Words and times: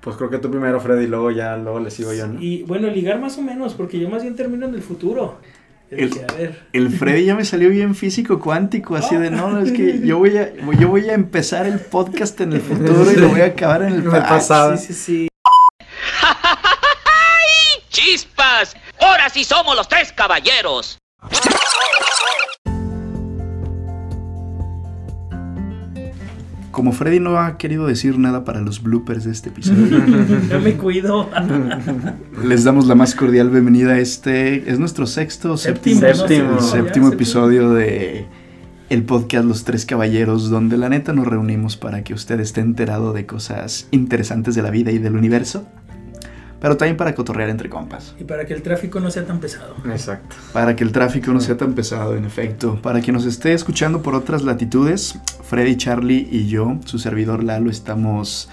Pues 0.00 0.16
creo 0.16 0.30
que 0.30 0.38
tú 0.38 0.50
primero, 0.50 0.80
Freddy, 0.80 1.04
y 1.04 1.08
luego 1.08 1.30
ya, 1.30 1.56
luego 1.56 1.80
le 1.80 1.90
sigo 1.90 2.12
yo, 2.12 2.26
¿no? 2.26 2.40
Y 2.40 2.62
bueno, 2.62 2.88
ligar 2.88 3.18
más 3.18 3.36
o 3.38 3.42
menos, 3.42 3.74
porque 3.74 3.98
yo 3.98 4.08
más 4.08 4.22
bien 4.22 4.36
termino 4.36 4.66
en 4.66 4.74
el 4.74 4.82
futuro. 4.82 5.40
El- 5.90 6.10
Dije, 6.10 6.24
a 6.28 6.32
ver. 6.34 6.66
El 6.72 6.90
Freddy 6.90 7.24
ya 7.24 7.34
me 7.34 7.44
salió 7.44 7.70
bien 7.70 7.94
físico 7.94 8.38
cuántico, 8.40 8.94
así 8.94 9.16
de 9.16 9.30
no, 9.30 9.58
es 9.60 9.72
que 9.72 10.00
yo 10.06 10.18
voy 10.18 10.36
a, 10.36 10.52
yo 10.78 10.88
voy 10.88 11.08
a 11.08 11.14
empezar 11.14 11.66
el 11.66 11.80
podcast 11.80 12.38
en 12.42 12.52
el 12.52 12.60
futuro 12.60 13.10
y 13.10 13.16
lo 13.16 13.28
voy 13.30 13.40
a 13.40 13.46
acabar 13.46 13.82
en 13.82 13.94
el 13.94 14.02
pasado. 14.04 14.28
pasado. 14.28 14.76
Sí, 14.76 14.92
sí, 14.92 14.94
sí. 14.94 15.28
¡Chispas! 17.88 18.76
¡Ahora 19.00 19.28
sí 19.30 19.44
somos 19.44 19.74
los 19.76 19.88
tres 19.88 20.12
caballeros! 20.12 20.98
Como 26.78 26.92
Freddy 26.92 27.18
no 27.18 27.40
ha 27.40 27.58
querido 27.58 27.88
decir 27.88 28.20
nada 28.20 28.44
para 28.44 28.60
los 28.60 28.84
bloopers 28.84 29.24
de 29.24 29.32
este 29.32 29.48
episodio, 29.48 30.00
Yo 30.48 30.60
me 30.60 30.74
cuido. 30.74 31.28
les 32.44 32.62
damos 32.62 32.86
la 32.86 32.94
más 32.94 33.16
cordial 33.16 33.50
bienvenida 33.50 33.94
a 33.94 33.98
este, 33.98 34.70
es 34.70 34.78
nuestro 34.78 35.08
sexto, 35.08 35.56
Séptimo, 35.56 36.02
séptimo, 36.02 36.52
¿no? 36.52 36.60
Séptimo. 36.60 36.84
séptimo 36.84 37.08
episodio 37.08 37.70
de 37.72 38.26
el 38.90 39.02
podcast 39.02 39.44
Los 39.44 39.64
Tres 39.64 39.86
Caballeros, 39.86 40.50
donde 40.50 40.76
la 40.76 40.88
neta 40.88 41.12
nos 41.12 41.26
reunimos 41.26 41.76
para 41.76 42.04
que 42.04 42.14
usted 42.14 42.38
esté 42.38 42.60
enterado 42.60 43.12
de 43.12 43.26
cosas 43.26 43.88
interesantes 43.90 44.54
de 44.54 44.62
la 44.62 44.70
vida 44.70 44.92
y 44.92 44.98
del 44.98 45.16
universo, 45.16 45.66
pero 46.60 46.76
también 46.76 46.96
para 46.96 47.14
cotorrear 47.14 47.48
entre 47.48 47.68
compas. 47.68 48.14
Y 48.18 48.24
para 48.24 48.46
que 48.46 48.54
el 48.54 48.62
tráfico 48.62 49.00
no 49.00 49.10
sea 49.10 49.24
tan 49.24 49.40
pesado. 49.40 49.76
Exacto. 49.86 50.36
Para 50.52 50.74
que 50.76 50.84
el 50.84 50.92
tráfico 50.92 51.32
no 51.32 51.40
sea 51.40 51.56
tan 51.56 51.74
pesado, 51.74 52.16
en 52.16 52.24
efecto. 52.24 52.80
Para 52.82 53.00
quien 53.00 53.14
nos 53.14 53.26
esté 53.26 53.52
escuchando 53.52 54.02
por 54.02 54.14
otras 54.14 54.42
latitudes, 54.42 55.18
Freddy, 55.44 55.76
Charlie 55.76 56.28
y 56.30 56.48
yo, 56.48 56.78
su 56.84 56.98
servidor 56.98 57.44
Lalo, 57.44 57.70
estamos 57.70 58.48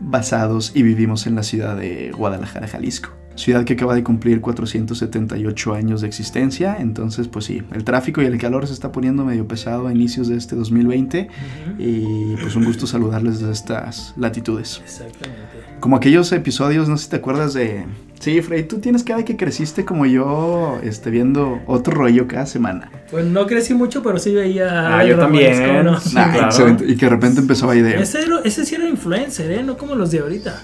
basados 0.00 0.72
y 0.74 0.82
vivimos 0.82 1.26
en 1.26 1.34
la 1.34 1.42
ciudad 1.42 1.76
de 1.76 2.12
Guadalajara, 2.12 2.68
Jalisco. 2.68 3.10
Ciudad 3.38 3.64
que 3.64 3.74
acaba 3.74 3.94
de 3.94 4.02
cumplir 4.02 4.40
478 4.40 5.72
años 5.74 6.00
de 6.00 6.08
existencia. 6.08 6.76
Entonces, 6.80 7.28
pues 7.28 7.44
sí, 7.44 7.62
el 7.72 7.84
tráfico 7.84 8.20
y 8.20 8.26
el 8.26 8.36
calor 8.38 8.66
se 8.66 8.72
está 8.72 8.90
poniendo 8.92 9.24
medio 9.24 9.46
pesado 9.46 9.86
a 9.86 9.92
inicios 9.92 10.28
de 10.28 10.36
este 10.36 10.56
2020. 10.56 11.28
Ujú. 11.28 11.82
Y 11.82 12.36
pues 12.40 12.56
un 12.56 12.64
gusto 12.64 12.86
saludarles 12.86 13.38
desde 13.40 13.52
estas 13.52 14.12
latitudes. 14.16 14.80
Exactamente. 14.82 15.38
Como 15.80 15.94
aquellos 15.96 16.32
episodios, 16.32 16.88
no 16.88 16.96
sé 16.96 17.04
si 17.04 17.10
te 17.10 17.16
acuerdas 17.16 17.54
de... 17.54 17.84
Sí, 18.18 18.42
Freddy, 18.42 18.64
tú 18.64 18.78
tienes 18.80 19.04
cara 19.04 19.18
de 19.18 19.24
que 19.24 19.36
creciste 19.36 19.84
como 19.84 20.04
yo, 20.04 20.80
este, 20.82 21.08
viendo 21.08 21.60
otro 21.66 21.94
rollo 21.94 22.26
cada 22.26 22.46
semana. 22.46 22.90
Pues 23.12 23.24
no 23.24 23.46
crecí 23.46 23.74
mucho, 23.74 24.02
pero 24.02 24.18
sí 24.18 24.34
veía. 24.34 24.98
Ah, 24.98 25.04
yo 25.04 25.16
también. 25.16 25.52
Ball, 25.56 25.68
¿cómo 25.68 25.82
no? 25.84 26.00
Sí, 26.00 26.16
Nah, 26.16 26.32
claro. 26.32 26.46
excelente. 26.46 26.84
Y 26.88 26.96
que 26.96 27.06
de 27.06 27.10
repente 27.10 27.40
empezó 27.40 27.70
ahí 27.70 27.80
de... 27.80 28.00
Ese, 28.02 28.22
era- 28.22 28.40
ese 28.44 28.66
sí 28.66 28.74
era 28.74 28.88
influencer, 28.88 29.52
¿eh? 29.52 29.62
No 29.62 29.76
como 29.78 29.94
los 29.94 30.10
de 30.10 30.18
ahorita. 30.18 30.62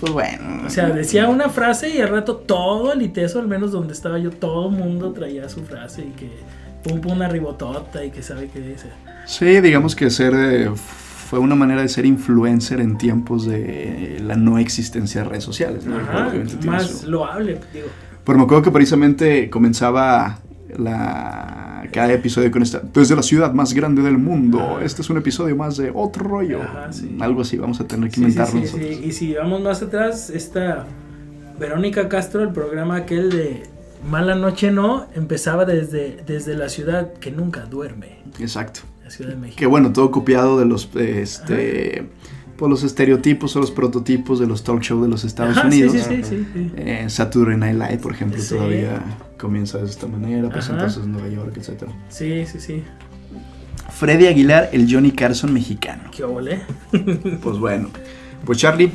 Pues 0.00 0.12
bueno. 0.12 0.62
O 0.66 0.70
sea, 0.70 0.88
decía 0.90 1.28
una 1.28 1.48
frase 1.48 1.90
y 1.90 2.00
al 2.00 2.08
rato 2.08 2.36
todo 2.36 2.92
el 2.92 3.02
ITESO, 3.02 3.40
al 3.40 3.48
menos 3.48 3.70
donde 3.72 3.92
estaba 3.92 4.18
yo, 4.18 4.30
todo 4.30 4.68
el 4.70 4.76
mundo 4.76 5.12
traía 5.12 5.48
su 5.48 5.62
frase 5.64 6.02
y 6.02 6.10
que 6.12 6.30
pum 6.82 7.00
pum 7.00 7.12
una 7.12 7.28
ribotota 7.28 8.04
y 8.04 8.10
que 8.10 8.22
sabe 8.22 8.48
qué 8.52 8.60
dice. 8.60 8.86
Sí, 9.26 9.60
digamos 9.60 9.94
que 9.94 10.08
ser... 10.10 10.32
eh, 10.34 10.70
fue 11.28 11.38
una 11.38 11.54
manera 11.54 11.82
de 11.82 11.88
ser 11.88 12.06
influencer 12.06 12.80
en 12.80 12.98
tiempos 12.98 13.46
de 13.46 14.20
la 14.24 14.34
no 14.34 14.58
existencia 14.58 15.22
de 15.22 15.28
redes 15.28 15.44
sociales. 15.44 15.86
¿no? 15.86 15.96
Ajá, 15.98 16.32
más 16.66 16.86
su- 16.88 17.10
loable, 17.10 17.60
digo. 17.72 17.86
Pero 18.24 18.36
me 18.38 18.44
acuerdo 18.44 18.62
que 18.64 18.70
precisamente 18.72 19.48
comenzaba 19.48 20.40
la... 20.78 21.88
cada 21.92 22.12
episodio 22.12 22.50
con 22.50 22.62
esta... 22.62 22.80
Desde 22.80 23.16
la 23.16 23.22
ciudad 23.22 23.52
más 23.52 23.72
grande 23.74 24.02
del 24.02 24.18
mundo. 24.18 24.60
Ajá. 24.60 24.84
Este 24.84 25.02
es 25.02 25.10
un 25.10 25.16
episodio 25.16 25.56
más 25.56 25.76
de 25.76 25.90
otro 25.94 26.24
rollo. 26.24 26.62
Ajá, 26.62 26.92
sí. 26.92 27.16
Algo 27.20 27.42
así, 27.42 27.56
vamos 27.56 27.80
a 27.80 27.86
tener 27.86 28.08
que 28.08 28.16
Sí, 28.16 28.20
inventarlo 28.22 28.66
sí. 28.66 29.00
Y 29.04 29.12
si 29.12 29.34
vamos 29.34 29.60
más 29.62 29.82
atrás, 29.82 30.30
esta 30.30 30.86
Verónica 31.58 32.08
Castro, 32.08 32.42
el 32.42 32.50
programa 32.52 32.96
aquel 32.96 33.30
de 33.30 33.62
Mala 34.08 34.34
Noche 34.34 34.70
No, 34.70 35.06
empezaba 35.14 35.64
desde, 35.64 36.22
desde 36.26 36.54
la 36.54 36.68
ciudad 36.68 37.12
que 37.14 37.30
nunca 37.30 37.66
duerme, 37.66 38.18
Exacto. 38.38 38.80
la 39.04 39.10
Ciudad 39.10 39.30
de 39.32 39.36
México. 39.36 39.58
Que 39.58 39.66
bueno, 39.66 39.92
todo 39.92 40.10
copiado 40.10 40.58
de 40.58 40.64
los, 40.64 40.88
este, 40.96 42.08
pues 42.60 42.68
los 42.68 42.82
estereotipos 42.84 43.56
o 43.56 43.60
los 43.60 43.70
prototipos 43.70 44.38
de 44.38 44.46
los 44.46 44.62
talk 44.62 44.82
shows 44.82 45.02
de 45.02 45.08
los 45.08 45.24
Estados 45.24 45.56
Ajá, 45.56 45.66
Unidos. 45.66 45.92
sí, 45.94 45.98
sí, 46.00 46.22
sí, 46.22 46.46
sí. 46.52 46.70
Eh, 46.76 47.06
Saturday 47.08 47.56
Night 47.56 47.74
Live, 47.78 47.98
por 48.02 48.12
ejemplo, 48.12 48.38
Sí. 48.38 48.54
todavía 48.54 49.00
comienza 49.38 49.78
de 49.78 49.86
esta 49.86 50.06
manera, 50.06 50.50
pues 50.50 50.66
Ajá. 50.66 50.74
entonces 50.74 51.06
Nueva 51.06 51.28
York, 51.28 51.56
etc. 51.56 51.84
Sí, 52.10 52.44
sí, 52.44 52.60
sí. 52.60 52.82
Freddy 53.90 54.26
Aguilar, 54.26 54.68
el 54.72 54.86
Johnny 54.92 55.10
Carson 55.10 55.54
mexicano. 55.54 56.02
¿Qué 56.14 56.22
ole? 56.22 56.60
Pues 57.42 57.58
bueno, 57.58 57.88
pues 58.44 58.58
Charlie, 58.58 58.92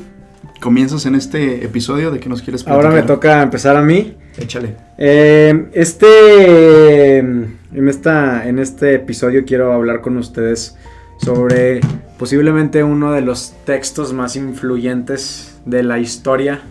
comienzas 0.62 1.06
en 1.08 1.16
este 1.16 1.66
episodio 1.66 2.12
de 2.12 2.20
que 2.20 2.30
nos 2.30 2.44
quieres 2.44 2.68
Ahora 2.68 2.90
me 2.90 2.94
platicar? 3.02 3.16
toca 3.16 3.42
empezar 3.42 3.76
a 3.78 3.82
mí. 3.82 4.14
Échale. 4.38 4.76
Eh, 5.00 5.70
este, 5.74 7.18
en, 7.18 7.88
esta, 7.90 8.48
en 8.48 8.60
este 8.60 8.94
episodio 8.94 9.44
quiero 9.44 9.74
hablar 9.74 10.02
con 10.02 10.18
ustedes 10.18 10.78
sobre 11.18 11.82
posiblemente 12.18 12.84
uno 12.84 13.12
de 13.12 13.22
los 13.22 13.54
textos 13.66 14.14
más 14.14 14.36
influyentes 14.36 15.60
de 15.66 15.84
la 15.84 16.00
historia 16.00 16.62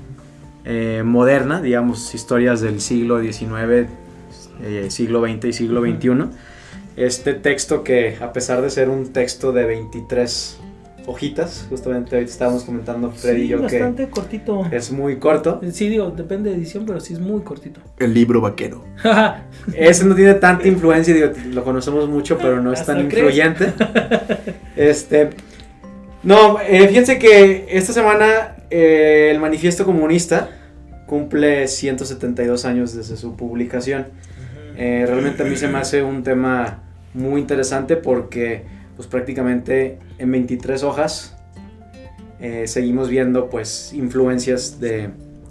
eh, 0.65 1.03
moderna, 1.05 1.61
digamos, 1.61 2.15
historias 2.15 2.61
del 2.61 2.81
siglo 2.81 3.21
XIX, 3.21 3.89
eh, 4.63 4.87
siglo 4.89 5.27
XX 5.27 5.45
y 5.45 5.53
siglo 5.53 5.83
XXI. 5.83 6.31
Este 6.97 7.35
texto 7.35 7.83
que 7.83 8.17
a 8.21 8.33
pesar 8.33 8.63
de 8.63 8.71
ser 8.71 8.89
un 8.89 9.13
texto 9.13 9.53
de 9.53 9.65
23 9.65 10.59
hojitas, 11.07 11.67
justamente 11.69 12.15
ahorita 12.15 12.33
estábamos 12.33 12.65
comentando 12.65 13.11
Freddy 13.11 13.43
y 13.43 13.49
yo 13.49 13.61
bastante 13.61 14.09
cortito. 14.09 14.67
que 14.69 14.77
es 14.77 14.91
muy 14.91 15.19
corto. 15.19 15.61
Sí, 15.73 15.89
digo, 15.89 16.11
depende 16.11 16.51
de 16.51 16.57
edición, 16.57 16.85
pero 16.87 17.01
sí 17.01 17.13
es 17.13 17.21
muy 17.21 17.43
cortito. 17.43 17.81
El 17.99 18.15
libro 18.15 18.41
vaquero. 18.41 18.85
Ese 19.75 20.05
no 20.05 20.15
tiene 20.15 20.35
tanta 20.35 20.67
influencia, 20.67 21.15
digo, 21.15 21.29
lo 21.51 21.65
conocemos 21.65 22.09
mucho, 22.09 22.39
pero 22.39 22.61
no 22.61 22.73
es 22.73 22.85
tan 22.85 23.01
influyente. 23.01 23.73
Este. 24.77 25.31
No, 26.25 26.59
eh, 26.61 26.89
fíjense 26.89 27.19
que 27.19 27.67
esta 27.69 27.93
semana 27.93 28.57
eh, 28.71 29.31
el 29.31 29.39
Manifiesto 29.39 29.85
Comunista 29.85 30.49
cumple 31.07 31.69
172 31.69 32.65
años 32.65 32.95
desde 32.95 33.17
su 33.17 33.37
publicación. 33.37 34.07
Eh, 34.77 35.05
realmente 35.07 35.43
a 35.43 35.47
mí 35.47 35.57
se 35.57 35.69
me 35.69 35.79
hace 35.79 36.03
un 36.03 36.25
tema 36.25 36.83
muy 37.13 37.41
interesante 37.41 37.97
porque, 37.97 38.65
pues 38.97 39.09
prácticamente 39.09 39.99
en 40.19 40.31
23 40.31 40.83
hojas 40.85 41.37
eh, 42.41 42.65
seguimos 42.67 43.09
viendo, 43.09 43.49
pues, 43.49 43.93
influencias 43.95 44.79
de, 44.81 45.11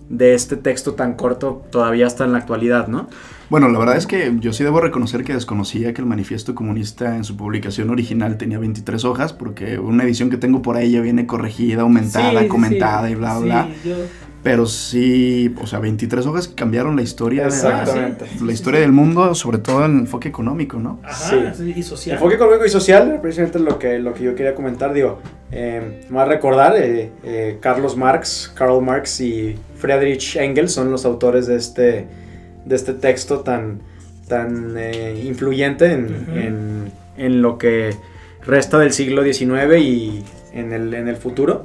de 0.09 0.33
este 0.33 0.55
texto 0.57 0.93
tan 0.93 1.13
corto 1.15 1.65
todavía 1.71 2.05
hasta 2.07 2.25
en 2.25 2.33
la 2.33 2.37
actualidad, 2.39 2.87
¿no? 2.87 3.07
Bueno, 3.49 3.67
la 3.69 3.77
verdad 3.77 3.97
es 3.97 4.07
que 4.07 4.33
yo 4.39 4.51
sí 4.53 4.63
debo 4.63 4.79
reconocer 4.79 5.23
que 5.23 5.33
desconocía 5.33 5.93
que 5.93 6.01
el 6.01 6.07
manifiesto 6.07 6.55
comunista 6.55 7.15
en 7.15 7.23
su 7.23 7.37
publicación 7.37 7.89
original 7.89 8.37
tenía 8.37 8.57
23 8.59 9.05
hojas, 9.05 9.33
porque 9.33 9.77
una 9.79 10.03
edición 10.03 10.29
que 10.29 10.37
tengo 10.37 10.61
por 10.61 10.75
ahí 10.75 10.91
ya 10.91 11.01
viene 11.01 11.27
corregida, 11.27 11.81
aumentada, 11.83 12.41
Sí, 12.41 12.47
comentada 12.47 13.07
sí. 13.07 13.13
y 13.13 13.15
bla, 13.15 13.37
Sí, 13.37 13.43
bla. 13.43 13.67
yo- 13.85 13.95
Pero 14.43 14.65
sí, 14.65 15.55
o 15.61 15.65
sea, 15.67 15.79
23 15.79 16.25
hojas 16.25 16.49
que 16.49 16.55
cambiaron 16.55 16.97
la 16.97 17.01
historia, 17.01 17.43
de- 17.43 17.47
Exactamente. 17.47 18.25
la 18.43 18.51
historia 18.51 18.81
del 18.81 18.91
mundo, 18.91 19.33
sobre 19.35 19.57
todo 19.59 19.85
en 19.85 19.93
el 19.93 19.99
enfoque 20.01 20.27
económico, 20.27 20.79
¿no? 20.79 20.99
Ajá, 21.03 21.53
Sí. 21.55 21.73
y 21.77 21.81
social. 21.81 22.17
Enfoque 22.17 22.35
económico 22.35 22.65
y 22.65 22.69
social, 22.69 23.19
precisamente 23.21 23.59
lo 23.59 23.79
que, 23.79 23.99
lo 23.99 24.13
que 24.13 24.23
yo 24.25 24.35
quería 24.35 24.53
comentar, 24.53 24.91
digo, 24.93 25.19
eh, 25.51 26.01
más 26.09 26.27
recordar, 26.27 26.75
eh, 26.77 27.11
eh, 27.23 27.57
Carlos 27.61 27.95
Marx, 27.95 28.51
Karl 28.53 28.81
Marx 28.81 29.21
y 29.21 29.55
Friedrich 29.77 30.35
Engels 30.35 30.73
son 30.73 30.91
los 30.91 31.05
autores 31.05 31.47
de 31.47 31.55
este, 31.55 32.07
de 32.65 32.75
este 32.75 32.93
texto 32.93 33.39
tan, 33.39 33.79
tan 34.27 34.73
eh, 34.77 35.23
influyente 35.25 35.85
en, 35.93 36.07
en- 36.35 36.91
en 37.15 37.41
lo 37.41 37.57
que 37.57 37.95
resta 38.45 38.77
del 38.79 38.91
siglo 38.91 39.23
XIX 39.23 39.77
y 39.79 40.23
en 40.51 40.73
el, 40.73 40.93
en 40.95 41.07
el 41.07 41.15
futuro. 41.15 41.63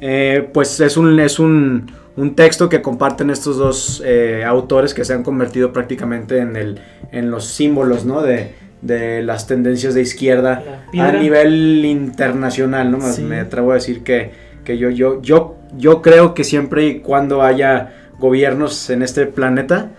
Eh, 0.00 0.48
pues 0.52 0.78
es 0.80 0.96
un, 0.96 1.18
es 1.20 1.38
un, 1.38 1.90
un 2.16 2.34
texto 2.34 2.68
que 2.68 2.82
comparten 2.82 3.30
estos 3.30 3.58
dos 3.58 4.02
eh, 4.04 4.42
autores 4.44 4.94
que 4.94 5.04
se 5.04 5.12
han 5.12 5.22
convertido 5.22 5.72
prácticamente 5.72 6.38
en, 6.38 6.56
el, 6.56 6.80
en 7.12 7.30
los 7.30 7.46
símbolos 7.46 8.04
¿no? 8.04 8.22
de, 8.22 8.54
de 8.82 9.22
las 9.22 9.46
tendencias 9.46 9.94
de 9.94 10.02
izquierda 10.02 10.82
a 10.98 11.12
nivel 11.12 11.84
internacional. 11.84 12.90
¿no? 12.90 13.00
Sí. 13.00 13.22
Me 13.22 13.40
atrevo 13.40 13.72
a 13.72 13.74
decir 13.74 14.02
que, 14.02 14.30
que 14.64 14.78
yo, 14.78 14.90
yo, 14.90 15.20
yo, 15.20 15.56
yo 15.76 16.00
creo 16.00 16.34
que 16.34 16.44
siempre 16.44 16.86
y 16.86 17.00
cuando 17.00 17.42
haya 17.42 17.92
gobiernos 18.18 18.88
en 18.88 19.02
este 19.02 19.26
planeta, 19.26 19.90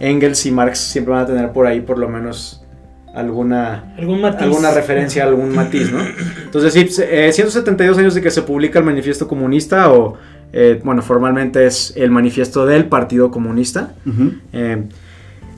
Engels 0.00 0.44
y 0.46 0.50
Marx 0.50 0.78
siempre 0.78 1.14
van 1.14 1.22
a 1.22 1.26
tener 1.26 1.52
por 1.52 1.66
ahí 1.66 1.80
por 1.80 1.98
lo 1.98 2.08
menos 2.08 2.64
alguna 3.14 3.94
Algún 3.96 4.20
matiz. 4.20 4.42
alguna 4.42 4.72
referencia, 4.72 5.22
algún 5.22 5.54
matiz, 5.54 5.92
¿no? 5.92 6.00
Entonces, 6.44 6.72
sí, 6.72 7.02
eh, 7.02 7.30
172 7.32 7.96
años 7.96 8.14
de 8.14 8.20
que 8.20 8.30
se 8.30 8.42
publica 8.42 8.80
el 8.80 8.84
Manifiesto 8.84 9.28
Comunista, 9.28 9.92
o, 9.92 10.16
eh, 10.56 10.80
bueno, 10.84 11.02
formalmente 11.02 11.66
es 11.66 11.92
el 11.96 12.12
Manifiesto 12.12 12.64
del 12.64 12.86
Partido 12.86 13.32
Comunista. 13.32 13.96
Eh, 14.52 14.84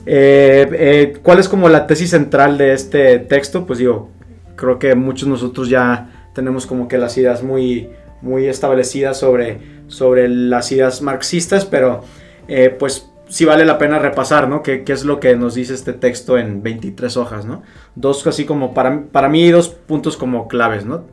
eh, 0.07 0.69
eh, 0.73 1.17
¿Cuál 1.21 1.37
es 1.37 1.47
como 1.47 1.69
la 1.69 1.85
tesis 1.85 2.09
central 2.09 2.57
de 2.57 2.73
este 2.73 3.19
texto? 3.19 3.67
Pues 3.67 3.77
digo, 3.77 4.09
creo 4.55 4.79
que 4.79 4.95
muchos 4.95 5.27
de 5.27 5.33
nosotros 5.33 5.69
ya 5.69 6.29
tenemos 6.33 6.65
como 6.65 6.87
que 6.87 6.97
las 6.97 7.15
ideas 7.15 7.43
muy, 7.43 7.89
muy 8.23 8.47
establecidas 8.47 9.19
sobre, 9.19 9.59
sobre 9.85 10.27
las 10.29 10.71
ideas 10.71 11.03
marxistas, 11.03 11.63
pero 11.63 12.03
pues 12.79 13.07
sí 13.29 13.45
vale 13.45 13.65
la 13.65 13.77
pena 13.77 13.99
repasar, 13.99 14.49
¿no? 14.49 14.63
¿Qué, 14.63 14.83
es 14.87 15.05
lo 15.05 15.19
que 15.19 15.35
nos 15.35 15.53
dice 15.53 15.75
este 15.75 15.93
texto 15.93 16.39
en 16.39 16.63
23 16.63 17.17
hojas, 17.17 17.45
¿no? 17.45 17.61
Dos, 17.93 18.25
así 18.25 18.45
como, 18.45 18.73
para, 18.73 19.03
para 19.11 19.29
mí, 19.29 19.47
dos 19.51 19.69
puntos 19.69 20.17
como 20.17 20.47
claves, 20.47 20.87
¿no? 20.87 21.03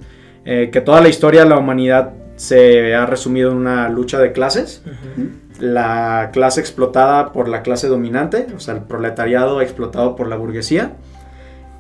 Eh, 0.47 0.71
que 0.73 0.81
toda 0.81 1.03
la 1.03 1.11
historia 1.11 1.43
de 1.43 1.51
la 1.51 1.59
humanidad 1.59 2.13
se 2.37 2.95
ha 2.95 3.07
resumido 3.07 3.51
en 3.53 3.59
una 3.59 3.89
lucha 3.89 4.19
de 4.19 4.33
clases. 4.33 4.83
La 5.59 6.31
clase 6.33 6.61
explotada 6.61 7.33
por 7.33 7.49
la 7.49 7.63
clase 7.63 7.87
dominante, 7.87 8.47
o 8.57 8.61
sea, 8.61 8.75
el 8.75 8.83
proletariado 8.83 9.61
explotado 9.61 10.17
por 10.17 10.29
la 10.29 10.37
burguesía. 10.37 10.93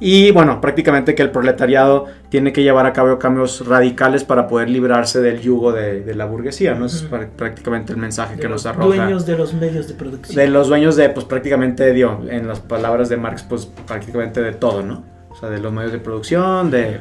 Y 0.01 0.33
bueno, 0.33 0.61
prácticamente 0.61 1.15
que 1.15 1.23
el 1.23 1.31
proletariado 1.31 2.07
tiene 2.29 2.53
que 2.53 2.63
llevar 2.63 2.85
a 2.85 2.93
cabo 2.93 3.19
cambios 3.19 3.67
radicales 3.67 4.25
para 4.25 4.49
poder 4.49 4.69
librarse 4.69 5.21
del 5.21 5.41
yugo 5.41 5.73
de, 5.73 6.15
la 6.15 6.25
burguesía, 6.27 6.75
¿no? 6.75 6.87
es 6.87 7.07
prácticamente 7.37 7.93
el 7.93 7.99
mensaje 7.99 8.37
que 8.39 8.49
nos 8.49 8.67
arroja. 8.67 8.87
Dueños 8.87 9.25
de 9.25 9.39
los 9.39 9.55
medios 9.55 9.89
de 9.89 9.95
producción. 9.95 10.37
De 10.37 10.49
los 10.49 10.69
dueños 10.69 10.97
de, 10.97 11.09
pues 11.11 11.25
prácticamente, 11.27 11.93
dio, 11.93 12.21
en 12.29 12.49
las 12.49 12.61
palabras 12.61 13.09
de 13.09 13.17
Marx, 13.17 13.45
pues 13.45 13.67
prácticamente 13.67 14.43
de 14.43 14.53
todo, 14.53 14.83
¿no? 14.83 15.05
O 15.31 15.37
sea, 15.37 15.49
de 15.49 15.59
los 15.59 15.73
medios 15.73 15.93
de 15.93 15.99
producción, 15.99 16.71
de 16.71 17.01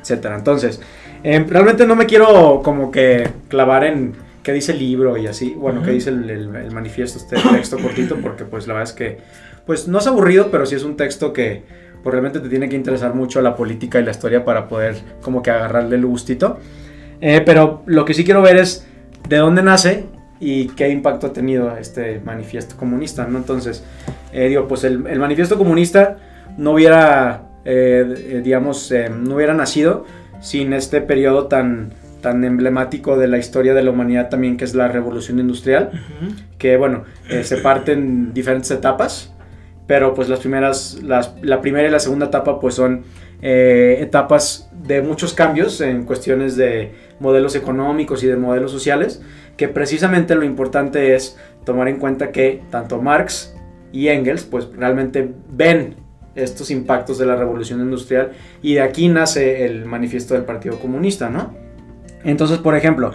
etcétera. 0.00 0.36
Entonces, 0.36 0.80
em, 1.34 1.48
realmente 1.48 1.86
no 1.86 1.96
me 1.96 2.06
quiero 2.06 2.60
como 2.62 2.90
que 2.90 3.28
clavar 3.48 3.84
en 3.84 4.14
qué 4.42 4.52
dice 4.52 4.72
el 4.72 4.78
libro 4.78 5.16
y 5.16 5.26
así, 5.26 5.54
bueno, 5.56 5.82
qué 5.82 5.90
dice 5.90 6.10
el, 6.10 6.30
el 6.30 6.70
manifiesto, 6.70 7.18
este 7.18 7.36
texto 7.52 7.78
cortito, 7.78 8.16
porque 8.16 8.44
pues 8.44 8.66
la 8.66 8.74
verdad 8.74 8.90
es 8.90 8.96
que, 8.96 9.18
pues 9.66 9.88
no 9.88 9.98
es 9.98 10.06
aburrido, 10.06 10.50
pero 10.50 10.64
sí 10.64 10.76
es 10.76 10.84
un 10.84 10.96
texto 10.96 11.32
que 11.32 11.64
pues 12.06 12.12
realmente 12.12 12.38
te 12.38 12.48
tiene 12.48 12.68
que 12.68 12.76
interesar 12.76 13.16
mucho 13.16 13.42
la 13.42 13.56
política 13.56 13.98
y 13.98 14.04
la 14.04 14.12
historia 14.12 14.44
para 14.44 14.68
poder 14.68 14.94
como 15.22 15.42
que 15.42 15.50
agarrarle 15.50 15.96
el 15.96 16.06
gustito. 16.06 16.58
Eh, 17.20 17.42
pero 17.44 17.82
lo 17.86 18.04
que 18.04 18.14
sí 18.14 18.24
quiero 18.24 18.42
ver 18.42 18.58
es 18.58 18.86
de 19.28 19.38
dónde 19.38 19.60
nace 19.64 20.04
y 20.38 20.68
qué 20.68 20.88
impacto 20.88 21.26
ha 21.26 21.32
tenido 21.32 21.76
este 21.76 22.20
manifiesto 22.24 22.76
comunista, 22.76 23.26
¿no? 23.26 23.38
Entonces, 23.38 23.82
eh, 24.32 24.48
digo, 24.48 24.68
pues 24.68 24.84
el, 24.84 25.00
manifiesto 25.00 25.58
comunista 25.58 26.18
no 26.56 26.74
hubiera, 26.74 27.48
eh, 27.64 28.40
digamos, 28.44 28.94
no 29.18 29.34
hubiera 29.34 29.54
nacido 29.54 30.04
sin 30.40 30.72
este 30.72 31.00
periodo 31.00 31.46
tan, 31.46 31.92
tan 32.20 32.44
emblemático 32.44 33.16
de 33.16 33.28
la 33.28 33.38
historia 33.38 33.74
de 33.74 33.82
la 33.82 33.90
humanidad 33.90 34.28
también, 34.28 34.56
que 34.56 34.64
es 34.64 34.74
la 34.74 34.88
revolución 34.88 35.38
industrial, 35.38 35.90
que, 36.58 36.76
bueno, 36.76 37.04
se 37.42 37.56
parte 37.58 37.92
en 37.92 38.32
diferentes 38.32 38.70
etapas 38.70 39.32
pero 39.86 40.14
pues 40.14 40.28
las 40.28 40.40
primeras, 40.40 41.00
la 41.02 41.60
primera 41.60 41.86
y 41.86 41.90
la 41.90 42.00
segunda 42.00 42.26
etapa 42.26 42.58
pues 42.58 42.74
son 42.74 43.04
eh, 43.42 43.98
etapas 44.00 44.70
de 44.72 45.02
muchos 45.02 45.32
cambios 45.32 45.80
en 45.80 46.04
cuestiones 46.04 46.56
de 46.56 46.92
modelos 47.20 47.54
económicos 47.54 48.22
y 48.22 48.26
de 48.26 48.36
modelos 48.36 48.72
sociales, 48.72 49.22
que 49.56 49.68
precisamente 49.68 50.34
lo 50.34 50.44
importante 50.44 51.14
es 51.14 51.38
tomar 51.64 51.88
en 51.88 51.98
cuenta 51.98 52.32
que 52.32 52.62
tanto 52.70 53.00
Marx 53.00 53.54
y 53.92 54.08
Engels 54.08 54.44
pues 54.44 54.68
realmente 54.76 55.32
ven 55.50 55.96
estos 56.36 56.70
impactos 56.70 57.18
de 57.18 57.26
la 57.26 57.36
revolución 57.36 57.80
industrial 57.80 58.32
y 58.62 58.74
de 58.74 58.82
aquí 58.82 59.08
nace 59.08 59.64
el 59.64 59.84
manifiesto 59.84 60.34
del 60.34 60.44
Partido 60.44 60.78
Comunista, 60.78 61.28
¿no? 61.28 61.54
Entonces, 62.24 62.58
por 62.58 62.76
ejemplo, 62.76 63.12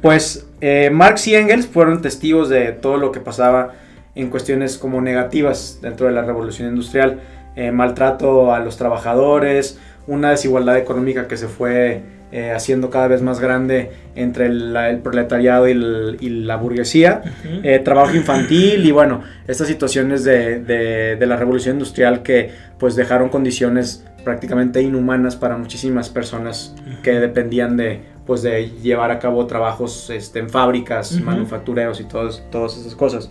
pues 0.00 0.46
eh, 0.60 0.90
Marx 0.90 1.26
y 1.28 1.34
Engels 1.34 1.66
fueron 1.66 2.02
testigos 2.02 2.48
de 2.48 2.72
todo 2.72 2.96
lo 2.96 3.12
que 3.12 3.20
pasaba 3.20 3.72
en 4.14 4.30
cuestiones 4.30 4.78
como 4.78 5.00
negativas 5.00 5.78
dentro 5.82 6.06
de 6.06 6.12
la 6.12 6.22
revolución 6.22 6.68
industrial, 6.68 7.20
eh, 7.56 7.70
maltrato 7.72 8.52
a 8.54 8.60
los 8.60 8.76
trabajadores, 8.76 9.78
una 10.06 10.30
desigualdad 10.30 10.78
económica 10.78 11.28
que 11.28 11.36
se 11.36 11.48
fue 11.48 12.02
eh, 12.36 12.50
haciendo 12.50 12.90
cada 12.90 13.06
vez 13.06 13.22
más 13.22 13.38
grande 13.38 13.92
entre 14.16 14.46
el, 14.46 14.98
proletariado 15.04 15.68
y, 15.68 15.74
la 15.74 16.56
burguesía, 16.56 17.22
eh, 17.62 17.78
trabajo 17.78 18.16
infantil 18.16 18.84
y 18.84 18.90
bueno, 18.90 19.22
estas 19.46 19.68
situaciones 19.68 20.24
de, 20.24 20.58
de, 20.58 21.26
la 21.26 21.36
revolución 21.36 21.76
industrial 21.76 22.24
que 22.24 22.50
pues 22.76 22.96
dejaron 22.96 23.28
condiciones 23.28 24.04
prácticamente 24.24 24.82
inhumanas 24.82 25.36
para 25.36 25.56
muchísimas 25.56 26.08
personas 26.08 26.74
que 27.04 27.12
dependían 27.12 27.76
de 27.76 28.00
pues 28.26 28.42
de 28.42 28.68
llevar 28.82 29.12
a 29.12 29.20
cabo 29.20 29.46
trabajos 29.46 30.10
este, 30.10 30.40
en 30.40 30.50
fábricas, 30.50 31.12
manufactureros 31.20 32.00
y 32.00 32.04
todas, 32.04 32.42
todas 32.50 32.76
esas 32.76 32.96
cosas. 32.96 33.30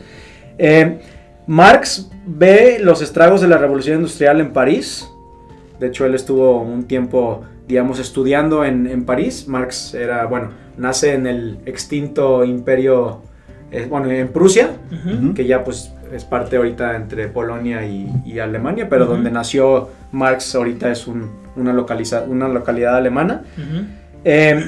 Eh, 0.57 1.01
Marx 1.45 2.09
ve 2.25 2.77
los 2.79 3.01
estragos 3.01 3.41
de 3.41 3.49
la 3.49 3.57
revolución 3.57 3.97
industrial 3.97 4.39
en 4.39 4.53
París. 4.53 5.09
De 5.83 5.89
hecho, 5.89 6.05
él 6.05 6.15
estuvo 6.15 6.61
un 6.61 6.85
tiempo, 6.85 7.43
digamos, 7.67 7.99
estudiando 7.99 8.63
en, 8.63 9.03
París. 9.03 9.49
Marx 9.49 9.93
era, 9.93 10.25
bueno, 10.27 10.51
nace 10.77 11.13
en 11.13 11.27
el 11.27 11.57
extinto 11.65 12.45
imperio, 12.45 13.23
eh, 13.69 13.85
bueno, 13.89 14.09
en 14.09 14.29
Prusia, 14.29 14.69
que 15.35 15.45
ya 15.45 15.65
pues 15.65 15.91
es 16.13 16.23
parte 16.23 16.55
ahorita 16.55 16.95
entre 16.95 17.27
Polonia 17.27 17.85
y, 17.85 18.39
Alemania, 18.39 18.87
pero 18.89 19.05
donde 19.05 19.29
nació 19.29 19.89
Marx 20.13 20.55
ahorita 20.55 20.89
es 20.89 21.05
una, 21.05 21.27
una 21.57 22.47
localidad 22.47 22.95
alemana. 22.95 23.41
Eh, 24.23 24.63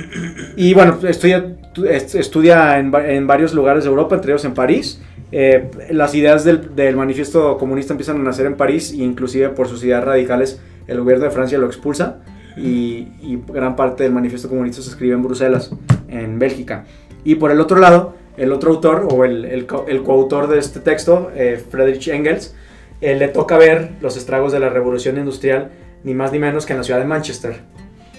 y 0.57 0.73
bueno, 0.73 1.00
estudia, 1.07 1.45
estudia 1.88 2.77
en, 2.77 2.94
en, 2.94 3.25
varios 3.25 3.53
lugares 3.53 3.85
de 3.85 3.89
Europa, 3.89 4.15
entre 4.15 4.33
ellos 4.33 4.44
en 4.44 4.53
París. 4.53 5.01
Eh, 5.37 5.69
las 5.91 6.15
ideas 6.15 6.45
del, 6.45 6.77
del, 6.77 6.95
manifiesto 6.95 7.57
comunista 7.57 7.91
empiezan 7.91 8.21
a 8.21 8.23
nacer 8.23 8.45
en 8.45 8.55
París 8.55 8.93
e 8.93 9.03
inclusive 9.03 9.49
por 9.49 9.67
sus 9.67 9.83
ideas 9.83 10.01
radicales 10.01 10.61
el 10.87 10.97
gobierno 11.01 11.25
de 11.25 11.31
Francia 11.31 11.57
lo 11.57 11.65
expulsa 11.65 12.19
y, 12.55 13.09
gran 13.49 13.75
parte 13.75 14.03
del 14.03 14.13
manifiesto 14.13 14.47
comunista 14.47 14.81
se 14.81 14.91
escribe 14.91 15.13
en 15.13 15.23
Bruselas, 15.23 15.71
en 16.07 16.39
Bélgica. 16.39 16.85
Y 17.25 17.35
por 17.35 17.51
el 17.51 17.59
otro 17.59 17.79
lado, 17.79 18.15
el 18.37 18.53
otro 18.53 18.71
autor 18.71 19.09
o 19.11 19.25
el, 19.25 19.43
el, 19.43 19.65
coautor 19.65 20.47
de 20.47 20.57
este 20.57 20.79
texto, 20.79 21.29
eh, 21.35 21.61
Friedrich 21.69 22.07
Engels, 22.07 22.55
eh, 23.01 23.15
le 23.15 23.27
toca 23.27 23.57
ver 23.57 23.89
los 23.99 24.15
estragos 24.15 24.53
de 24.53 24.61
la 24.61 24.69
revolución 24.69 25.17
industrial 25.17 25.69
ni 26.05 26.13
más 26.13 26.31
ni 26.31 26.39
menos 26.39 26.65
que 26.65 26.71
en 26.71 26.77
la 26.77 26.85
ciudad 26.85 26.99
de 27.01 27.07
Manchester 27.07 27.59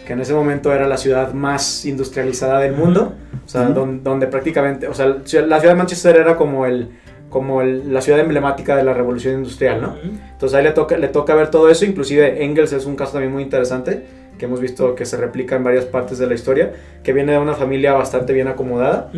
que 0.06 0.12
en 0.12 0.20
ese 0.20 0.32
momento 0.32 0.72
era 0.72 0.86
la 0.86 0.96
ciudad 0.96 1.34
más 1.34 1.84
industrializada 1.84 2.60
del 2.60 2.74
mundo, 2.74 3.14
o 3.44 3.48
sea, 3.48 3.64
donde, 3.64 4.26
prácticamente, 4.28 4.86
o 4.86 4.94
sea, 4.94 5.06
la 5.08 5.24
ciudad 5.26 5.60
de 5.60 5.74
Manchester 5.74 6.16
era 6.16 6.36
como 6.36 6.64
el 6.64 6.90
como 7.36 7.62
la 7.62 8.00
ciudad 8.00 8.18
emblemática 8.18 8.76
de 8.76 8.82
la 8.82 8.94
revolución 8.94 9.34
industrial, 9.34 9.82
¿no? 9.82 9.94
Entonces 10.02 10.56
ahí 10.56 10.64
le 10.64 10.70
toca, 10.70 10.96
le 10.96 11.08
toca 11.08 11.34
ver 11.34 11.50
todo 11.50 11.68
eso, 11.68 11.84
inclusive 11.84 12.42
Engels 12.42 12.72
es 12.72 12.86
un 12.86 12.96
caso 12.96 13.12
también 13.12 13.30
muy 13.30 13.42
interesante, 13.42 14.06
que 14.38 14.46
hemos 14.46 14.58
visto 14.58 14.94
que 14.94 15.04
se 15.04 15.18
replica 15.18 15.54
en 15.54 15.62
varias 15.62 15.84
partes 15.84 16.16
de 16.16 16.26
la 16.26 16.32
historia, 16.32 16.72
que 17.02 17.12
viene 17.12 17.32
de 17.32 17.38
una 17.38 17.52
familia 17.52 17.92
bastante 17.92 18.32
bien 18.32 18.48
acomodada, 18.48 19.10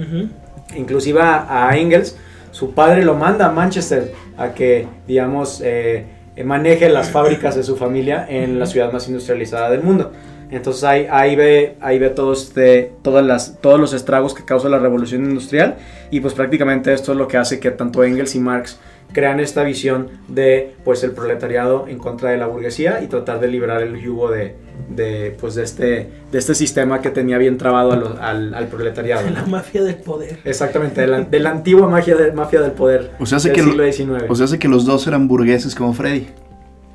inclusive 0.74 1.20
a, 1.22 1.70
Engels, 1.76 2.18
su 2.50 2.74
padre 2.74 3.04
lo 3.04 3.14
manda 3.14 3.46
a 3.46 3.52
Manchester 3.52 4.12
a 4.36 4.48
que, 4.48 4.88
digamos, 5.06 5.62
eh, 5.64 6.04
maneje 6.44 6.88
las 6.88 7.10
fábricas 7.10 7.54
de 7.54 7.62
su 7.62 7.76
familia 7.76 8.26
en 8.28 8.58
la 8.58 8.66
ciudad 8.66 8.90
más 8.92 9.06
industrializada 9.06 9.70
del 9.70 9.84
mundo. 9.84 10.10
Entonces 10.50 10.84
ahí, 10.84 11.06
ahí 11.10 11.36
ve, 11.36 11.76
ahí 11.80 11.98
ve 11.98 12.10
todos, 12.10 12.44
este, 12.48 12.92
todas 13.02 13.24
las, 13.24 13.60
todos 13.60 13.78
los 13.78 13.92
estragos 13.92 14.34
que 14.34 14.44
causa 14.44 14.68
la 14.68 14.78
revolución 14.78 15.24
industrial 15.24 15.76
y 16.10 16.20
pues 16.20 16.34
prácticamente 16.34 16.92
esto 16.92 17.12
es 17.12 17.18
lo 17.18 17.28
que 17.28 17.36
hace 17.36 17.60
que 17.60 17.70
tanto 17.70 18.02
Engels 18.02 18.34
y 18.34 18.40
Marx 18.40 18.78
crean 19.12 19.40
esta 19.40 19.62
visión 19.62 20.08
de 20.28 20.74
pues 20.84 21.02
el 21.02 21.12
proletariado 21.12 21.86
en 21.88 21.98
contra 21.98 22.30
de 22.30 22.36
la 22.36 22.46
burguesía 22.46 23.02
y 23.02 23.06
tratar 23.06 23.40
de 23.40 23.48
liberar 23.48 23.82
el 23.82 24.00
yugo 24.00 24.30
de, 24.30 24.54
de 24.90 25.36
pues 25.40 25.54
de 25.54 25.64
este, 25.64 25.84
de 26.30 26.38
este 26.38 26.54
sistema 26.54 27.00
que 27.00 27.10
tenía 27.10 27.38
bien 27.38 27.56
trabado 27.58 27.92
al, 28.20 28.54
al, 28.54 28.66
proletariado. 28.68 29.28
La 29.30 29.46
mafia 29.46 29.82
del 29.82 29.96
poder. 29.96 30.40
Exactamente, 30.44 31.00
de 31.00 31.40
la, 31.40 31.50
antigua 31.50 31.88
mafia, 31.88 32.16
de, 32.16 32.32
mafia 32.32 32.60
del 32.60 32.72
poder 32.72 33.12
o 33.18 33.26
sea, 33.26 33.38
del 33.38 33.52
que 33.52 33.62
siglo 33.62 33.92
XIX. 33.92 34.24
O 34.28 34.34
sea, 34.34 34.44
hace 34.44 34.58
que 34.58 34.68
los 34.68 34.84
dos 34.84 35.06
eran 35.06 35.26
burgueses 35.26 35.74
como 35.74 35.94
Freddy. 35.94 36.28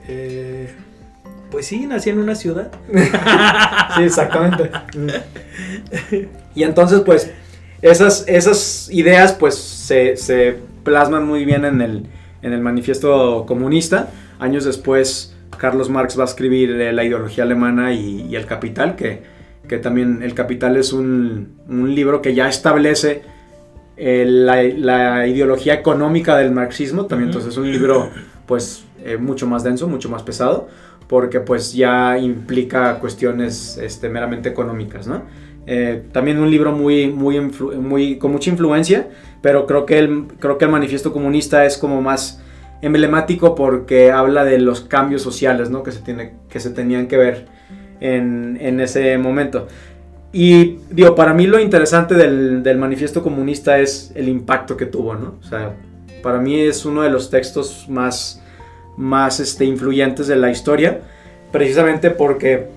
Eh, 0.07 0.52
pues 1.53 1.67
sí, 1.67 1.85
nací 1.85 2.09
en 2.09 2.17
una 2.17 2.33
ciudad. 2.33 2.71
sí, 3.95 4.01
exactamente. 4.01 4.71
y 6.55 6.63
entonces, 6.63 7.01
pues, 7.01 7.31
esas, 7.83 8.27
esas 8.27 8.89
ideas, 8.91 9.33
pues, 9.33 9.53
se, 9.53 10.57
plasman 10.83 11.27
muy 11.27 11.45
bien 11.45 11.63
en 11.63 11.81
el, 11.81 12.07
en 12.41 12.53
el 12.53 12.59
manifiesto 12.59 13.45
comunista. 13.45 14.09
Años 14.39 14.65
después, 14.65 15.35
Carlos 15.59 15.91
Marx 15.91 16.17
va 16.17 16.23
a 16.23 16.25
escribir 16.25 16.71
eh, 16.71 16.91
La 16.91 17.03
ideología 17.03 17.43
alemana 17.43 17.93
y, 17.93 18.35
El 18.35 18.47
Capital, 18.47 18.95
que, 18.95 19.21
que, 19.67 19.77
también 19.77 20.23
El 20.23 20.33
Capital 20.33 20.75
es 20.75 20.91
un, 20.91 21.59
un 21.69 21.93
libro 21.93 22.23
que 22.23 22.33
ya 22.33 22.49
establece 22.49 23.21
eh, 23.95 24.25
la, 24.27 24.63
la, 24.63 25.27
ideología 25.27 25.75
económica 25.75 26.35
del 26.35 26.51
marxismo. 26.51 27.05
También, 27.05 27.29
entonces, 27.29 27.51
es 27.51 27.57
un 27.57 27.71
libro, 27.71 28.09
pues, 28.47 28.85
eh, 29.03 29.17
mucho 29.17 29.47
más 29.47 29.63
denso, 29.63 29.87
mucho 29.87 30.09
más 30.09 30.23
pesado 30.23 30.67
porque 31.07 31.39
pues 31.39 31.73
ya 31.73 32.17
implica 32.17 32.99
cuestiones 32.99 33.77
este, 33.77 34.09
meramente 34.09 34.49
económicas, 34.49 35.07
¿no? 35.07 35.23
Eh, 35.65 36.03
también 36.11 36.39
un 36.39 36.51
libro 36.51 36.71
muy, 36.71 37.07
muy, 37.09 37.39
muy, 37.39 38.17
con 38.17 38.31
mucha 38.31 38.49
influencia, 38.49 39.07
pero 39.41 39.65
creo 39.65 39.85
que, 39.85 39.99
el, 39.99 40.25
creo 40.39 40.57
que 40.57 40.65
el 40.65 40.71
manifiesto 40.71 41.13
comunista 41.13 41.65
es 41.65 41.77
como 41.77 42.01
más 42.01 42.41
emblemático 42.81 43.55
porque 43.55 44.11
habla 44.11 44.43
de 44.43 44.59
los 44.59 44.81
cambios 44.81 45.21
sociales 45.21 45.69
¿no? 45.69 45.83
que, 45.83 45.93
se 45.93 45.99
tiene, 46.01 46.33
que 46.49 46.59
se 46.59 46.69
tenían 46.71 47.07
que 47.07 47.17
ver 47.17 47.45
en, 48.01 48.57
en 48.59 48.81
ese 48.81 49.17
momento. 49.17 49.67
Y 50.33 50.79
digo, 50.89 51.15
para 51.15 51.33
mí 51.33 51.47
lo 51.47 51.59
interesante 51.59 52.15
del, 52.15 52.63
del 52.63 52.77
manifiesto 52.77 53.21
comunista 53.23 53.77
es 53.77 54.11
el 54.15 54.27
impacto 54.27 54.75
que 54.75 54.87
tuvo, 54.87 55.13
¿no? 55.13 55.35
O 55.39 55.43
sea, 55.43 55.75
para 56.23 56.39
mí 56.39 56.59
es 56.59 56.85
uno 56.85 57.03
de 57.03 57.09
los 57.09 57.29
textos 57.29 57.85
más, 57.87 58.42
más 58.97 59.39
este, 59.39 59.65
influyentes 59.65 60.27
de 60.27 60.35
la 60.35 60.51
historia, 60.51 61.01
precisamente 61.51 62.09
porque 62.09 62.67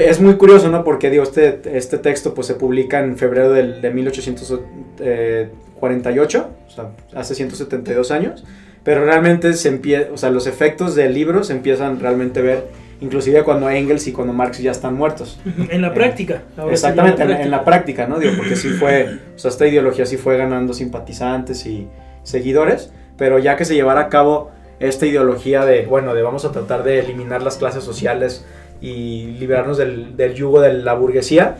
es 0.00 0.20
muy 0.20 0.34
curioso, 0.34 0.70
¿no? 0.70 0.84
Porque 0.84 1.10
digo, 1.10 1.24
este, 1.24 1.60
este 1.74 1.98
texto 1.98 2.34
pues 2.34 2.46
se 2.46 2.54
publica 2.54 3.00
en 3.00 3.16
febrero 3.16 3.50
del, 3.52 3.80
de 3.80 3.90
1848, 3.90 6.50
o 6.66 6.70
sea, 6.70 6.90
hace 7.14 7.34
172 7.34 8.10
años, 8.10 8.44
pero 8.84 9.04
realmente 9.04 9.54
se 9.54 9.68
empieza, 9.68 10.12
o 10.12 10.16
sea, 10.16 10.30
los 10.30 10.46
efectos 10.46 10.94
del 10.94 11.14
libro 11.14 11.42
se 11.44 11.52
empiezan 11.52 12.00
realmente 12.00 12.40
a 12.40 12.42
ver 12.42 12.64
inclusive 13.00 13.42
cuando 13.42 13.68
Engels 13.68 14.06
y 14.06 14.12
cuando 14.12 14.32
Marx 14.32 14.60
ya 14.60 14.70
están 14.70 14.94
muertos. 14.94 15.40
En 15.70 15.82
la 15.82 15.92
práctica. 15.92 16.42
ahora 16.56 16.72
Exactamente, 16.72 17.20
en, 17.22 17.32
en, 17.32 17.50
la 17.50 17.64
práctica, 17.64 18.06
¿no? 18.06 18.20
Digo, 18.20 18.34
porque 18.36 18.54
sí 18.54 18.68
fue, 18.68 19.18
o 19.34 19.38
sea, 19.38 19.50
esta 19.50 19.66
ideología 19.66 20.06
sí 20.06 20.16
fue 20.16 20.36
ganando 20.36 20.72
simpatizantes 20.72 21.66
y 21.66 21.88
seguidores, 22.22 22.92
pero 23.16 23.40
ya 23.40 23.56
que 23.56 23.64
se 23.64 23.74
llevara 23.74 24.02
a 24.02 24.08
cabo 24.08 24.52
esta 24.82 25.06
ideología 25.06 25.64
de, 25.64 25.86
bueno, 25.86 26.14
de 26.14 26.22
vamos 26.22 26.44
a 26.44 26.52
tratar 26.52 26.84
de 26.84 26.98
eliminar 26.98 27.42
las 27.42 27.56
clases 27.56 27.84
sociales 27.84 28.44
y 28.80 29.26
liberarnos 29.38 29.78
del, 29.78 30.16
del 30.16 30.34
yugo 30.34 30.60
de 30.60 30.72
la 30.74 30.94
burguesía, 30.94 31.56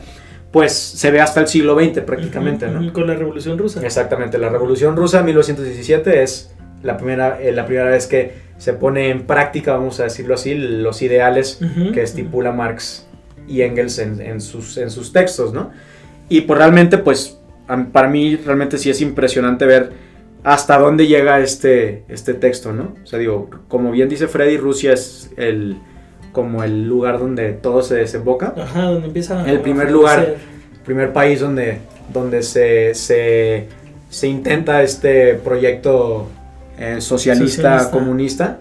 pues 0.51 0.73
se 0.73 1.09
ve 1.09 1.19
hasta 1.19 1.39
el 1.39 1.47
siglo 1.47 1.73
XX 1.73 2.01
prácticamente, 2.01 2.67
¿no? 2.67 2.93
Con 2.93 3.07
la 3.07 3.15
Revolución 3.15 3.57
Rusa. 3.57 3.83
Exactamente, 3.83 4.37
la 4.37 4.49
Revolución 4.49 4.95
Rusa 4.95 5.23
1917 5.23 6.21
es 6.21 6.53
la 6.83 6.97
primera, 6.97 7.41
eh, 7.41 7.51
la 7.53 7.65
primera 7.65 7.89
vez 7.89 8.05
que 8.05 8.33
se 8.57 8.73
pone 8.73 9.09
en 9.09 9.25
práctica, 9.25 9.73
vamos 9.73 9.99
a 9.99 10.03
decirlo 10.03 10.35
así, 10.35 10.53
los 10.53 11.01
ideales 11.01 11.59
que 11.93 12.03
estipula 12.03 12.51
Marx 12.51 13.07
y 13.47 13.61
Engels 13.61 13.97
en, 13.99 14.39
sus, 14.41 14.77
en 14.77 14.89
sus 14.89 15.11
textos, 15.11 15.53
¿no? 15.53 15.71
Y 16.29 16.41
pues 16.41 16.57
realmente, 16.57 16.97
pues, 16.97 17.39
para 17.91 18.07
mí 18.07 18.35
realmente 18.35 18.77
sí 18.77 18.89
es 18.89 19.01
impresionante 19.01 19.65
ver 19.65 19.91
hasta 20.43 20.77
dónde 20.77 21.07
llega 21.07 21.39
este, 21.39 22.03
este 22.09 22.33
texto, 22.33 22.73
¿no? 22.73 22.95
O 23.03 23.05
sea, 23.05 23.19
digo, 23.19 23.49
como 23.67 23.91
bien 23.91 24.09
dice 24.09 24.27
Freddy, 24.27 24.57
Rusia 24.57 24.93
es 24.93 25.31
el 25.37 25.77
como 26.33 26.63
el 26.63 26.87
lugar 26.87 27.19
donde 27.19 27.53
todo 27.53 27.83
se 27.83 27.95
desemboca. 27.95 28.53
Ajá, 28.57 28.83
donde 28.85 29.07
empieza 29.07 29.49
El 29.49 29.61
primer 29.61 29.91
lugar, 29.91 30.35
primer 30.83 31.13
país 31.13 31.39
donde, 31.39 31.77
donde 32.11 32.41
se, 32.41 32.93
se, 32.95 33.67
se 34.09 34.27
intenta 34.27 34.81
este 34.81 35.35
proyecto 35.35 36.27
eh, 36.77 36.99
socialista, 36.99 37.91
comunista, 37.91 38.57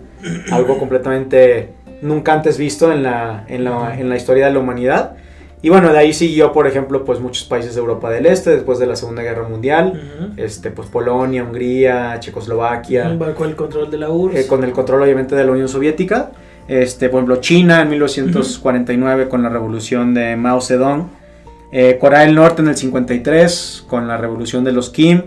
algo 0.53 0.79
completamente 0.79 1.71
nunca 2.03 2.35
antes 2.35 2.59
visto 2.59 2.93
en 2.93 3.03
la, 3.03 3.45
en 3.49 3.65
la, 3.65 3.99
en 3.99 4.09
la 4.09 4.17
historia 4.17 4.47
de 4.47 4.53
la 4.53 4.59
humanidad. 4.59 5.17
Y 5.63 5.69
bueno, 5.69 5.93
de 5.93 5.99
ahí 5.99 6.13
siguió, 6.13 6.53
por 6.53 6.67
ejemplo, 6.67 7.05
pues 7.05 7.21
muchos 7.21 7.45
países 7.45 7.75
de 7.75 7.81
Europa 7.81 8.11
del 8.11 8.27
Este 8.27 8.51
después 8.51 8.81
de 8.81 8.87
la 8.87 8.97
Segunda 8.97 9.23
Guerra 9.23 9.49
Mundial, 9.49 10.35
este, 10.37 10.73
pues 10.73 10.89
Polonia, 10.89 11.45
Hungría, 11.45 12.19
Checoslovaquia. 12.19 13.17
Con 13.37 13.49
el 13.49 13.55
control 13.55 13.89
de 13.89 13.99
la 13.99 14.11
URSS. 14.11 14.37
Eh, 14.37 14.47
con 14.49 14.65
el 14.65 14.73
control 14.73 15.03
obviamente 15.03 15.37
de 15.37 15.45
la 15.45 15.53
Unión 15.53 15.69
Soviética. 15.69 16.33
Este, 16.67 17.09
por 17.09 17.19
ejemplo, 17.19 17.37
China 17.37 17.81
en 17.83 17.91
1949 17.91 19.29
con 19.29 19.45
la 19.45 19.49
revolución 19.49 20.15
de 20.15 20.35
Mao 20.35 20.61
Zedong. 20.61 21.09
Eh, 21.71 21.97
Corea 21.99 22.21
del 22.21 22.35
Norte 22.35 22.61
en 22.61 22.69
el 22.69 22.77
53 22.77 23.85
con 23.89 24.09
la 24.09 24.17
revolución 24.17 24.65
de 24.65 24.73
los 24.73 24.91
Kim. 24.91 25.23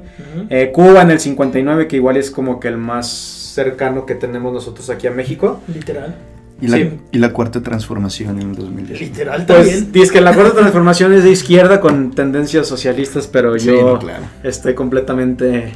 Eh, 0.50 0.72
Cuba 0.74 1.02
en 1.02 1.12
el 1.12 1.20
59 1.20 1.88
que 1.88 1.96
igual 1.96 2.18
es 2.18 2.30
como 2.30 2.60
que 2.60 2.68
el 2.68 2.78
más 2.78 3.08
cercano 3.08 4.06
que 4.06 4.16
tenemos 4.16 4.52
nosotros 4.52 4.90
aquí 4.90 5.08
a 5.08 5.12
México. 5.12 5.62
Literal. 5.74 6.14
Y 6.62 6.68
la, 6.68 6.78
y 7.12 7.18
la 7.20 7.34
cuarta 7.34 7.62
transformación 7.62 8.40
en 8.42 8.52
el 8.52 8.56
2010. 8.56 9.00
Literal 9.02 9.46
Pues 9.46 9.58
también. 9.68 9.92
dice 9.92 10.14
que 10.14 10.22
la 10.22 10.34
cuarta 10.34 10.54
transformación 10.56 11.14
es 11.14 11.24
de 11.24 11.32
izquierda 11.32 11.82
con 11.82 12.12
tendencias 12.12 12.66
socialistas, 12.68 13.28
pero 13.28 13.58
Sí, 13.60 13.68
yo 13.68 13.94
no, 13.94 14.00
claro. 14.00 14.24
estoy 14.44 14.74
completamente 14.74 15.74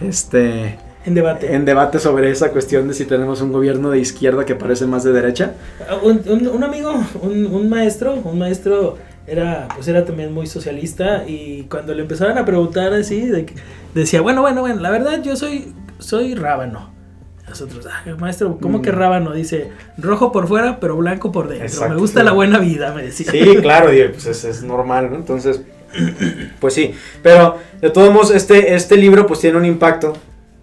este, 0.00 0.78
En 1.04 1.14
debate. 1.14 1.54
en 1.54 1.64
debate 1.64 1.98
sobre 1.98 2.30
esa 2.30 2.50
cuestión 2.50 2.88
de 2.88 2.94
si 2.94 3.04
tenemos 3.04 3.40
un 3.42 3.52
gobierno 3.52 3.90
de 3.90 3.98
izquierda 4.00 4.44
que 4.46 4.54
parece 4.54 4.86
más 4.86 5.04
de 5.04 5.12
derecha. 5.12 5.52
Un, 6.02 6.22
un- 6.26 6.48
un 6.48 6.64
amigo, 6.64 6.92
un, 7.20 7.46
un 7.46 7.68
maestro, 7.68 8.14
un 8.14 8.38
maestro 8.38 8.96
era, 9.26 9.68
pues 9.74 9.86
era 9.88 10.04
también 10.04 10.32
muy 10.32 10.46
socialista 10.46 11.24
y 11.28 11.64
cuando 11.70 11.94
le 11.94 12.02
empezaban 12.02 12.38
a 12.38 12.44
preguntar 12.44 12.92
así, 12.94 13.20
de 13.26 13.46
decía, 13.94 14.20
bueno, 14.22 14.40
bueno, 14.40 14.62
bueno, 14.62 14.80
la 14.80 14.90
verdad 14.90 15.22
yo 15.22 15.36
soy, 15.36 15.72
soy 15.98 16.34
rábano. 16.34 16.90
Nosotros, 17.52 17.86
"Ah, 17.86 18.02
maestro, 18.18 18.56
¿cómo 18.60 18.80
que 18.80 18.90
Mm. 18.90 18.94
rábano? 18.94 19.32
Dice, 19.34 19.68
rojo 19.98 20.32
por 20.32 20.48
fuera, 20.48 20.80
pero 20.80 20.96
blanco 20.96 21.30
por 21.32 21.48
dentro. 21.48 21.66
Exacto, 21.66 21.94
me 21.94 22.00
gusta 22.00 22.22
la 22.22 22.32
buena 22.32 22.58
vida, 22.58 22.94
me 22.94 23.02
decía. 23.02 23.30
Sí, 23.30 23.56
claro, 23.60 23.90
pues 24.12 24.24
es, 24.26 24.44
es 24.44 24.62
normal, 24.62 25.10
¿no? 25.10 25.16
Entonces, 25.16 25.60
pues 26.60 26.72
sí. 26.74 26.94
Pero 27.22 27.58
de 27.80 27.90
todos 27.90 28.10
modos, 28.12 28.30
este, 28.30 28.74
este 28.74 28.96
libro 28.96 29.26
pues 29.26 29.40
tiene 29.40 29.58
un 29.58 29.66
impacto 29.66 30.14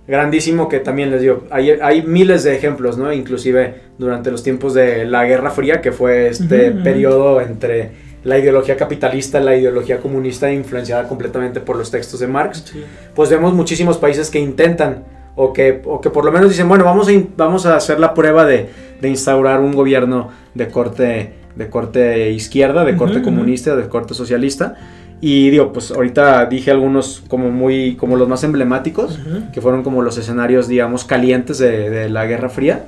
grandísimo 0.08 0.67
que 0.67 0.79
también 0.79 1.12
les 1.12 1.22
digo, 1.22 1.43
hay, 1.51 1.69
hay 1.69 2.01
miles 2.01 2.43
de 2.43 2.55
ejemplos, 2.55 2.98
¿no? 2.98 3.13
Inclusive 3.13 3.75
durante 4.00 4.31
los 4.31 4.41
tiempos 4.41 4.74
de 4.74 5.05
la 5.05 5.25
Guerra 5.25 5.51
Fría, 5.51 5.81
que 5.81 5.91
fue 5.91 6.29
este 6.29 6.72
periodo 6.72 7.39
entre 7.41 8.10
la 8.24 8.38
ideología 8.39 8.75
capitalista, 8.75 9.39
la 9.39 9.55
ideología 9.55 10.00
comunista, 10.00 10.51
influenciada 10.51 11.08
completamente 11.08 11.60
por 11.60 11.75
los 11.77 11.91
textos 11.91 12.19
de 12.19 12.27
Marx, 12.27 12.63
Sí. 12.72 12.84
pues 13.15 13.29
vemos 13.29 13.53
muchísimos 13.53 13.98
países 13.98 14.29
que 14.31 14.39
intentan 14.39 15.03
o 15.41 15.53
que, 15.53 15.81
o 15.86 16.01
que 16.01 16.10
por 16.10 16.25
lo 16.25 16.34
menos 16.34 16.50
dicen, 16.50 16.67
bueno, 16.67 16.84
vamos 16.84 17.08
a, 17.08 17.12
vamos 17.38 17.65
a 17.65 17.77
hacer 17.77 17.98
la 17.98 18.13
prueba 18.13 18.46
de, 18.46 18.67
de 19.00 19.08
instaurar 19.08 19.62
un 19.62 19.72
gobierno 19.74 20.29
de 20.53 20.67
corte, 20.67 21.34
de 21.55 21.69
corte 21.69 22.31
izquierda, 22.31 22.84
de 22.84 22.98
corte 22.98 23.19
Ujú, 23.19 23.22
ujú. 23.27 23.36
comunista, 23.38 23.75
de 23.77 23.88
corte 23.88 24.13
socialista. 24.13 24.75
Y 25.22 25.50
digo, 25.50 25.72
pues 25.72 25.91
ahorita 25.91 26.46
dije 26.46 26.72
algunos 26.72 27.24
como 27.29 27.51
muy, 27.51 27.96
como 27.96 28.17
los 28.17 28.27
más 28.27 28.43
emblemáticos, 28.43 29.17
Ujú. 29.17 29.51
que 29.53 29.62
fueron 29.62 29.81
como 29.81 30.01
los 30.01 30.17
escenarios, 30.17 30.67
digamos, 30.67 31.05
calientes 31.05 31.58
de, 31.58 31.89
de 31.89 32.10
la 32.10 32.25
Guerra 32.25 32.50
Fría. 32.50 32.84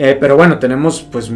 Eh, 0.00 0.16
pero 0.20 0.36
bueno, 0.36 0.60
tenemos, 0.60 1.02
pues, 1.02 1.32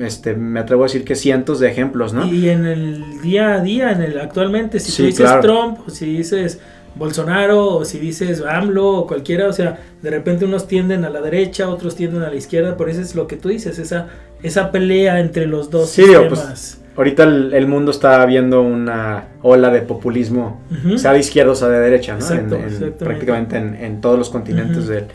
este, 0.00 0.34
me 0.34 0.60
atrevo 0.60 0.82
a 0.82 0.86
decir 0.86 1.04
que 1.04 1.14
cientos 1.14 1.60
de 1.60 1.70
ejemplos, 1.70 2.12
¿no? 2.12 2.26
Y 2.26 2.50
en 2.50 2.66
el 2.66 3.22
día 3.22 3.54
a 3.54 3.60
día, 3.60 3.92
en 3.92 4.02
el 4.02 4.18
actualmente, 4.20 4.78
si 4.80 4.92
Sí, 4.92 5.02
tú 5.02 5.06
dices 5.06 5.24
claro. 5.30 5.40
Trump, 5.40 5.78
si 5.88 6.04
dices 6.18 6.60
Bolsonaro, 6.96 7.66
o 7.76 7.84
si 7.84 7.98
dices 7.98 8.42
AMLO, 8.42 8.88
o 8.90 9.06
cualquiera, 9.06 9.48
o 9.48 9.52
sea, 9.52 9.78
de 10.02 10.10
repente 10.10 10.44
unos 10.44 10.66
tienden 10.68 11.04
a 11.04 11.10
la 11.10 11.20
derecha, 11.20 11.68
otros 11.68 11.96
tienden 11.96 12.22
a 12.22 12.30
la 12.30 12.36
izquierda, 12.36 12.76
por 12.76 12.88
eso 12.88 13.00
es 13.00 13.14
lo 13.14 13.26
que 13.26 13.36
tú 13.36 13.48
dices, 13.48 13.78
esa, 13.78 14.06
esa 14.42 14.70
pelea 14.70 15.18
entre 15.20 15.46
los 15.46 15.70
dos 15.70 15.90
Sí, 15.90 16.02
digo, 16.02 16.20
sistemas. 16.22 16.44
pues, 16.46 16.80
Ahorita 16.96 17.24
el, 17.24 17.52
el 17.54 17.66
mundo 17.66 17.90
está 17.90 18.24
viendo 18.24 18.62
una 18.62 19.24
ola 19.42 19.70
de 19.70 19.80
populismo, 19.82 20.60
sea 20.96 21.12
de 21.12 21.18
izquierda 21.18 21.50
o 21.50 21.54
sea 21.56 21.66
de 21.68 21.80
derecha, 21.80 22.12
¿no? 22.12 22.20
Exacto, 22.20 22.54
En- 22.54 22.60
en- 22.60 22.66
exactamente. 22.68 23.04
prácticamente 23.04 23.56
en, 23.56 23.74
en 23.74 24.00
todos 24.00 24.16
los 24.16 24.30
continentes 24.30 24.86
del, 24.86 25.06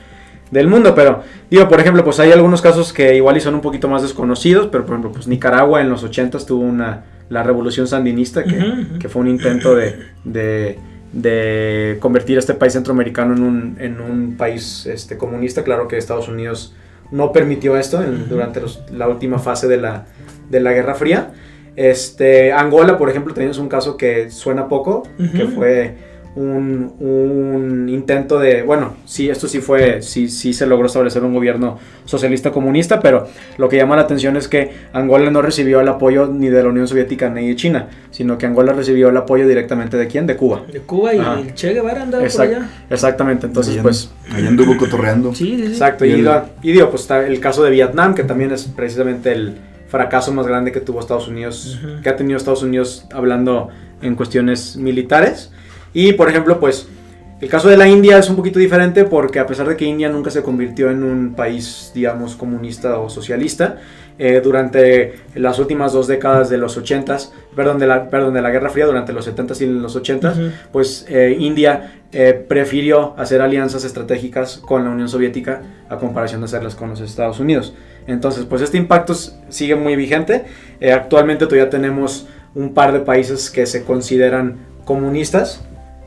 del 0.51 0.67
mundo. 0.67 0.93
Pero, 0.93 1.23
digo, 1.49 1.69
por 1.69 1.79
ejemplo, 1.79 2.03
pues 2.03 2.19
hay 2.19 2.33
algunos 2.33 2.61
casos 2.61 2.91
que 2.91 3.15
igual 3.15 3.37
y 3.37 3.39
son 3.39 3.55
un 3.55 3.61
poquito 3.61 3.87
más 3.87 4.01
desconocidos, 4.01 4.67
pero 4.69 4.83
por 4.85 4.95
ejemplo, 4.95 5.13
pues 5.13 5.25
Nicaragua 5.29 5.79
en 5.79 5.89
los 5.89 6.03
80 6.03 6.37
tuvo 6.39 6.63
una, 6.65 7.05
la 7.29 7.43
revolución 7.43 7.87
sandinista, 7.87 8.43
que, 8.43 8.59
que 8.99 9.07
fue 9.07 9.21
un 9.21 9.29
intento 9.29 9.73
de, 9.73 9.95
de, 10.25 10.77
de 11.13 11.97
convertir 11.99 12.37
a 12.37 12.39
este 12.39 12.53
país 12.53 12.73
centroamericano 12.73 13.35
en 13.35 13.43
un, 13.43 13.77
en 13.79 13.99
un 14.01 14.35
país 14.37 14.85
este, 14.85 15.17
comunista. 15.17 15.63
Claro 15.63 15.87
que 15.87 15.97
Estados 15.97 16.27
Unidos 16.27 16.75
no 17.11 17.31
permitió 17.31 17.77
esto 17.77 18.03
en- 18.03 18.29
durante 18.29 18.61
los- 18.61 18.83
la 18.91 19.07
última 19.07 19.39
fase 19.39 19.67
de 19.67 19.77
la, 19.77 20.05
de 20.49 20.59
la 20.59 20.71
Guerra 20.73 20.93
Fría. 20.95 21.31
Este, 21.75 22.51
Angola, 22.51 22.97
por 22.97 23.09
ejemplo, 23.09 23.33
tenemos 23.33 23.57
un 23.57 23.69
caso 23.69 23.95
que 23.97 24.29
suena 24.29 24.67
poco, 24.67 25.03
que 25.17 25.45
fue 25.47 25.95
un, 26.39 26.93
un 26.99 27.89
intento 27.89 28.39
de, 28.39 28.63
bueno, 28.63 28.95
sí, 29.05 29.29
esto 29.29 29.47
sí 29.47 29.59
fue, 29.59 30.01
sí, 30.01 30.29
sí 30.29 30.53
se 30.53 30.65
logró 30.65 30.85
establecer 30.87 31.23
un 31.23 31.33
gobierno 31.33 31.77
socialista 32.05 32.51
comunista, 32.51 32.99
pero 33.01 33.27
lo 33.57 33.67
que 33.67 33.75
llama 33.77 33.95
la 33.97 34.03
atención 34.03 34.37
es 34.37 34.47
que 34.47 34.71
Angola 34.93 35.29
no 35.31 35.41
recibió 35.41 35.81
el 35.81 35.87
apoyo 35.89 36.27
ni 36.27 36.47
de 36.49 36.63
la 36.63 36.69
Unión 36.69 36.87
Soviética 36.87 37.29
ni 37.29 37.47
de 37.49 37.55
China, 37.55 37.87
sino 38.11 38.37
que 38.37 38.45
Angola 38.45 38.71
recibió 38.73 39.09
el 39.09 39.17
apoyo 39.17 39.47
directamente 39.47 39.97
de 39.97 40.07
quién, 40.07 40.27
de 40.27 40.37
Cuba. 40.37 40.63
De 40.71 40.79
Cuba 40.79 41.13
y 41.13 41.19
Ajá. 41.19 41.39
el 41.39 41.53
Che 41.53 41.73
Guevara 41.73 42.03
andaba 42.03 42.25
por 42.25 42.41
allá. 42.41 42.69
exactamente, 42.89 43.45
entonces 43.47 43.73
Allá- 43.73 43.83
pues... 43.83 44.09
Allá 44.31 44.47
anduvo 44.47 44.77
cotorreando. 44.77 45.35
Sí, 45.35 45.55
sí, 45.57 45.65
sí. 45.65 45.71
Exacto, 45.73 46.05
Y 46.05 46.09
y, 46.11 46.13
el- 46.13 46.29
y 46.61 46.71
digo, 46.71 46.89
pues 46.89 47.01
está 47.01 47.25
el 47.27 47.39
caso 47.39 47.63
de 47.63 47.71
Vietnam, 47.71 48.15
que 48.15 48.23
también 48.23 48.51
es 48.51 48.63
precisamente 48.63 49.31
el 49.33 49.55
fracaso 49.89 50.31
más 50.31 50.45
grande 50.47 50.71
que 50.71 50.79
tuvo 50.79 50.99
Estados 50.99 51.27
Unidos, 51.27 51.79
que 52.03 52.09
ha 52.09 52.15
tenido 52.15 52.37
Estados 52.37 52.61
Unidos 52.63 53.07
hablando 53.11 53.69
en 54.01 54.15
cuestiones 54.15 54.77
militares. 54.77 55.51
Y 55.93 56.13
por 56.13 56.29
ejemplo, 56.29 56.59
pues 56.59 56.87
el 57.41 57.47
caso 57.47 57.69
de 57.69 57.77
la 57.77 57.87
India 57.87 58.17
es 58.17 58.29
un 58.29 58.35
poquito 58.35 58.59
diferente 58.59 59.05
porque 59.05 59.39
a 59.39 59.47
pesar 59.47 59.67
de 59.67 59.77
que 59.77 59.85
India 59.85 60.09
nunca 60.09 60.29
se 60.29 60.43
convirtió 60.43 60.89
en 60.89 61.03
un 61.03 61.33
país, 61.35 61.91
digamos, 61.95 62.35
comunista 62.35 62.99
o 62.99 63.09
socialista, 63.09 63.77
eh, 64.17 64.41
durante 64.43 65.13
las 65.35 65.57
últimas 65.59 65.93
dos 65.93 66.07
décadas 66.07 66.49
de 66.49 66.57
los 66.57 66.77
80s, 66.77 67.31
perdón, 67.55 67.79
de 67.79 67.87
la, 67.87 68.09
perdón, 68.09 68.33
de 68.33 68.41
la 68.41 68.49
Guerra 68.49 68.69
Fría, 68.69 68.85
durante 68.85 69.13
los 69.13 69.25
70s 69.25 69.61
y 69.61 69.67
los 69.67 69.95
80s, 69.95 70.33
Ujú. 70.33 70.51
pues 70.73 71.05
eh, 71.07 71.37
India 71.39 72.01
eh, 72.11 72.33
prefirió 72.33 73.13
hacer 73.17 73.39
alianzas 73.39 73.85
estratégicas 73.85 74.57
con 74.57 74.83
la 74.83 74.89
Unión 74.89 75.07
Soviética 75.07 75.61
a 75.87 75.97
comparación 75.97 76.41
de 76.41 76.45
hacerlas 76.45 76.75
con 76.75 76.89
los 76.89 76.99
Estados 76.99 77.39
Unidos. 77.39 77.73
Entonces, 78.07 78.45
pues 78.45 78.61
este 78.61 78.77
impacto 78.77 79.13
sigue 79.13 79.75
muy 79.75 79.95
vigente. 79.95 80.45
Eh, 80.81 80.91
actualmente 80.91 81.45
todavía 81.45 81.69
tenemos 81.69 82.27
un 82.55 82.73
par 82.73 82.91
de 82.91 82.99
países 82.99 83.49
que 83.49 83.65
se 83.65 83.83
consideran 83.83 84.57
comunistas. 84.85 85.63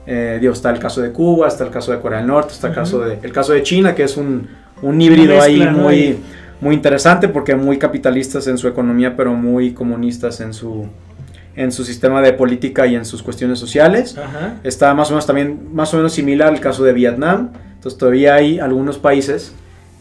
Eh, 0.07 0.39
digo, 0.41 0.53
está 0.53 0.71
el 0.71 0.79
caso 0.79 1.01
de 1.01 1.11
Cuba, 1.13 1.47
está 1.49 1.65
el 1.65 1.71
caso 1.71 1.93
de 1.93 2.01
Corea 2.01 2.19
del 2.19 2.27
Norte, 2.27 2.53
está 2.53 2.69
el, 2.69 2.75
caso 2.75 3.01
de, 3.01 3.19
el 3.23 3.33
caso 3.33 3.53
de 3.53 3.63
China, 3.63 3.95
que 3.95 4.03
es 4.03 4.17
un, 4.17 4.49
un 4.83 5.01
híbrido 5.01 5.41
ahí 5.41 5.59
mezcla, 5.59 5.73
¿no? 5.73 5.83
muy, 5.85 5.95
Ahí. 5.95 6.23
muy 6.61 6.75
interesante 6.75 7.29
porque 7.29 7.55
muy 7.55 7.79
capitalistas 7.79 8.47
en 8.49 8.59
su 8.59 8.67
economía, 8.69 9.17
pero 9.17 9.33
muy 9.35 9.73
comunistas 9.73 10.41
en 10.41 10.53
su, 10.55 10.87
en 11.55 11.71
su 11.71 11.85
sistema 11.85 12.21
de 12.21 12.33
política 12.33 12.87
y 12.87 12.97
en 12.97 13.05
sus 13.05 13.23
cuestiones 13.23 13.59
sociales. 13.61 14.19
Ajá. 14.19 14.57
Está 14.65 14.93
más 14.95 15.09
o 15.11 15.13
menos 15.13 15.27
también 15.27 15.69
más 15.73 15.93
o 15.95 15.99
menos 15.99 16.13
similar 16.15 16.49
al 16.49 16.59
caso 16.61 16.83
de 16.83 16.93
Vietnam. 16.93 17.51
Entonces 17.75 17.97
todavía 17.99 18.35
hay 18.35 18.59
algunos 18.59 18.99
países 18.99 19.53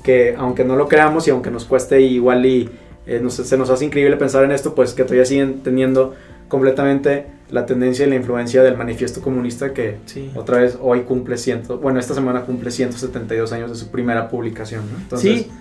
que 0.03 0.33
aunque 0.37 0.63
no 0.63 0.75
lo 0.75 0.87
creamos 0.87 1.27
y 1.27 1.31
aunque 1.31 1.51
nos 1.51 1.65
cueste 1.65 2.01
igual 2.01 2.43
y 2.47 2.69
eh, 3.05 3.19
nos- 3.21 3.33
se 3.35 3.57
nos 3.57 3.69
hace 3.69 3.85
increíble 3.85 4.17
pensar 4.17 4.43
en 4.43 4.51
esto, 4.51 4.73
pues 4.73 4.93
que 4.93 5.03
todavía 5.03 5.25
siguen 5.25 5.61
teniendo 5.63 6.15
completamente 6.47 7.25
la 7.51 7.65
tendencia 7.65 8.05
y 8.05 8.09
la 8.09 8.15
influencia 8.15 8.63
del 8.63 8.77
manifiesto 8.77 9.21
comunista 9.21 9.73
que 9.73 9.97
Sí. 10.05 10.31
otra 10.35 10.59
vez 10.59 10.77
hoy 10.81 11.01
cumple 11.01 11.37
ciento, 11.37 11.77
bueno, 11.77 11.99
esta 11.99 12.13
semana 12.13 12.41
cumple 12.41 12.71
172 12.71 13.51
años 13.51 13.69
de 13.69 13.75
su 13.75 13.89
primera 13.91 14.29
publicación, 14.29 14.83
¿no? 14.91 14.97
Entonces, 14.99 15.39
Sí. 15.41 15.51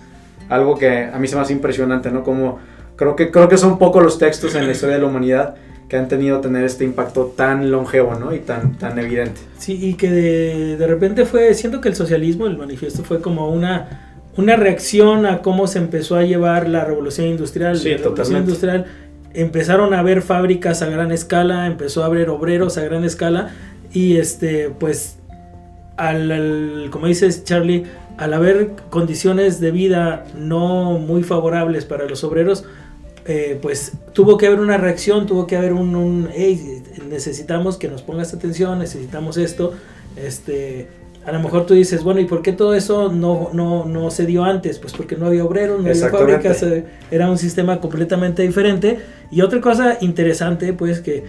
algo 0.49 0.77
que 0.77 1.05
a 1.05 1.17
mí 1.19 1.27
se 1.27 1.35
me 1.35 1.41
hace 1.41 1.53
impresionante, 1.53 2.09
¿no? 2.11 2.23
Como 2.23 2.59
creo 2.95 3.15
que 3.15 3.29
creo 3.31 3.47
que 3.49 3.57
son 3.57 3.77
pocos 3.77 4.03
los 4.03 4.17
textos 4.17 4.55
en 4.55 4.65
la 4.65 4.71
historia 4.71 4.95
de 4.95 5.01
la 5.01 5.07
humanidad 5.07 5.55
que 5.89 5.97
han 5.97 6.07
tenido 6.07 6.39
tener 6.39 6.63
este 6.63 6.85
impacto 6.85 7.33
tan 7.35 7.69
longevo, 7.69 8.15
¿no? 8.15 8.33
Y 8.33 8.39
tan 8.39 8.77
tan 8.77 8.97
evidente. 8.97 9.41
Sí, 9.57 9.77
y 9.81 9.95
que 9.95 10.09
de, 10.09 10.77
de 10.77 10.87
repente 10.87 11.25
fue, 11.25 11.53
siento 11.53 11.81
que 11.81 11.89
el 11.89 11.95
socialismo, 11.95 12.47
el 12.47 12.57
manifiesto 12.57 13.03
fue 13.03 13.19
como 13.21 13.49
una, 13.51 14.17
una 14.37 14.55
reacción 14.55 15.25
a 15.25 15.41
cómo 15.41 15.67
se 15.67 15.79
empezó 15.79 16.15
a 16.15 16.23
llevar 16.23 16.69
la 16.69 16.85
revolución 16.85 17.27
industrial. 17.27 17.75
Sí, 17.77 17.89
la 17.89 17.97
revolución 17.97 18.15
totalmente. 18.15 18.51
industrial 18.51 18.85
empezaron 19.33 19.93
a 19.93 19.99
haber 19.99 20.21
fábricas 20.21 20.81
a 20.81 20.87
gran 20.87 21.11
escala, 21.11 21.67
empezó 21.67 22.03
a 22.03 22.07
haber 22.07 22.29
obreros 22.29 22.77
a 22.77 22.83
gran 22.83 23.03
escala 23.03 23.51
y 23.93 24.17
este, 24.17 24.69
pues, 24.69 25.17
al, 25.97 26.89
como 26.91 27.07
dices 27.07 27.43
Charlie, 27.43 27.85
al 28.17 28.33
haber 28.33 28.71
condiciones 28.89 29.59
de 29.59 29.71
vida 29.71 30.25
no 30.37 30.97
muy 30.99 31.23
favorables 31.23 31.85
para 31.85 32.07
los 32.07 32.23
obreros, 32.23 32.65
eh, 33.25 33.59
pues 33.61 33.93
tuvo 34.13 34.37
que 34.37 34.47
haber 34.47 34.59
una 34.59 34.77
reacción, 34.77 35.27
tuvo 35.27 35.45
que 35.45 35.55
haber 35.55 35.73
un, 35.73 35.95
un 35.95 36.29
"Hey, 36.33 36.81
necesitamos 37.09 37.77
que 37.77 37.87
nos 37.87 38.01
pongas 38.01 38.33
atención, 38.33 38.79
necesitamos 38.79 39.37
esto, 39.37 39.73
este, 40.15 40.87
a 41.25 41.31
lo 41.31 41.39
mejor 41.39 41.65
tú 41.65 41.75
dices, 41.75 42.03
bueno, 42.03 42.19
¿y 42.19 42.25
por 42.25 42.41
qué 42.41 42.51
todo 42.51 42.73
eso 42.73 43.11
no, 43.11 43.49
no, 43.53 43.85
no 43.85 44.09
se 44.09 44.25
dio 44.25 44.43
antes? 44.43 44.79
Pues 44.79 44.93
porque 44.93 45.15
no 45.15 45.27
había 45.27 45.45
obreros, 45.45 45.81
no 45.81 45.89
había 45.89 46.09
fábricas, 46.09 46.63
eh, 46.63 46.85
era 47.11 47.29
un 47.29 47.37
sistema 47.37 47.79
completamente 47.79 48.41
diferente. 48.41 48.99
Y 49.29 49.41
otra 49.41 49.61
cosa 49.61 49.97
interesante, 50.01 50.73
pues 50.73 50.99
que, 50.99 51.23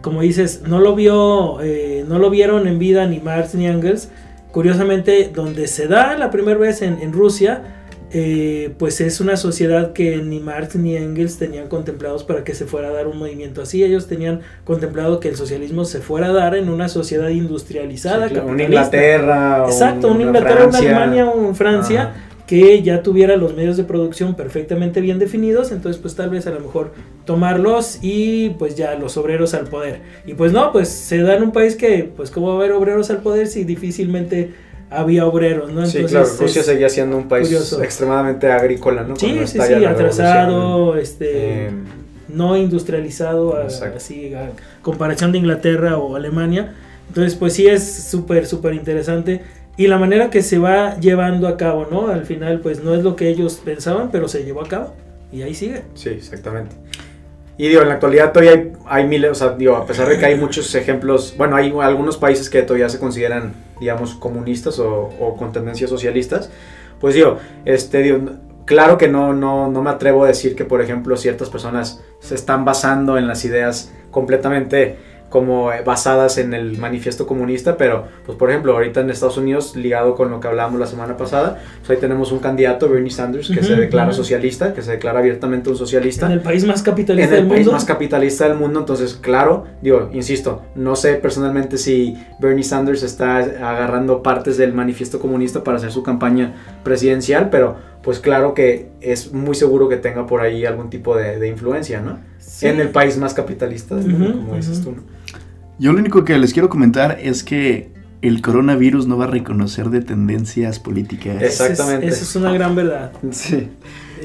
como 0.00 0.22
dices, 0.22 0.62
no 0.66 0.80
lo 0.80 0.94
vio, 0.94 1.60
eh, 1.60 2.04
no 2.08 2.18
lo 2.18 2.30
vieron 2.30 2.66
en 2.66 2.78
vida 2.78 3.06
ni 3.06 3.20
Marx 3.20 3.54
ni 3.54 3.66
Engels. 3.66 4.08
Curiosamente, 4.50 5.30
donde 5.34 5.66
se 5.66 5.88
da 5.88 6.16
la 6.16 6.30
primera 6.30 6.58
vez 6.58 6.80
en, 6.80 7.00
en 7.02 7.12
Rusia, 7.12 7.83
eh, 8.16 8.72
pues 8.78 9.00
es 9.00 9.20
una 9.20 9.36
sociedad 9.36 9.92
que 9.92 10.18
ni 10.18 10.38
Marx 10.38 10.76
ni 10.76 10.96
Engels 10.96 11.36
tenían 11.36 11.66
contemplados 11.66 12.22
para 12.22 12.44
que 12.44 12.54
se 12.54 12.64
fuera 12.64 12.88
a 12.88 12.92
dar 12.92 13.08
un 13.08 13.18
movimiento 13.18 13.60
así. 13.60 13.82
Ellos 13.82 14.06
tenían 14.06 14.40
contemplado 14.64 15.18
que 15.18 15.28
el 15.28 15.34
socialismo 15.34 15.84
se 15.84 15.98
fuera 16.00 16.28
a 16.28 16.32
dar 16.32 16.54
en 16.54 16.68
una 16.68 16.88
sociedad 16.88 17.28
industrializada. 17.30 18.28
Sí, 18.28 18.34
claro, 18.34 18.48
una. 18.50 18.62
Inglaterra, 18.62 19.64
Exacto, 19.66 20.06
una 20.06 20.16
una 20.16 20.24
Inglaterra, 20.26 20.54
una 20.62 20.70
Francia. 20.70 20.96
Alemania, 20.96 21.26
un 21.26 21.56
Francia, 21.56 22.02
Ajá. 22.02 22.14
que 22.46 22.82
ya 22.82 23.02
tuviera 23.02 23.36
los 23.36 23.56
medios 23.56 23.76
de 23.76 23.82
producción 23.82 24.36
perfectamente 24.36 25.00
bien 25.00 25.18
definidos, 25.18 25.72
entonces 25.72 26.00
pues 26.00 26.14
tal 26.14 26.30
vez 26.30 26.46
a 26.46 26.50
lo 26.50 26.60
mejor 26.60 26.92
tomarlos 27.24 27.98
y 28.00 28.50
pues 28.50 28.76
ya 28.76 28.94
los 28.94 29.16
obreros 29.16 29.54
al 29.54 29.66
poder. 29.66 30.02
Y 30.24 30.34
pues 30.34 30.52
no, 30.52 30.70
pues 30.70 30.88
se 30.88 31.18
da 31.22 31.34
en 31.34 31.42
un 31.42 31.50
país 31.50 31.74
que 31.74 32.08
pues 32.16 32.30
cómo 32.30 32.46
va 32.46 32.52
a 32.52 32.56
haber 32.58 32.70
obreros 32.70 33.10
al 33.10 33.22
poder 33.22 33.48
si 33.48 33.64
difícilmente 33.64 34.52
había 34.90 35.26
obreros, 35.26 35.72
¿no? 35.72 35.86
Sí, 35.86 35.98
Entonces, 35.98 36.10
claro, 36.10 36.36
Rusia 36.46 36.60
es- 36.60 36.66
seguía 36.66 36.88
siendo 36.88 37.16
un 37.16 37.28
país 37.28 37.48
curioso. 37.48 37.82
extremadamente 37.82 38.50
agrícola, 38.52 39.02
¿no? 39.02 39.16
Sí, 39.16 39.38
sí, 39.46 39.58
sí, 39.60 39.84
atrasado, 39.84 40.96
este, 40.96 41.66
Eh, 41.66 41.70
no 42.28 42.56
industrializado, 42.56 43.56
a- 43.56 43.66
así 43.96 44.34
a 44.34 44.50
comparación 44.82 45.32
de 45.32 45.38
Inglaterra 45.38 45.98
o 45.98 46.16
Alemania. 46.16 46.74
Entonces, 47.08 47.34
pues 47.34 47.52
sí 47.52 47.66
es 47.66 47.82
súper, 48.10 48.46
súper 48.46 48.74
interesante. 48.74 49.42
Y 49.76 49.88
la 49.88 49.98
manera 49.98 50.30
que 50.30 50.42
se 50.42 50.58
va 50.58 50.98
llevando 51.00 51.48
a 51.48 51.56
cabo, 51.56 51.86
¿no? 51.90 52.08
Al 52.08 52.24
final, 52.24 52.60
pues 52.60 52.82
no 52.82 52.94
es 52.94 53.02
lo 53.02 53.16
que 53.16 53.28
ellos 53.28 53.60
pensaban, 53.64 54.10
pero 54.10 54.28
se 54.28 54.44
llevó 54.44 54.62
a 54.62 54.68
cabo. 54.68 54.94
Y 55.32 55.42
ahí 55.42 55.54
sigue. 55.54 55.82
Sí, 55.94 56.10
exactamente. 56.10 56.76
Y 57.56 57.68
digo, 57.68 57.82
en 57.82 57.88
la 57.88 57.94
actualidad 57.94 58.32
todavía 58.32 58.52
hay, 58.52 58.72
hay 58.86 59.06
miles, 59.06 59.30
o 59.30 59.34
sea, 59.34 59.50
digo, 59.50 59.76
a 59.76 59.86
pesar 59.86 60.08
de 60.08 60.18
que 60.18 60.26
hay 60.26 60.36
muchos 60.36 60.74
ejemplos, 60.74 61.34
bueno, 61.36 61.54
hay 61.54 61.72
algunos 61.80 62.16
países 62.16 62.50
que 62.50 62.62
todavía 62.62 62.88
se 62.88 62.98
consideran, 62.98 63.54
digamos, 63.78 64.14
comunistas 64.14 64.78
o, 64.80 65.10
o 65.20 65.36
con 65.36 65.52
tendencias 65.52 65.88
socialistas, 65.88 66.50
pues 67.00 67.14
digo, 67.14 67.38
este, 67.64 68.02
digo, 68.02 68.18
claro 68.64 68.98
que 68.98 69.08
no, 69.08 69.32
no, 69.32 69.70
no 69.70 69.82
me 69.82 69.90
atrevo 69.90 70.24
a 70.24 70.28
decir 70.28 70.56
que, 70.56 70.64
por 70.64 70.80
ejemplo, 70.80 71.16
ciertas 71.16 71.50
personas 71.50 72.02
se 72.20 72.34
están 72.34 72.64
basando 72.64 73.18
en 73.18 73.28
las 73.28 73.44
ideas 73.44 73.92
completamente 74.10 74.98
como 75.34 75.72
basadas 75.84 76.38
en 76.38 76.54
el 76.54 76.78
manifiesto 76.78 77.26
comunista, 77.26 77.76
pero 77.76 78.04
pues 78.24 78.38
por 78.38 78.50
ejemplo 78.50 78.72
ahorita 78.72 79.00
en 79.00 79.10
Estados 79.10 79.36
Unidos 79.36 79.74
ligado 79.74 80.14
con 80.14 80.30
lo 80.30 80.38
que 80.38 80.46
hablábamos 80.46 80.78
la 80.78 80.86
semana 80.86 81.16
pasada, 81.16 81.60
pues 81.80 81.90
ahí 81.90 81.96
tenemos 81.96 82.30
un 82.30 82.38
candidato, 82.38 82.88
Bernie 82.88 83.10
Sanders, 83.10 83.50
que 83.50 83.60
se 83.64 83.74
declara 83.74 84.12
socialista, 84.12 84.72
que 84.72 84.82
se 84.82 84.92
declara 84.92 85.18
abiertamente 85.18 85.70
un 85.70 85.76
socialista 85.76 86.26
En 86.26 86.32
el 86.34 86.40
país 86.40 86.64
más 86.64 86.78
en 86.78 86.84
capitalista 86.84 87.34
el 87.34 87.40
del 87.40 87.48
país 87.48 87.62
mundo. 87.62 87.72
más 87.72 87.84
capitalista 87.84 88.48
del 88.48 88.56
mundo, 88.56 88.78
entonces 88.78 89.14
claro, 89.14 89.64
digo, 89.82 90.08
insisto, 90.12 90.62
no 90.76 90.94
sé 90.94 91.14
personalmente 91.14 91.78
si 91.78 92.16
Bernie 92.38 92.62
Sanders 92.62 93.02
está 93.02 93.38
agarrando 93.38 94.22
partes 94.22 94.56
del 94.56 94.72
manifiesto 94.72 95.18
comunista 95.18 95.64
para 95.64 95.78
hacer 95.78 95.90
su 95.90 96.04
campaña 96.04 96.78
presidencial, 96.84 97.50
pero 97.50 97.74
pues 98.04 98.20
claro 98.20 98.54
que 98.54 98.90
es 99.00 99.32
muy 99.32 99.56
seguro 99.56 99.88
que 99.88 99.96
tenga 99.96 100.28
por 100.28 100.42
ahí 100.42 100.64
algún 100.64 100.90
tipo 100.90 101.16
de, 101.16 101.40
de 101.40 101.48
influencia, 101.48 102.00
¿no? 102.00 102.18
Sí. 102.38 102.68
En 102.68 102.78
el 102.78 102.90
país 102.90 103.18
más 103.18 103.34
capitalista 103.34 103.96
del 103.96 104.10
mundo, 104.10 104.38
como 104.38 104.54
dices 104.54 104.80
tú, 104.80 104.92
¿no? 104.92 105.23
Yo 105.78 105.92
lo 105.92 105.98
único 105.98 106.24
que 106.24 106.38
les 106.38 106.52
quiero 106.52 106.68
comentar 106.68 107.18
es 107.22 107.42
que 107.44 107.88
el 108.22 108.40
coronavirus 108.40 109.06
no 109.06 109.16
va 109.18 109.24
a 109.24 109.28
reconocer 109.28 109.90
de 109.90 110.00
tendencias 110.00 110.78
políticas. 110.78 111.42
Es- 111.42 111.54
Esa 111.54 111.64
es- 111.64 111.70
Exactamente. 111.72 112.06
Esa 112.08 112.22
es 112.22 112.36
una 112.36 112.52
gran 112.52 112.74
verdad. 112.74 113.12
Sí. 113.32 113.68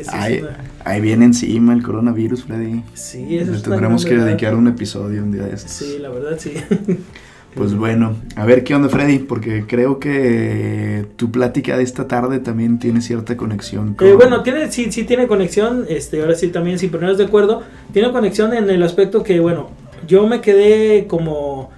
Ay, 0.07 0.39
una- 0.41 0.57
ahí 0.85 1.01
viene 1.01 1.25
encima 1.25 1.73
el 1.73 1.83
coronavirus, 1.83 2.45
Freddy. 2.45 2.83
sí, 2.93 3.37
esa 3.37 3.51
Le 3.51 3.57
es 3.57 3.63
una 3.65 3.69
tendremos 3.71 4.05
que 4.05 4.11
verdad. 4.11 4.27
dedicar 4.27 4.55
un 4.55 4.67
episodio 4.67 5.23
un 5.23 5.31
día 5.31 5.43
de 5.43 5.55
estos. 5.55 5.71
Sí, 5.71 5.97
la 5.99 6.09
verdad, 6.09 6.37
sí. 6.39 6.53
Pues 7.55 7.73
bueno, 7.73 8.15
a 8.35 8.45
ver 8.45 8.63
qué 8.63 8.75
onda, 8.75 8.89
Freddy, 8.89 9.17
porque 9.17 9.65
creo 9.67 9.99
que 9.99 11.07
tu 11.15 11.31
plática 11.31 11.75
de 11.77 11.83
esta 11.83 12.07
tarde 12.07 12.37
también 12.37 12.77
tiene 12.77 13.01
cierta 13.01 13.35
conexión 13.35 13.95
con. 13.95 14.07
Eh, 14.07 14.13
bueno, 14.13 14.43
tiene, 14.43 14.71
sí, 14.71 14.91
sí 14.91 15.03
tiene 15.03 15.25
conexión, 15.25 15.85
este, 15.89 16.21
ahora 16.21 16.35
sí 16.35 16.49
también, 16.49 16.77
sin 16.77 16.91
ponernos 16.91 17.17
de 17.17 17.23
acuerdo, 17.25 17.63
tiene 17.91 18.11
conexión 18.11 18.53
en 18.53 18.69
el 18.69 18.83
aspecto 18.83 19.23
que, 19.23 19.39
bueno, 19.39 19.71
yo 20.07 20.27
me 20.27 20.41
quedé 20.41 21.07
como, 21.07 21.69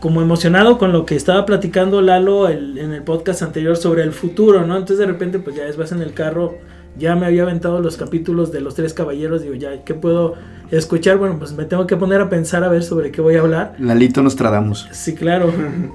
como 0.00 0.20
emocionado 0.22 0.78
con 0.78 0.92
lo 0.92 1.06
que 1.06 1.16
estaba 1.16 1.46
platicando 1.46 2.00
Lalo 2.02 2.48
el- 2.48 2.78
en 2.78 2.92
el 2.92 3.02
podcast 3.02 3.42
anterior 3.42 3.76
sobre 3.76 4.02
el 4.02 4.12
futuro, 4.12 4.66
¿no? 4.66 4.74
Entonces 4.76 4.98
de 4.98 5.06
repente, 5.06 5.38
pues 5.38 5.56
ya 5.56 5.64
es, 5.66 5.76
vas 5.76 5.92
en 5.92 6.02
el 6.02 6.12
carro, 6.12 6.54
ya 6.98 7.16
me 7.16 7.26
había 7.26 7.42
aventado 7.42 7.80
los 7.80 7.96
capítulos 7.96 8.52
de 8.52 8.60
los 8.60 8.74
tres 8.74 8.94
caballeros, 8.94 9.42
digo, 9.42 9.54
ya, 9.54 9.82
¿qué 9.84 9.94
puedo 9.94 10.34
escuchar? 10.70 11.16
Bueno, 11.18 11.38
pues 11.38 11.52
me 11.52 11.64
tengo 11.64 11.86
que 11.86 11.96
poner 11.96 12.20
a 12.20 12.28
pensar 12.28 12.62
a 12.64 12.68
ver 12.68 12.82
sobre 12.84 13.10
qué 13.10 13.20
voy 13.20 13.34
a 13.36 13.40
hablar. 13.40 13.74
Lalito 13.78 14.22
Nostradamus. 14.22 14.88
Sí, 14.92 15.14
claro. 15.14 15.52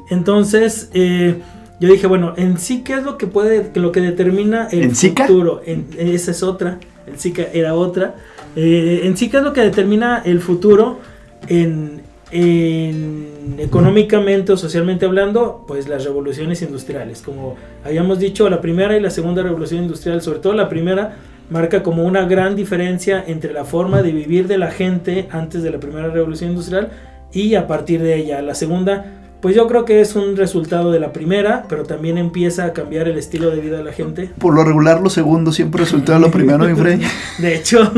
Entonces, 0.10 0.90
eh, 0.94 1.36
yo 1.80 1.88
dije, 1.90 2.08
bueno, 2.08 2.34
en 2.36 2.58
sí, 2.58 2.82
¿qué 2.84 2.94
es 2.96 3.04
lo 3.04 3.18
que 3.18 3.28
puede, 3.28 3.72
lo 3.76 3.92
que 3.92 4.02
determina 4.02 4.68
el 4.72 4.94
futuro? 4.94 5.62
En, 5.66 5.88
esa 5.98 6.32
es 6.32 6.44
otra, 6.44 6.78
el 7.08 7.18
Zika 7.18 7.44
era 7.54 7.76
otra. 7.76 8.16
Eh, 8.56 9.02
en 9.04 9.16
sí, 9.16 9.30
¿qué 9.30 9.38
es 9.38 9.44
lo 9.44 9.54
que 9.54 9.62
determina 9.62 10.22
el 10.26 10.42
futuro 10.42 11.00
en, 11.48 12.02
en 12.32 13.56
económicamente 13.60 14.52
o 14.52 14.58
socialmente 14.58 15.06
hablando? 15.06 15.66
Pues 15.68 15.88
las 15.88 16.04
revoluciones 16.04 16.62
industriales. 16.62 17.22
Como 17.22 17.56
habíamos 17.84 18.20
dicho, 18.20 18.50
la 18.50 18.62
primera 18.62 18.98
y 18.98 19.02
la 19.02 19.10
segunda 19.10 19.42
revolución 19.44 19.84
industrial, 19.84 20.22
sobre 20.22 20.40
todo 20.40 20.54
la 20.54 20.70
primera, 20.70 21.18
marca 21.50 21.82
como 21.84 22.04
una 22.04 22.26
gran 22.26 22.56
diferencia 22.56 23.24
entre 23.26 23.54
la 23.54 23.66
forma 23.66 24.02
de 24.02 24.12
vivir 24.12 24.48
de 24.48 24.58
la 24.58 24.72
gente 24.72 25.28
antes 25.32 25.64
de 25.64 25.72
la 25.72 25.80
primera 25.80 26.10
revolución 26.10 26.52
industrial 26.52 26.90
y 27.32 27.56
a 27.56 27.68
partir 27.68 28.02
de 28.02 28.16
ella. 28.16 28.42
La 28.42 28.56
segunda, 28.56 29.19
pues 29.42 29.56
yo 29.56 29.68
creo 29.68 29.86
que 29.86 30.02
es 30.02 30.16
un 30.16 30.36
resultado 30.36 30.92
de 30.92 31.00
la 31.00 31.14
primera, 31.14 31.66
pero 31.70 31.84
también 31.84 32.18
empieza 32.18 32.66
a 32.66 32.74
cambiar 32.74 33.08
el 33.08 33.18
estilo 33.18 33.52
de 33.52 33.62
vida 33.62 33.78
de 33.78 33.84
la 33.84 33.94
gente. 33.94 34.30
Por 34.38 34.54
lo 34.54 34.64
regular, 34.64 35.02
lo 35.02 35.10
segundo 35.10 35.52
siempre 35.52 35.82
resulta 35.82 36.14
de 36.14 36.20
lo 36.20 36.30
primero, 36.30 36.66
mi 36.66 36.76
Freddy. 36.76 37.06
De 37.40 37.56
hecho, 37.56 37.92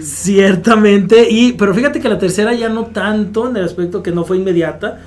ciertamente. 0.00 1.28
Y, 1.28 1.54
pero 1.54 1.74
fíjate 1.74 2.00
que 2.00 2.08
la 2.08 2.18
tercera 2.18 2.54
ya 2.54 2.68
no 2.68 2.86
tanto, 2.86 3.48
en 3.48 3.56
el 3.56 3.64
aspecto 3.64 4.02
que 4.02 4.12
no 4.12 4.24
fue 4.24 4.36
inmediata, 4.36 5.00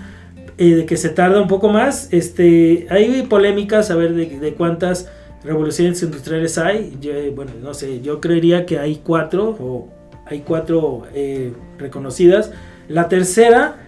eh, 0.58 0.76
de 0.76 0.86
que 0.86 0.98
se 0.98 1.10
tarda 1.10 1.42
un 1.42 1.48
poco 1.48 1.70
más. 1.70 2.10
Este, 2.12 2.88
hay 2.90 3.22
polémicas 3.30 3.90
a 3.90 3.96
ver 3.96 4.14
de, 4.14 4.40
de 4.40 4.54
cuántas 4.56 5.10
revoluciones 5.44 6.02
industriales 6.04 6.58
hay. 6.58 6.98
Yo, 7.00 7.12
eh, 7.14 7.32
bueno, 7.36 7.52
no 7.62 7.74
sé, 7.74 8.02
yo 8.02 8.20
creería 8.20 8.66
que 8.66 8.80
hay 8.80 9.02
cuatro 9.04 9.56
o 9.60 9.88
hay 10.26 10.42
cuatro 10.42 11.04
eh, 11.14 11.54
reconocidas. 11.78 12.52
La 12.90 13.08
tercera, 13.08 13.87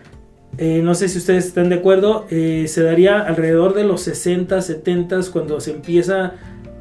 eh, 0.57 0.81
no 0.83 0.93
sé 0.95 1.07
si 1.07 1.17
ustedes 1.19 1.45
están 1.47 1.69
de 1.69 1.75
acuerdo, 1.75 2.25
eh, 2.29 2.65
se 2.67 2.83
daría 2.83 3.19
alrededor 3.21 3.73
de 3.73 3.83
los 3.85 4.01
60, 4.01 4.61
70 4.61 5.19
cuando 5.31 5.59
se 5.61 5.71
empieza 5.71 6.33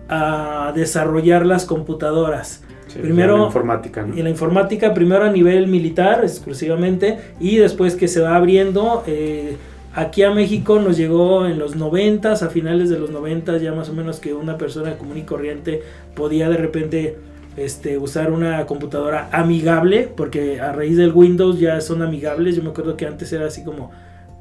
a 0.08 0.72
desarrollar 0.74 1.44
las 1.46 1.64
computadoras. 1.64 2.62
Sí, 2.88 3.00
Primero- 3.00 3.36
la 3.36 3.44
informática, 3.44 4.02
¿no? 4.02 4.16
Y 4.18 4.22
la 4.22 4.30
informática 4.30 4.94
primero 4.94 5.24
a 5.24 5.30
nivel 5.30 5.66
militar 5.66 6.20
exclusivamente 6.22 7.18
y 7.38 7.56
después 7.56 7.94
que 7.94 8.08
se 8.08 8.20
va 8.20 8.34
abriendo. 8.36 9.04
eh, 9.06 9.56
aquí 9.94 10.22
a 10.22 10.30
México 10.30 10.78
nos 10.78 10.96
llegó 10.96 11.44
en 11.46 11.58
los 11.58 11.74
90, 11.76 12.32
a 12.32 12.36
finales 12.48 12.88
de 12.88 12.98
los 12.98 13.10
90 13.10 13.56
ya 13.58 13.72
más 13.74 13.88
o 13.88 13.92
menos 13.92 14.20
que 14.20 14.32
una 14.32 14.56
persona 14.56 14.96
común 14.96 15.18
y 15.18 15.22
corriente 15.22 15.82
podía 16.14 16.48
de 16.48 16.56
repente 16.56 17.16
este, 17.58 17.98
usar 17.98 18.30
una 18.30 18.64
computadora 18.66 19.28
amigable, 19.32 20.10
porque 20.16 20.60
a 20.60 20.72
raíz 20.72 20.96
del 20.96 21.12
Windows 21.12 21.58
ya 21.58 21.80
son 21.80 22.02
amigables. 22.02 22.56
Yo 22.56 22.62
me 22.62 22.70
acuerdo 22.70 22.96
que 22.96 23.06
antes 23.06 23.32
era 23.32 23.46
así 23.46 23.64
como, 23.64 23.90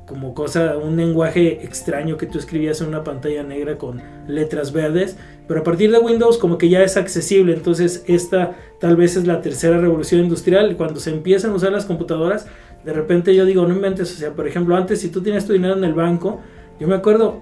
como 0.05 0.33
cosa, 0.33 0.77
un 0.77 0.97
lenguaje 0.97 1.63
extraño 1.63 2.17
que 2.17 2.27
tú 2.27 2.37
escribías 2.37 2.79
en 2.81 2.87
una 2.87 3.03
pantalla 3.03 3.43
negra 3.43 3.77
con 3.77 4.01
letras 4.27 4.71
verdes. 4.71 5.17
Pero 5.47 5.61
a 5.61 5.63
partir 5.63 5.91
de 5.91 5.99
Windows 5.99 6.37
como 6.37 6.57
que 6.57 6.69
ya 6.69 6.83
es 6.83 6.95
accesible. 6.97 7.53
Entonces 7.53 8.03
esta 8.07 8.55
tal 8.79 8.95
vez 8.95 9.15
es 9.15 9.25
la 9.25 9.41
tercera 9.41 9.79
revolución 9.79 10.21
industrial. 10.21 10.75
Cuando 10.77 10.99
se 10.99 11.09
empiezan 11.09 11.51
a 11.51 11.55
usar 11.55 11.71
las 11.71 11.85
computadoras, 11.85 12.47
de 12.85 12.93
repente 12.93 13.33
yo 13.33 13.45
digo, 13.45 13.65
no 13.65 13.73
inventes. 13.73 14.13
O 14.13 14.15
sea, 14.15 14.33
por 14.33 14.47
ejemplo, 14.47 14.75
antes 14.75 15.01
si 15.01 15.09
tú 15.09 15.21
tienes 15.21 15.45
tu 15.45 15.53
dinero 15.53 15.75
en 15.75 15.83
el 15.83 15.93
banco, 15.93 16.39
yo 16.79 16.87
me 16.87 16.95
acuerdo, 16.95 17.41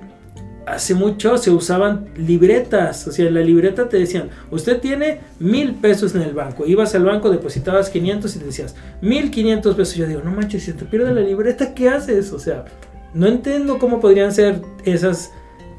hace 0.65 0.93
mucho 0.93 1.38
se 1.38 1.51
usaban 1.51 2.08
libretas. 2.17 3.08
O 3.08 3.12
sea, 3.12 3.28
en 3.28 3.34
la 3.34 3.41
libreta 3.41 3.89
te 3.89 3.97
decían, 3.97 4.30
usted 4.51 4.80
tiene 4.80 5.19
mil 5.39 5.73
pesos 5.75 6.15
en 6.15 6.21
el 6.21 6.34
banco. 6.34 6.65
Ibas 6.65 6.95
al 6.95 7.06
banco, 7.06 7.30
depositabas 7.30 7.89
500 7.89 8.36
y 8.36 8.39
te 8.39 8.45
decías, 8.45 8.75
1500 9.01 9.75
pesos. 9.75 9.95
Yo 9.95 10.08
digo, 10.08 10.21
no 10.23 10.32
manches, 10.32 10.63
si 10.63 10.73
te 10.73 10.86
pierde 10.86 11.13
la 11.13 11.21
libreta, 11.21 11.73
¿qué 11.73 11.89
haces? 11.89 12.32
O 12.32 12.39
sea, 12.39 12.65
no 13.13 13.28
entiendo 13.28 13.80
cómo 13.80 13.99
podrían 13.99 14.32
ser 14.32 14.62
esas 14.84 15.32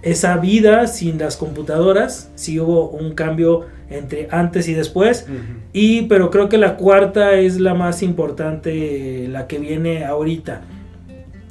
esa 0.02 0.36
vida 0.36 0.86
sin 0.86 1.18
las 1.18 1.36
computadoras, 1.36 2.30
si 2.36 2.60
hubo 2.60 2.90
un 2.90 3.14
cambio 3.14 3.66
entre 3.90 4.28
antes 4.30 4.68
y 4.68 4.74
después. 4.74 5.26
Y 5.72 6.02
pero 6.02 6.30
creo 6.30 6.48
que 6.48 6.58
la 6.58 6.76
cuarta 6.76 7.34
es 7.34 7.58
la 7.58 7.74
más 7.74 8.04
importante, 8.04 9.26
la 9.28 9.48
que 9.48 9.58
viene 9.58 10.04
ahorita. 10.04 10.62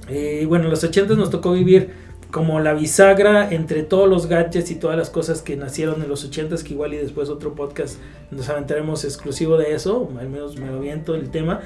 Eh, 0.08 0.45
bueno, 0.48 0.65
en 0.65 0.71
los 0.71 0.84
80 0.86 1.15
nos 1.15 1.32
tocó 1.32 1.52
vivir 1.52 2.04
como 2.36 2.60
la 2.60 2.74
bisagra 2.74 3.50
entre 3.50 3.84
todos 3.84 4.10
los 4.10 4.28
gadgets 4.28 4.69
y 4.69 4.76
todas 4.76 4.98
las 4.98 5.10
cosas 5.10 5.41
que 5.41 5.56
nacieron 5.56 6.02
en 6.04 6.10
los 6.10 6.26
80 6.26 6.58
que 6.65 6.74
igual 6.74 6.93
y 6.93 6.98
después 6.98 7.30
otro 7.30 7.54
podcast 7.56 7.95
nos 8.30 8.50
aventaremos 8.50 9.06
exclusivo 9.06 9.56
de 9.56 9.74
eso, 9.74 10.10
al 10.19 10.28
menos 10.28 10.58
me 10.58 10.67
aviento 10.67 11.15
el 11.15 11.30
tema. 11.30 11.62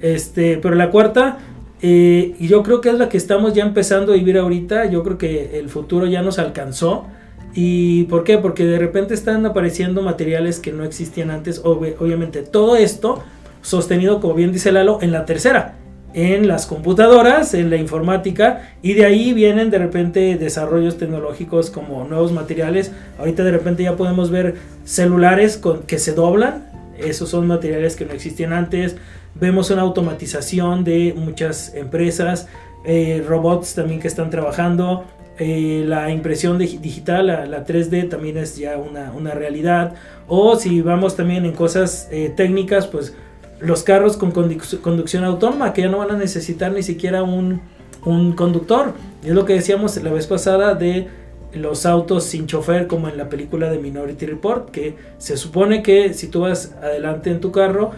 Este, 0.00 0.58
pero 0.58 0.76
la 0.76 0.90
cuarta, 0.92 1.38
eh, 1.82 2.36
y 2.38 2.46
yo 2.46 2.62
creo 2.62 2.80
que 2.80 2.90
es 2.90 2.98
la 2.98 3.08
que 3.08 3.16
estamos 3.16 3.52
ya 3.52 3.64
empezando 3.64 4.12
a 4.12 4.14
vivir 4.14 4.38
ahorita, 4.38 4.84
yo 4.86 5.02
creo 5.02 5.18
que 5.18 5.58
el 5.58 5.68
futuro 5.68 6.06
ya 6.06 6.22
nos 6.22 6.38
alcanzó. 6.38 7.04
¿Y 7.52 8.04
por 8.04 8.22
qué? 8.22 8.38
Porque 8.38 8.64
de 8.64 8.78
repente 8.78 9.14
están 9.14 9.44
apareciendo 9.44 10.02
materiales 10.02 10.60
que 10.60 10.70
no 10.70 10.84
existían 10.84 11.32
antes. 11.32 11.64
Ob- 11.64 11.96
obviamente 11.98 12.42
todo 12.42 12.76
esto 12.76 13.24
sostenido, 13.60 14.20
como 14.20 14.34
bien 14.34 14.52
dice 14.52 14.70
Lalo, 14.70 14.98
en 15.02 15.10
la 15.10 15.24
tercera, 15.24 15.74
en 16.14 16.46
las 16.48 16.66
computadoras, 16.66 17.54
en 17.54 17.70
la 17.70 17.76
informática, 17.76 18.70
y 18.82 18.92
de 18.94 19.04
ahí 19.06 19.32
vienen 19.32 19.70
de 19.70 19.78
repente 19.78 20.36
desarrollos 20.36 20.98
tecnológicos 20.98 21.70
como 21.70 22.04
nuevos 22.04 22.32
materiales. 22.32 22.92
Ahorita 23.18 23.44
de 23.44 23.50
repente 23.52 23.82
ya 23.82 23.96
podemos 23.96 24.30
ver 24.30 24.56
celulares 24.84 25.60
que 25.86 25.98
se 25.98 26.12
doblan, 26.12 26.66
esos 26.98 27.30
son 27.30 27.46
materiales 27.46 27.96
que 27.96 28.04
no 28.04 28.12
existían 28.12 28.52
antes. 28.52 28.96
Vemos 29.34 29.70
una 29.70 29.82
automatización 29.82 30.84
de 30.84 31.14
muchas 31.16 31.74
empresas, 31.74 32.46
eh, 32.84 33.24
robots 33.26 33.74
también 33.74 34.00
que 34.00 34.08
están 34.08 34.30
trabajando. 34.30 35.04
eh, 35.38 35.84
la 35.88 36.10
impresión 36.10 36.58
digi- 36.58 36.78
digital, 36.78 37.26
la, 37.26 37.46
la 37.46 37.64
3D 37.64 38.08
también 38.10 38.36
es 38.36 38.58
ya 38.58 38.76
una, 38.76 39.12
una 39.12 39.32
realidad. 39.32 39.94
O 40.28 40.56
si 40.56 40.82
vamos 40.82 41.16
también 41.16 41.46
en 41.46 41.52
cosas 41.52 42.06
eh, 42.12 42.30
técnicas, 42.36 42.86
pues 42.86 43.14
los 43.62 43.82
carros 43.84 44.16
con 44.16 44.32
conduc- 44.32 44.80
conducción 44.80 45.24
autónoma, 45.24 45.72
que 45.72 45.82
ya 45.82 45.88
no 45.88 45.98
van 45.98 46.10
a 46.10 46.16
necesitar 46.16 46.72
ni 46.72 46.82
siquiera 46.82 47.22
un, 47.22 47.60
un 48.04 48.32
conductor. 48.32 48.92
Es 49.24 49.30
lo 49.32 49.44
que 49.44 49.54
decíamos 49.54 49.96
la 50.02 50.12
vez 50.12 50.26
pasada 50.26 50.74
de 50.74 51.08
los 51.54 51.84
autos 51.86 52.24
sin 52.24 52.46
chofer, 52.46 52.86
como 52.86 53.08
en 53.08 53.16
la 53.16 53.28
película 53.28 53.70
de 53.70 53.78
Minority 53.78 54.26
Report, 54.26 54.70
que 54.70 54.96
se 55.18 55.36
supone 55.36 55.82
que 55.82 56.14
si 56.14 56.28
tú 56.28 56.40
vas 56.40 56.74
adelante 56.82 57.30
en 57.30 57.40
tu 57.40 57.52
carro, 57.52 57.90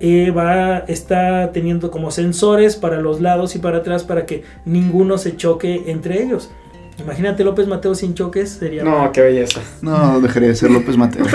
eh, 0.00 0.30
va, 0.30 0.78
está 0.88 1.52
teniendo 1.52 1.90
como 1.90 2.10
sensores 2.10 2.76
para 2.76 3.00
los 3.00 3.20
lados 3.20 3.54
y 3.54 3.60
para 3.60 3.78
atrás 3.78 4.04
para 4.04 4.26
que 4.26 4.42
ninguno 4.64 5.16
se 5.18 5.36
choque 5.36 5.84
entre 5.86 6.22
ellos. 6.22 6.50
Imagínate 6.98 7.44
López 7.44 7.66
Mateo 7.66 7.94
sin 7.94 8.14
choques, 8.14 8.50
sería 8.50 8.82
No, 8.82 9.12
qué 9.12 9.20
belleza. 9.20 9.60
No, 9.82 10.20
dejaría 10.20 10.48
de 10.48 10.54
ser 10.54 10.70
López 10.70 10.96
Mateo. 10.96 11.26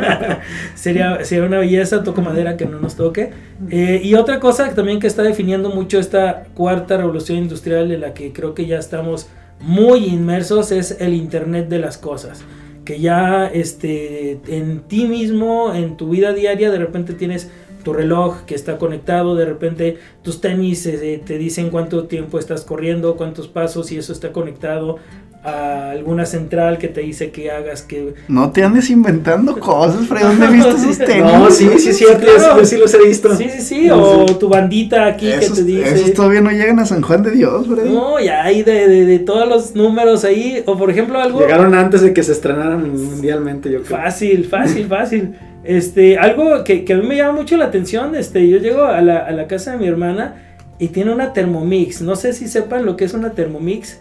sería, 0.74 1.24
sería 1.24 1.44
una 1.44 1.58
belleza, 1.58 2.02
toco 2.02 2.22
madera 2.22 2.56
que 2.56 2.66
no 2.66 2.80
nos 2.80 2.96
toque. 2.96 3.30
Eh, 3.70 4.00
y 4.02 4.14
otra 4.14 4.40
cosa 4.40 4.74
también 4.74 4.98
que 4.98 5.06
está 5.06 5.22
definiendo 5.22 5.70
mucho 5.70 5.98
esta 5.98 6.44
cuarta 6.54 6.96
revolución 6.96 7.38
industrial 7.38 7.88
de 7.88 7.98
la 7.98 8.14
que 8.14 8.32
creo 8.32 8.54
que 8.54 8.66
ya 8.66 8.78
estamos 8.78 9.28
muy 9.60 10.06
inmersos 10.06 10.72
es 10.72 10.96
el 11.00 11.14
Internet 11.14 11.68
de 11.68 11.78
las 11.78 11.98
cosas. 11.98 12.42
Que 12.84 13.00
ya 13.00 13.46
este, 13.46 14.40
en 14.48 14.80
ti 14.80 15.06
mismo, 15.06 15.72
en 15.72 15.96
tu 15.96 16.10
vida 16.10 16.32
diaria, 16.32 16.70
de 16.70 16.78
repente 16.78 17.14
tienes 17.14 17.50
tu 17.86 17.92
reloj 17.92 18.38
que 18.46 18.56
está 18.56 18.78
conectado, 18.78 19.36
de 19.36 19.44
repente 19.44 19.98
tus 20.22 20.40
tenis 20.40 20.84
eh, 20.86 21.22
te 21.24 21.38
dicen 21.38 21.70
cuánto 21.70 22.06
tiempo 22.08 22.40
estás 22.40 22.62
corriendo, 22.62 23.14
cuántos 23.14 23.46
pasos 23.46 23.92
y 23.92 23.96
eso 23.96 24.12
está 24.12 24.32
conectado 24.32 24.96
a 25.44 25.92
alguna 25.92 26.26
central 26.26 26.78
que 26.78 26.88
te 26.88 27.02
dice 27.02 27.30
que 27.30 27.52
hagas 27.52 27.82
que 27.82 28.14
No 28.26 28.50
te 28.50 28.64
andes 28.64 28.90
inventando 28.90 29.56
cosas, 29.60 30.08
Fred. 30.08 30.22
¿Dónde 30.22 30.48
viste 30.48 30.70
esos 30.70 30.98
tenis? 31.06 31.32
No, 31.32 31.48
sí, 31.48 31.68
sí, 31.78 31.90
es 31.90 31.96
cierto. 31.98 32.26
Claro. 32.26 32.58
Yo 32.58 32.64
sí 32.64 32.76
los 32.76 32.92
he 32.94 33.06
visto. 33.06 33.36
Sí, 33.36 33.48
sí, 33.50 33.60
sí, 33.60 33.88
o 33.88 34.26
tu 34.36 34.48
bandita 34.48 35.06
aquí 35.06 35.28
Esos, 35.28 35.50
que 35.50 35.54
te 35.54 35.62
dice. 35.62 35.94
esos 35.94 36.12
todavía 36.14 36.40
no 36.40 36.50
llegan 36.50 36.80
a 36.80 36.86
San 36.86 37.00
Juan 37.02 37.22
de 37.22 37.30
Dios, 37.30 37.68
Fred. 37.68 37.84
No, 37.84 38.18
ya 38.18 38.42
hay 38.42 38.64
de, 38.64 38.88
de, 38.88 39.04
de 39.04 39.18
todos 39.20 39.48
los 39.48 39.76
números 39.76 40.24
ahí. 40.24 40.64
O 40.66 40.76
por 40.76 40.90
ejemplo, 40.90 41.20
algo 41.20 41.38
Llegaron 41.38 41.72
antes 41.76 42.00
de 42.00 42.12
que 42.12 42.24
se 42.24 42.32
estrenaran 42.32 42.80
mundialmente, 42.92 43.70
yo 43.70 43.82
creo. 43.84 43.96
fácil, 43.96 44.44
fácil, 44.46 44.88
fácil. 44.88 45.34
Este, 45.66 46.18
algo 46.18 46.64
que, 46.64 46.84
que 46.84 46.94
a 46.94 46.96
mí 46.98 47.06
me 47.06 47.16
llama 47.16 47.32
mucho 47.40 47.56
la 47.56 47.66
atención. 47.66 48.14
Este, 48.14 48.48
yo 48.48 48.58
llego 48.58 48.84
a 48.84 49.00
la, 49.00 49.18
a 49.18 49.30
la 49.32 49.46
casa 49.46 49.72
de 49.72 49.78
mi 49.78 49.86
hermana 49.86 50.56
y 50.78 50.88
tiene 50.88 51.12
una 51.12 51.32
Thermomix. 51.32 52.02
No 52.02 52.16
sé 52.16 52.32
si 52.32 52.48
sepan 52.48 52.84
lo 52.86 52.96
que 52.96 53.04
es 53.04 53.14
una 53.14 53.32
Thermomix. 53.32 54.00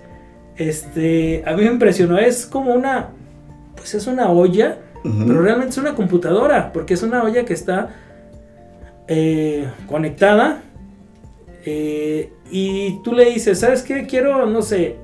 Este, 0.58 1.44
a 1.46 1.54
mí 1.56 1.64
me 1.64 1.72
impresionó. 1.72 2.18
Es 2.18 2.46
como 2.46 2.74
una, 2.74 3.10
pues 3.76 3.96
es 3.96 4.08
una 4.08 4.30
olla. 4.30 4.78
Pero 5.28 5.40
realmente 5.44 5.70
es 5.70 5.78
una 5.78 5.94
computadora, 5.94 6.74
porque 6.74 6.96
es 6.96 7.04
una 7.04 7.22
olla 7.24 7.46
que 7.46 7.54
está 7.54 7.90
eh, 9.08 9.68
conectada. 9.88 10.64
eh, 11.64 12.32
y 12.50 13.02
tú 13.04 13.14
le 13.14 13.26
dices, 13.26 13.60
¿sabes 13.60 13.84
qué? 13.84 14.08
Quiero, 14.08 14.48
no 14.48 14.64
sé, 14.64 14.96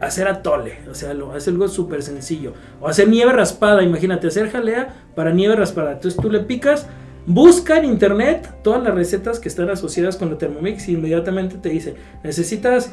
hacer 0.00 0.26
atole. 0.28 0.78
O 0.90 0.94
sea, 0.94 1.14
lo 1.14 1.32
algo 1.32 1.68
súper 1.68 2.02
sencillo. 2.02 2.54
O 2.80 2.88
hacer 2.88 3.08
nieve 3.08 3.32
raspada, 3.32 3.82
imagínate, 3.82 4.26
hacer 4.26 4.50
jalea 4.50 4.94
para 5.14 5.30
nieve 5.30 5.56
raspada. 5.56 5.92
Entonces 5.92 6.20
tú 6.20 6.30
le 6.30 6.40
picas, 6.40 6.86
busca 7.26 7.78
en 7.78 7.84
internet 7.84 8.50
todas 8.62 8.82
las 8.82 8.94
recetas 8.94 9.38
que 9.38 9.48
están 9.48 9.70
asociadas 9.70 10.16
con 10.16 10.30
la 10.30 10.38
Thermomix 10.38 10.88
y 10.88 10.92
inmediatamente 10.92 11.56
te 11.56 11.68
dice, 11.68 11.94
necesitas 12.24 12.92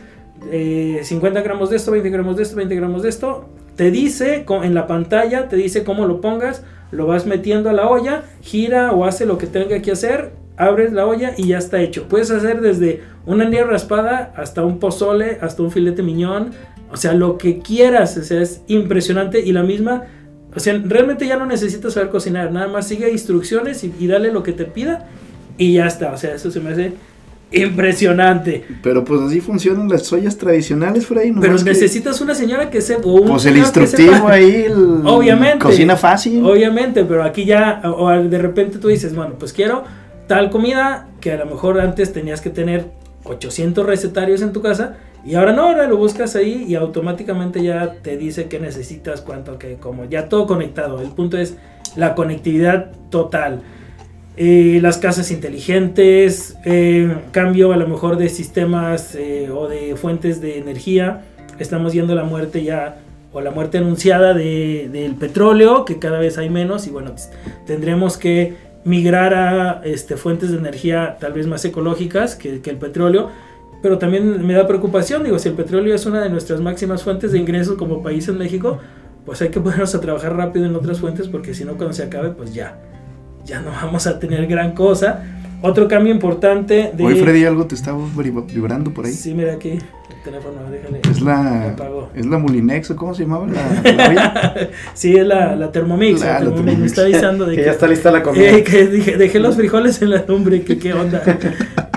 eh, 0.52 1.00
50 1.04 1.42
gramos 1.42 1.70
de 1.70 1.78
esto, 1.78 1.92
20 1.92 2.10
gramos 2.10 2.38
de 2.38 2.44
esto, 2.44 2.56
20 2.56 2.76
gramos 2.76 3.04
de 3.04 3.10
esto. 3.10 3.50
Te 3.76 3.92
dice 3.92 4.46
en 4.64 4.74
la 4.74 4.88
pantalla, 4.88 5.48
te 5.50 5.56
dice 5.56 5.84
cómo 5.84 6.08
lo 6.08 6.20
pongas, 6.20 6.64
lo 6.92 7.06
vas 7.06 7.26
metiendo 7.26 7.70
a 7.70 7.74
la 7.74 7.88
olla, 7.88 8.24
gira 8.42 8.92
o 8.92 9.06
hace 9.06 9.26
lo 9.26 9.38
que 9.38 9.46
tenga 9.46 9.82
que 9.82 9.92
hacer, 9.92 10.32
abres 10.58 10.92
la 10.92 11.06
olla 11.06 11.34
y 11.38 11.50
ya 11.50 11.60
está 11.60 11.80
hecho. 11.80 12.08
Puedes 12.08 12.32
hacer 12.32 12.62
desde 12.62 13.04
una 13.26 13.46
nieve 13.46 13.70
raspada 13.70 14.34
hasta 14.36 14.64
un 14.64 14.80
pozole, 14.80 15.38
hasta 15.42 15.62
un 15.62 15.72
filete 15.72 16.02
miñón, 16.02 16.52
o 16.92 16.98
sea, 16.98 17.14
lo 17.14 17.38
que 17.38 17.60
quieras, 17.60 18.18
o 18.18 18.24
sea, 18.24 18.42
es 18.42 18.62
impresionante 18.68 19.40
y 19.42 19.52
la 19.52 19.64
misma, 19.64 20.04
o 20.56 20.60
sea, 20.60 20.82
realmente 20.86 21.28
ya 21.28 21.38
no 21.38 21.46
necesitas 21.46 21.94
saber 21.94 22.10
cocinar, 22.10 22.52
nada 22.52 22.68
más 22.68 22.88
sigue 22.88 23.12
instrucciones 23.12 23.84
y, 23.84 23.94
y 24.00 24.08
dale 24.08 24.32
lo 24.32 24.44
que 24.44 24.54
te 24.54 24.66
pida 24.66 25.08
y 25.58 25.74
ya 25.74 25.88
está, 25.88 26.12
o 26.12 26.18
sea, 26.18 26.34
eso 26.36 26.50
se 26.52 26.60
me 26.60 26.72
hace 26.72 26.94
impresionante. 27.52 28.64
Pero 28.84 29.04
pues 29.04 29.22
así 29.22 29.40
funcionan 29.42 29.88
las 29.90 30.12
ollas 30.12 30.38
tradicionales, 30.38 31.06
Freddy. 31.06 31.34
Pero 31.40 31.58
que- 31.58 31.64
necesitas 31.64 32.20
una 32.22 32.36
señora 32.36 32.70
que 32.70 32.82
sepa. 32.82 33.08
un 33.08 33.26
Pues 33.28 33.46
el 33.46 33.58
instructivo 33.58 34.14
sepa. 34.14 34.32
ahí, 34.34 34.66
el 34.68 35.02
Obviamente. 35.06 35.60
cocina 35.60 35.96
fácil. 35.96 36.44
Obviamente, 36.46 37.04
pero 37.06 37.24
aquí 37.24 37.46
ya, 37.46 37.82
o 37.86 38.06
o 38.08 38.24
de 38.24 38.38
repente 38.38 38.78
tú 38.80 38.88
dices, 38.90 39.16
bueno, 39.16 39.36
pues 39.40 39.54
quiero 39.54 39.84
tal 40.28 40.50
comida 40.50 41.08
que 41.22 41.32
a 41.32 41.38
lo 41.38 41.46
mejor 41.46 41.80
antes 41.80 42.12
tenías 42.12 42.42
que 42.42 42.50
tener 42.50 42.92
800 43.24 43.86
recetarios 43.86 44.42
en 44.42 44.52
tu 44.54 44.62
casa 44.62 44.98
y 45.26 45.36
ahora 45.36 45.52
no, 45.54 45.64
ahora 45.64 45.88
lo 45.88 45.98
buscas 45.98 46.36
ahí 46.36 46.66
y 46.68 46.76
automáticamente 46.76 47.62
ya 47.64 47.96
te 48.02 48.18
dice 48.18 48.46
que 48.48 48.60
necesitas, 48.60 49.22
cuánto, 49.22 49.58
que 49.60 49.76
como, 49.76 50.06
ya 50.06 50.30
todo 50.30 50.48
conectado. 50.48 51.02
El 51.02 51.10
punto 51.10 51.38
es 51.38 51.58
la 51.96 52.16
conectividad 52.16 52.92
total. 53.10 53.62
eh, 54.40 54.78
las 54.84 55.00
casas 55.00 55.32
inteligentes, 55.32 56.56
eh, 56.64 57.12
cambio 57.32 57.74
a 57.74 57.78
lo 57.78 57.88
mejor 57.88 58.18
de 58.18 58.30
sistemas 58.30 59.16
eh, 59.16 59.50
o 59.52 59.68
de 59.68 59.96
fuentes 59.96 60.42
de 60.42 60.60
energía. 60.60 61.24
Estamos 61.58 61.92
viendo 61.94 62.14
la 62.14 62.24
muerte 62.24 62.64
ya 62.64 62.98
o 63.34 63.42
la 63.42 63.50
muerte 63.50 63.80
anunciada 63.80 64.36
de- 64.36 64.90
del 64.92 65.16
petróleo, 65.16 65.86
que 65.86 65.98
cada 65.98 66.20
vez 66.20 66.38
hay 66.38 66.52
menos 66.52 66.86
y 66.86 66.92
bueno, 66.92 67.12
pues, 67.14 67.32
tendremos 67.66 68.16
que 68.18 68.54
migrar 68.86 69.34
a 69.34 69.82
este, 69.84 70.16
fuentes 70.18 70.52
de 70.52 70.58
energía 70.58 71.18
tal 71.20 71.34
vez 71.34 71.48
más 71.48 71.66
ecológicas 71.66 72.36
que 72.36 72.62
el 72.64 72.78
petróleo. 72.78 73.32
Pero 73.82 73.98
también 73.98 74.46
me 74.46 74.54
da 74.54 74.68
preocupación, 74.68 75.24
digo, 75.24 75.38
si 75.40 75.50
el 75.50 75.56
petróleo 75.56 75.94
es 75.94 76.06
una 76.06 76.22
de 76.22 76.30
nuestras 76.30 76.60
máximas 76.62 77.04
fuentes 77.04 77.32
de 77.32 77.38
ingresos 77.38 77.76
como 77.78 78.02
país 78.02 78.28
en 78.28 78.38
México, 78.38 78.80
pues 79.26 79.42
hay 79.42 79.50
que 79.50 79.60
ponernos 79.60 79.94
a 79.94 80.02
trabajar 80.02 80.36
rápido 80.36 80.66
en 80.66 80.76
otras 80.76 81.00
fuentes 81.00 81.28
porque 81.28 81.54
si 81.54 81.64
no 81.66 81.76
cuando 81.78 81.94
se 81.94 82.04
acabe 82.04 82.30
pues 82.32 82.54
ya, 82.54 82.80
ya 83.46 83.60
no 83.62 83.72
vamos 83.72 84.08
a 84.08 84.20
tener 84.20 84.48
gran 84.48 84.72
cosa. 84.74 85.24
Otro 85.62 85.88
cambio 85.88 86.14
importante 86.14 86.92
de... 86.96 87.04
Oye, 87.04 87.16
Freddy, 87.24 87.44
algo 87.46 87.66
te 87.66 87.74
estaba 87.74 87.98
vibra- 88.16 88.46
vibrando 88.46 88.92
por 88.94 89.06
ahí. 89.08 89.12
Sí, 89.12 89.34
mira 89.34 89.54
aquí, 89.54 89.70
el 89.72 90.24
teléfono, 90.24 90.70
déjale. 90.70 91.02
Es 91.10 91.20
la. 91.20 91.70
apagó. 91.72 92.10
Es 92.14 92.28
la 92.28 92.38
Mulinex, 92.38 92.92
¿o 92.92 92.96
cómo 92.96 93.16
se 93.16 93.24
llamaba? 93.24 93.48
La, 93.48 93.92
la? 94.14 94.54
Sí, 94.94 95.16
es 95.16 95.26
la, 95.26 95.56
la 95.56 95.72
Thermomix, 95.72 96.20
La- 96.20 96.34
la 96.34 96.40
la 96.42 96.46
Thermomix, 96.52 96.78
me 96.78 96.86
está 96.86 97.02
avisando 97.02 97.46
de 97.48 97.56
que 97.56 97.62
que, 97.62 97.66
ya 97.66 97.72
está 97.72 97.88
lista 97.88 98.12
la 98.12 98.22
comida. 98.22 98.50
eh, 98.52 98.64
que 98.64 98.86
dejé 99.18 99.40
los 99.40 99.56
frijoles 99.56 100.00
en 100.04 100.12
la 100.12 100.24
lumbre, 100.28 100.62
que 100.62 100.78
qué 100.78 100.94
onda. 100.94 101.24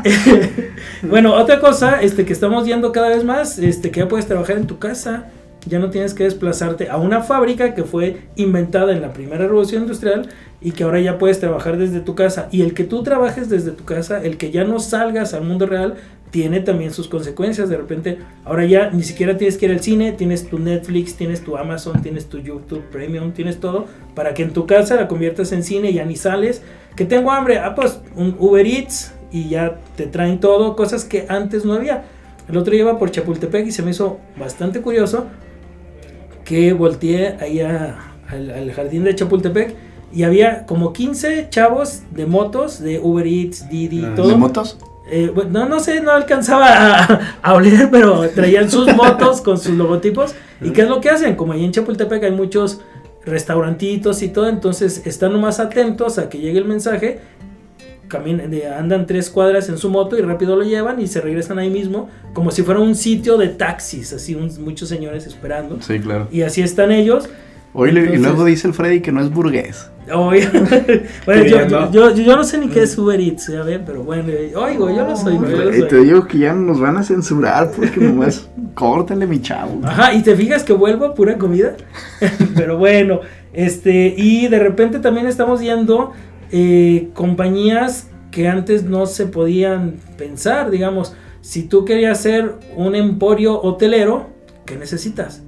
bueno, 1.02 1.34
otra 1.34 1.60
cosa 1.60 2.00
este, 2.02 2.24
que 2.24 2.32
estamos 2.32 2.64
viendo 2.64 2.92
cada 2.92 3.08
vez 3.08 3.24
más, 3.24 3.58
este, 3.58 3.90
que 3.90 4.00
ya 4.00 4.08
puedes 4.08 4.26
trabajar 4.26 4.56
en 4.56 4.66
tu 4.66 4.78
casa, 4.78 5.30
ya 5.66 5.78
no 5.78 5.90
tienes 5.90 6.14
que 6.14 6.24
desplazarte 6.24 6.88
a 6.88 6.96
una 6.96 7.20
fábrica 7.20 7.74
que 7.74 7.84
fue 7.84 8.22
inventada 8.36 8.92
en 8.92 9.02
la 9.02 9.12
primera 9.12 9.46
revolución 9.46 9.82
industrial 9.82 10.28
y 10.60 10.72
que 10.72 10.84
ahora 10.84 11.00
ya 11.00 11.18
puedes 11.18 11.40
trabajar 11.40 11.76
desde 11.76 12.00
tu 12.00 12.14
casa. 12.14 12.48
Y 12.50 12.62
el 12.62 12.74
que 12.74 12.84
tú 12.84 13.02
trabajes 13.02 13.48
desde 13.48 13.72
tu 13.72 13.84
casa, 13.84 14.22
el 14.22 14.36
que 14.36 14.50
ya 14.50 14.64
no 14.64 14.78
salgas 14.80 15.34
al 15.34 15.44
mundo 15.44 15.66
real, 15.66 15.96
tiene 16.30 16.60
también 16.60 16.92
sus 16.92 17.08
consecuencias. 17.08 17.68
De 17.68 17.76
repente, 17.76 18.18
ahora 18.44 18.64
ya 18.64 18.90
ni 18.90 19.02
siquiera 19.02 19.36
tienes 19.36 19.58
que 19.58 19.66
ir 19.66 19.72
al 19.72 19.80
cine, 19.80 20.12
tienes 20.12 20.48
tu 20.48 20.58
Netflix, 20.58 21.16
tienes 21.16 21.42
tu 21.42 21.56
Amazon, 21.56 22.00
tienes 22.02 22.26
tu 22.26 22.38
YouTube 22.38 22.84
Premium, 22.90 23.32
tienes 23.32 23.60
todo 23.60 23.86
para 24.14 24.34
que 24.34 24.42
en 24.42 24.52
tu 24.52 24.66
casa 24.66 24.96
la 24.96 25.08
conviertas 25.08 25.52
en 25.52 25.62
cine 25.62 25.90
y 25.90 25.94
ya 25.94 26.04
ni 26.04 26.16
sales. 26.16 26.62
Que 26.96 27.04
tengo 27.04 27.30
hambre, 27.30 27.58
ah, 27.58 27.74
pues 27.74 28.00
un 28.16 28.36
Uber 28.38 28.66
Eats 28.66 29.12
y 29.32 29.48
ya 29.48 29.78
te 29.96 30.06
traen 30.06 30.40
todo, 30.40 30.76
cosas 30.76 31.04
que 31.04 31.26
antes 31.28 31.64
no 31.64 31.74
había. 31.74 32.04
El 32.48 32.56
otro 32.56 32.72
día 32.72 32.80
iba 32.82 32.98
por 32.98 33.10
Chapultepec 33.10 33.66
y 33.66 33.72
se 33.72 33.82
me 33.82 33.90
hizo 33.92 34.18
bastante 34.38 34.80
curioso 34.80 35.26
que 36.44 36.72
volteé 36.72 37.36
ahí 37.40 37.60
a- 37.60 37.96
al, 38.28 38.50
al 38.50 38.72
jardín 38.72 39.04
de 39.04 39.14
Chapultepec 39.14 39.74
y 40.12 40.24
había 40.24 40.66
como 40.66 40.92
15 40.92 41.46
chavos 41.50 42.02
de 42.10 42.26
motos, 42.26 42.80
de 42.80 42.98
Uber 42.98 43.26
Eats, 43.26 43.68
Didi, 43.68 44.04
Ah. 44.04 44.14
todo. 44.16 44.28
¿De 44.28 44.36
motos? 44.36 44.78
Eh, 45.12 45.30
bueno, 45.34 45.50
no, 45.50 45.68
no 45.68 45.80
sé, 45.80 46.00
no 46.00 46.10
alcanzaba 46.12 46.66
a, 47.04 47.20
a 47.42 47.54
oler, 47.54 47.88
pero 47.90 48.28
traían 48.30 48.70
sus 48.70 48.86
motos 48.96 49.40
con 49.40 49.58
sus 49.58 49.76
logotipos. 49.76 50.34
¿Y 50.60 50.70
qué 50.70 50.82
es 50.82 50.88
lo 50.88 51.00
que 51.00 51.10
hacen? 51.10 51.36
Como 51.36 51.52
ahí 51.52 51.64
en 51.64 51.72
Chapultepec 51.72 52.24
hay 52.24 52.32
muchos 52.32 52.80
restaurantitos 53.24 54.22
y 54.22 54.28
todo, 54.28 54.48
entonces 54.48 55.06
están 55.06 55.32
nomás 55.32 55.60
atentos 55.60 56.18
a 56.18 56.28
que 56.28 56.38
llegue 56.38 56.58
el 56.58 56.64
mensaje. 56.64 57.20
Caminan, 58.10 58.50
de- 58.50 58.66
andan 58.68 59.06
tres 59.06 59.30
cuadras 59.30 59.68
en 59.70 59.78
su 59.78 59.88
moto 59.88 60.18
y 60.18 60.20
rápido 60.20 60.56
lo 60.56 60.64
llevan 60.64 61.00
y 61.00 61.06
se 61.06 61.20
regresan 61.22 61.58
ahí 61.58 61.70
mismo, 61.70 62.10
como 62.34 62.50
si 62.50 62.62
fuera 62.62 62.80
un 62.80 62.94
sitio 62.94 63.38
de 63.38 63.48
taxis, 63.48 64.12
así 64.12 64.34
un- 64.34 64.50
muchos 64.62 64.88
señores 64.90 65.26
esperando. 65.26 65.78
Sí, 65.80 65.98
claro. 66.00 66.28
Y 66.30 66.42
así 66.42 66.60
están 66.60 66.90
ellos. 66.92 67.28
Oye, 67.72 67.92
y 67.92 67.98
Entonces- 67.98 68.20
luego 68.22 68.44
dice 68.46 68.66
el 68.66 68.74
Freddy 68.74 69.00
que 69.00 69.12
no 69.12 69.20
es 69.20 69.30
burgués. 69.30 69.88
Oye, 70.12 70.48
bueno, 71.24 71.44
yo, 71.44 71.68
¿no? 71.68 71.92
yo, 71.92 72.10
yo, 72.12 72.22
yo 72.22 72.36
no 72.36 72.42
sé 72.42 72.58
ni 72.58 72.66
qué 72.66 72.82
es 72.82 72.98
Uber 72.98 73.20
Eats, 73.20 73.46
ya 73.46 73.62
ven, 73.62 73.84
pero 73.86 74.02
bueno, 74.02 74.24
oigo, 74.56 74.90
yo 74.90 75.06
lo 75.06 75.16
soy, 75.16 75.34
yo 75.34 75.40
Freddy, 75.42 75.78
soy. 75.80 75.88
te 75.88 75.96
digo 76.00 76.26
que 76.26 76.38
ya 76.38 76.52
nos 76.52 76.80
van 76.80 76.96
a 76.96 77.04
censurar 77.04 77.70
porque 77.70 78.00
nomás 78.00 78.48
córtale, 78.74 79.24
mi 79.28 79.40
chavo. 79.40 79.80
Ajá, 79.84 80.12
y 80.14 80.22
te 80.24 80.34
fijas 80.34 80.64
que 80.64 80.72
vuelvo 80.72 81.04
a 81.04 81.14
pura 81.14 81.38
comida. 81.38 81.76
Pero 82.56 82.76
bueno, 82.76 83.20
este, 83.52 84.12
y 84.16 84.48
de 84.48 84.58
repente 84.58 84.98
también 84.98 85.28
estamos 85.28 85.60
viendo 85.60 86.12
eh, 86.50 87.10
compañías 87.14 88.08
que 88.30 88.48
antes 88.48 88.84
no 88.84 89.06
se 89.06 89.26
podían 89.26 89.96
pensar, 90.16 90.70
digamos, 90.70 91.14
si 91.40 91.64
tú 91.64 91.84
querías 91.84 92.20
ser 92.20 92.54
un 92.76 92.94
emporio 92.94 93.60
hotelero, 93.60 94.28
¿qué 94.66 94.76
necesitas? 94.76 95.42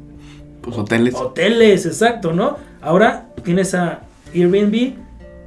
Pues 0.62 0.76
hoteles. 0.76 1.14
Hoteles, 1.14 1.86
exacto, 1.86 2.32
¿no? 2.32 2.56
Ahora 2.80 3.28
tienes 3.44 3.74
a 3.74 4.02
Airbnb, 4.34 4.94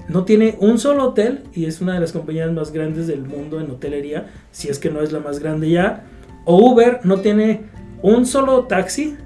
no 0.08 0.24
tiene 0.24 0.56
un 0.60 0.78
solo 0.78 1.10
hotel 1.10 1.44
y 1.54 1.66
es 1.66 1.82
una 1.82 1.94
de 1.94 2.00
las 2.00 2.12
compañías 2.12 2.52
más 2.52 2.72
grandes 2.72 3.08
del 3.08 3.24
mundo 3.24 3.60
en 3.60 3.72
hotelería, 3.72 4.28
si 4.52 4.70
es 4.70 4.78
que 4.78 4.90
no 4.90 5.02
es 5.02 5.12
la 5.12 5.20
más 5.20 5.40
grande 5.40 5.70
ya. 5.70 6.04
O 6.46 6.72
Uber 6.72 7.00
no 7.04 7.22
tiene 7.22 7.64
un 8.02 8.26
solo 8.26 8.66
taxi, 8.66 9.18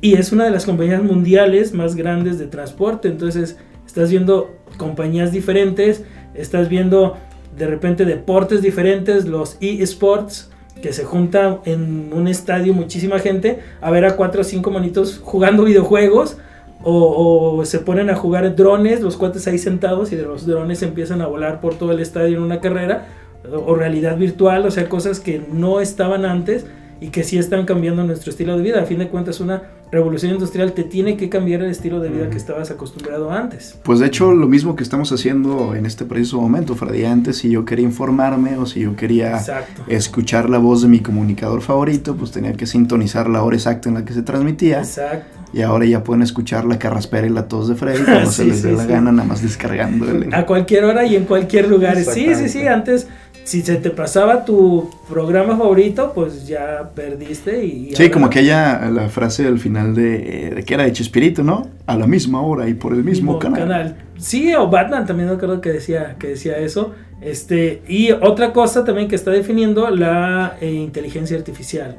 y 0.00 0.14
es 0.14 0.32
una 0.32 0.44
de 0.44 0.50
las 0.50 0.66
compañías 0.66 1.02
mundiales 1.02 1.72
más 1.72 1.94
grandes 1.94 2.38
de 2.38 2.46
transporte. 2.46 3.08
Entonces, 3.08 3.56
estás 3.86 4.10
viendo 4.10 4.55
compañías 4.76 5.32
diferentes, 5.32 6.04
estás 6.34 6.68
viendo 6.68 7.16
de 7.56 7.66
repente 7.66 8.04
deportes 8.04 8.62
diferentes, 8.62 9.26
los 9.26 9.56
eSports, 9.60 10.50
que 10.82 10.92
se 10.92 11.04
juntan 11.04 11.60
en 11.64 12.12
un 12.12 12.28
estadio 12.28 12.74
muchísima 12.74 13.18
gente 13.18 13.60
a 13.80 13.90
ver 13.90 14.04
a 14.04 14.16
cuatro 14.16 14.42
o 14.42 14.44
cinco 14.44 14.70
monitos 14.70 15.20
jugando 15.22 15.64
videojuegos. 15.64 16.36
O, 16.82 17.56
o 17.58 17.64
se 17.64 17.80
ponen 17.80 18.10
a 18.10 18.14
jugar 18.14 18.54
drones, 18.54 19.00
los 19.00 19.16
cuates 19.16 19.48
ahí 19.48 19.58
sentados 19.58 20.12
y 20.12 20.16
de 20.16 20.22
los 20.22 20.46
drones 20.46 20.82
empiezan 20.82 21.20
a 21.20 21.26
volar 21.26 21.60
por 21.60 21.74
todo 21.74 21.90
el 21.90 22.00
estadio 22.00 22.36
en 22.36 22.42
una 22.42 22.60
carrera. 22.60 23.08
O 23.50 23.74
realidad 23.74 24.18
virtual, 24.18 24.66
o 24.66 24.70
sea, 24.70 24.88
cosas 24.88 25.18
que 25.18 25.40
no 25.50 25.80
estaban 25.80 26.24
antes 26.24 26.66
y 27.00 27.08
que 27.08 27.24
sí 27.24 27.38
están 27.38 27.66
cambiando 27.66 28.04
nuestro 28.04 28.30
estilo 28.30 28.56
de 28.56 28.62
vida. 28.62 28.80
A 28.80 28.84
fin 28.84 28.98
de 28.98 29.08
cuentas, 29.08 29.40
una 29.40 29.62
revolución 29.92 30.32
industrial 30.32 30.72
te 30.72 30.82
tiene 30.82 31.16
que 31.16 31.28
cambiar 31.28 31.62
el 31.62 31.70
estilo 31.70 32.00
de 32.00 32.08
vida 32.08 32.28
que 32.30 32.36
estabas 32.36 32.70
acostumbrado 32.70 33.30
antes. 33.30 33.78
Pues 33.84 33.98
de 34.00 34.06
hecho, 34.06 34.32
lo 34.34 34.48
mismo 34.48 34.74
que 34.76 34.82
estamos 34.82 35.12
haciendo 35.12 35.74
en 35.74 35.86
este 35.86 36.04
preciso 36.04 36.40
momento, 36.40 36.74
Freddy. 36.74 37.04
Antes, 37.04 37.36
si 37.38 37.50
yo 37.50 37.64
quería 37.64 37.84
informarme 37.84 38.56
o 38.56 38.66
si 38.66 38.80
yo 38.80 38.96
quería 38.96 39.36
Exacto. 39.36 39.82
escuchar 39.88 40.50
la 40.50 40.58
voz 40.58 40.82
de 40.82 40.88
mi 40.88 41.00
comunicador 41.00 41.62
favorito, 41.62 42.16
pues 42.16 42.30
tenía 42.32 42.52
que 42.54 42.66
sintonizar 42.66 43.28
la 43.28 43.42
hora 43.42 43.56
exacta 43.56 43.88
en 43.88 43.94
la 43.96 44.04
que 44.04 44.12
se 44.12 44.22
transmitía. 44.22 44.78
Exacto. 44.78 45.26
Y 45.52 45.62
ahora 45.62 45.86
ya 45.86 46.02
pueden 46.02 46.22
escuchar 46.22 46.64
la 46.64 46.78
carraspera 46.78 47.26
y 47.26 47.30
la 47.30 47.46
tos 47.46 47.68
de 47.68 47.76
Freddy 47.76 48.02
cuando 48.04 48.30
se 48.32 48.42
Sí, 48.42 48.48
les 48.50 48.62
dé 48.62 48.70
sí, 48.70 48.76
la 48.76 48.82
sí. 48.82 48.88
gana, 48.90 49.12
nada 49.12 49.28
más 49.28 49.42
descargando. 49.42 50.06
A 50.36 50.44
cualquier 50.44 50.84
hora 50.84 51.06
y 51.06 51.14
en 51.14 51.24
cualquier 51.24 51.68
lugar. 51.68 51.96
Sí, 52.02 52.34
sí, 52.34 52.48
sí. 52.48 52.66
Antes, 52.66 53.06
si 53.46 53.62
se 53.62 53.76
te 53.76 53.90
pasaba 53.90 54.44
tu 54.44 54.90
programa 55.08 55.56
favorito, 55.56 56.10
pues 56.12 56.48
ya 56.48 56.90
perdiste. 56.96 57.64
Y 57.64 57.94
Sí, 57.94 58.02
ahora- 58.02 58.12
como 58.12 58.28
que 58.30 58.40
haya 58.40 58.90
la 58.90 59.08
frase 59.08 59.46
al 59.46 59.60
final 59.60 59.94
de, 59.94 60.50
de 60.56 60.62
que 60.64 60.74
era 60.74 60.82
de 60.82 60.92
Chespirito, 60.92 61.44
¿no? 61.44 61.68
A 61.86 61.96
la 61.96 62.08
misma 62.08 62.40
hora 62.42 62.68
y 62.68 62.74
por 62.74 62.92
el 62.92 63.04
mismo, 63.04 63.38
canal. 63.38 63.96
Sí, 64.18 64.52
o 64.54 64.68
Batman 64.68 65.06
también 65.06 65.28
no 65.28 65.38
creo 65.38 65.60
que 65.60 65.70
decía, 65.72 66.16
que 66.18 66.26
decía 66.28 66.58
eso. 66.58 66.92
Este, 67.20 67.82
y 67.88 68.10
otra 68.10 68.52
cosa 68.52 68.84
también 68.84 69.06
que 69.08 69.14
está 69.14 69.30
definiendo 69.30 69.88
la 69.90 70.56
eh, 70.60 70.70
inteligencia 70.72 71.36
artificial. 71.36 71.96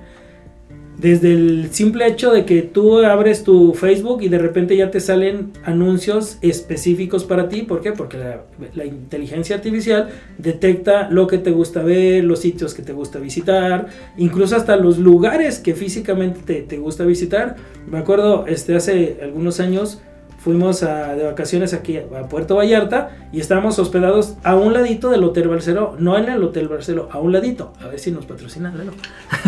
Desde 0.97 1.31
el 1.31 1.69
simple 1.71 2.07
hecho 2.07 2.31
de 2.31 2.43
que 2.43 2.63
tú 2.63 2.99
abres 2.99 3.43
tu 3.43 3.75
Facebook 3.75 4.23
y 4.23 4.29
de 4.29 4.39
repente 4.39 4.75
ya 4.75 4.89
te 4.89 4.99
salen 4.99 5.51
anuncios 5.63 6.39
específicos 6.41 7.23
para 7.23 7.49
ti. 7.49 7.61
¿Por 7.61 7.81
qué? 7.81 7.91
Porque 7.91 8.17
la, 8.17 8.85
inteligencia 8.85 9.57
artificial 9.57 10.09
detecta 10.39 11.07
lo 11.11 11.27
que 11.27 11.37
te 11.37 11.51
gusta 11.51 11.83
ver, 11.83 12.23
los 12.23 12.39
sitios 12.39 12.73
que 12.73 12.81
te 12.81 12.93
gusta 12.93 13.19
visitar, 13.19 13.89
incluso 14.17 14.55
hasta 14.55 14.75
los 14.75 14.97
lugares 14.97 15.59
que 15.59 15.75
físicamente 15.75 16.39
te, 16.43 16.61
te 16.63 16.77
gusta 16.79 17.05
visitar. 17.05 17.57
Me 17.87 17.99
acuerdo, 17.99 18.47
este, 18.47 18.75
hace 18.75 19.19
algunos 19.21 19.59
años 19.59 20.01
fuimos 20.47 20.81
a- 20.81 21.13
de 21.13 21.25
vacaciones 21.25 21.73
aquí 21.73 21.97
a 21.97 22.29
Puerto 22.29 22.55
Vallarta 22.55 23.09
y 23.33 23.41
estábamos 23.41 23.77
hospedados 23.79 24.35
a 24.45 24.55
un 24.55 24.71
ladito 24.71 25.09
del 25.09 25.21
Hotel 25.25 25.49
Barceló, 25.49 25.97
no 25.99 26.17
en 26.17 26.29
el 26.29 26.41
Hotel 26.41 26.69
Barceló, 26.69 27.09
a 27.11 27.19
un 27.19 27.33
ladito. 27.33 27.73
A 27.83 27.87
ver 27.89 27.99
si 27.99 28.11
nos 28.11 28.25
patrocinan, 28.25 28.77
Lalo. 28.77 28.93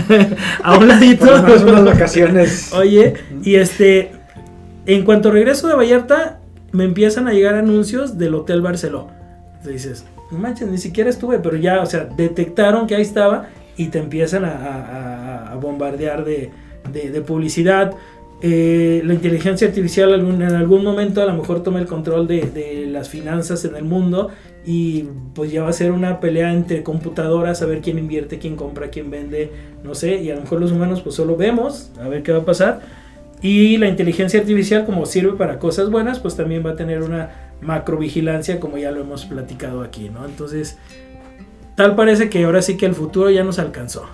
a 0.64 0.78
un 0.78 0.90
ladito. 0.90 1.26
Por 1.26 1.64
unas 1.70 1.86
vacaciones. 1.86 2.74
Oye, 2.74 3.14
y 3.44 3.56
este, 3.56 4.12
en 4.86 5.06
cuanto 5.06 5.32
regreso 5.32 5.70
de 5.70 5.76
Vallarta, 5.76 6.42
me 6.74 6.84
empiezan 6.84 7.30
a 7.30 7.32
llegar 7.32 7.56
anuncios 7.56 8.18
del 8.18 8.36
Hotel 8.36 8.62
Barceló. 8.62 9.08
Entonces 9.60 9.72
dices, 9.84 10.06
no 10.32 10.38
manches, 10.38 10.68
ni 10.68 10.78
siquiera 10.80 11.10
estuve, 11.10 11.40
pero 11.40 11.56
ya, 11.56 11.82
o 11.82 11.86
sea, 11.86 12.10
detectaron 12.18 12.88
que 12.88 12.96
ahí 12.96 13.04
estaba 13.04 13.48
y 13.78 13.86
te 13.88 14.00
empiezan 14.00 14.44
a, 14.44 14.50
a- 14.52 15.46
a- 15.48 15.52
a 15.54 15.56
bombardear 15.56 16.26
de, 16.26 16.52
de- 16.92 17.10
de 17.10 17.22
publicidad. 17.22 17.94
Eh, 18.41 19.02
la 19.04 19.13
inteligencia 19.13 19.67
artificial 19.67 20.13
en 20.13 20.41
algún 20.41 20.84
momento 20.84 21.21
a 21.21 21.25
lo 21.25 21.34
mejor 21.34 21.62
toma 21.62 21.80
el 21.80 21.88
control 21.88 22.25
de, 22.25 22.41
de 22.43 22.86
las 22.86 23.10
finanzas 23.10 23.65
en 23.65 23.75
el 23.75 23.84
mundo 23.84 24.30
y 24.65 25.08
pues 25.34 25.52
ya 25.52 25.63
va 25.63 25.69
a 25.69 25.73
ser 25.73 25.91
una 25.91 26.21
pelea 26.21 26.54
entre 26.54 26.84
computadoras 26.84 27.62
a 27.62 27.65
ver 27.65 27.82
quién 27.82 27.97
invierte, 27.97 28.39
quién 28.39 28.56
compra, 28.56 28.89
quién 28.89 29.10
vende, 29.10 29.52
no 29.84 29.93
sé, 29.93 30.21
y 30.21 30.32
a 30.32 30.36
lo 30.36 30.41
mejor 30.41 30.62
los 30.62 30.71
humanos 30.71 31.02
pues 31.02 31.15
solo 31.15 31.36
vemos 31.36 31.91
a 32.02 32.08
ver 32.08 32.23
qué 32.23 32.32
va 32.32 32.39
a 32.39 32.45
pasar. 32.45 32.82
Y 33.41 33.78
la 33.78 33.88
inteligencia 33.88 34.39
artificial, 34.41 34.86
como 34.86 35.06
sirve 35.06 35.38
para 35.38 35.60
cosas 35.60 35.89
buenas, 35.89 36.19
pues 36.19 36.36
también 36.36 36.65
va 36.65 36.71
a 36.71 36.75
tener 36.75 37.02
una 37.04 37.54
macrovigilancia, 37.62 38.60
como 38.60 38.78
ya 38.78 38.91
lo 38.91 38.99
hemos 39.02 39.25
platicado 39.25 39.82
aquí, 39.82 40.10
¿no? 40.10 40.25
Entonces, 40.25 40.78
tal 41.75 41.95
parece 41.95 42.30
que 42.30 42.43
ahora 42.43 42.62
sí 42.62 42.75
que 42.75 42.86
el 42.86 42.93
futuro 42.93 43.30
ya 43.30 43.45
nos 43.45 43.58
alcanzó. 43.58 44.08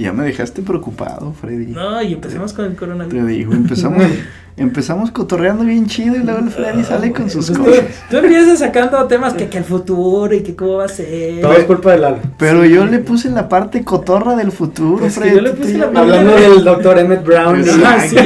Ya 0.00 0.12
me 0.12 0.24
dejaste 0.24 0.62
preocupado, 0.62 1.32
Freddy. 1.40 1.66
No, 1.66 2.00
y 2.02 2.14
empecemos 2.14 2.52
con 2.52 2.64
el 2.64 2.72
Te 2.72 2.76
coronavirus. 2.78 3.26
digo, 3.28 3.52
empezamos, 3.52 4.02
empezamos 4.56 5.10
cotorreando 5.10 5.64
bien 5.64 5.86
chido 5.86 6.16
y 6.16 6.20
luego 6.20 6.38
el 6.40 6.50
Freddy 6.50 6.82
sale 6.84 7.12
con 7.12 7.28
sus 7.28 7.50
Pues 7.50 7.58
tú, 7.58 7.64
cosas. 7.64 7.84
tú 8.10 8.16
empiezas 8.16 8.58
sacando 8.60 9.04
temas 9.06 9.34
que, 9.34 9.48
que 9.48 9.58
el 9.58 9.64
futuro 9.64 10.34
y 10.34 10.40
que 10.42 10.56
cómo 10.56 10.76
va 10.78 10.84
a 10.84 10.88
ser. 10.88 11.40
Todo 11.42 11.52
es 11.52 11.64
culpa 11.64 11.92
de 11.92 11.98
Lalo. 11.98 12.18
Pero 12.38 12.64
yo 12.64 12.86
le 12.86 12.98
puse 13.00 13.30
la 13.30 13.48
parte 13.48 13.84
cotorra 13.84 14.36
del 14.36 14.52
futuro, 14.52 15.00
Pues 15.00 15.14
Freddy. 15.14 15.34
yo 15.36 15.40
le 15.42 15.50
puse 15.50 15.72
te 15.72 15.78
la 15.78 15.86
llamas- 15.86 16.02
Hablando 16.02 16.32
del 16.36 16.64
doctor 16.64 16.98
Emmett 16.98 17.24
Brown. 17.24 17.60
Pues, 17.60 17.76
Ah, 17.84 18.00
sí. 18.08 18.16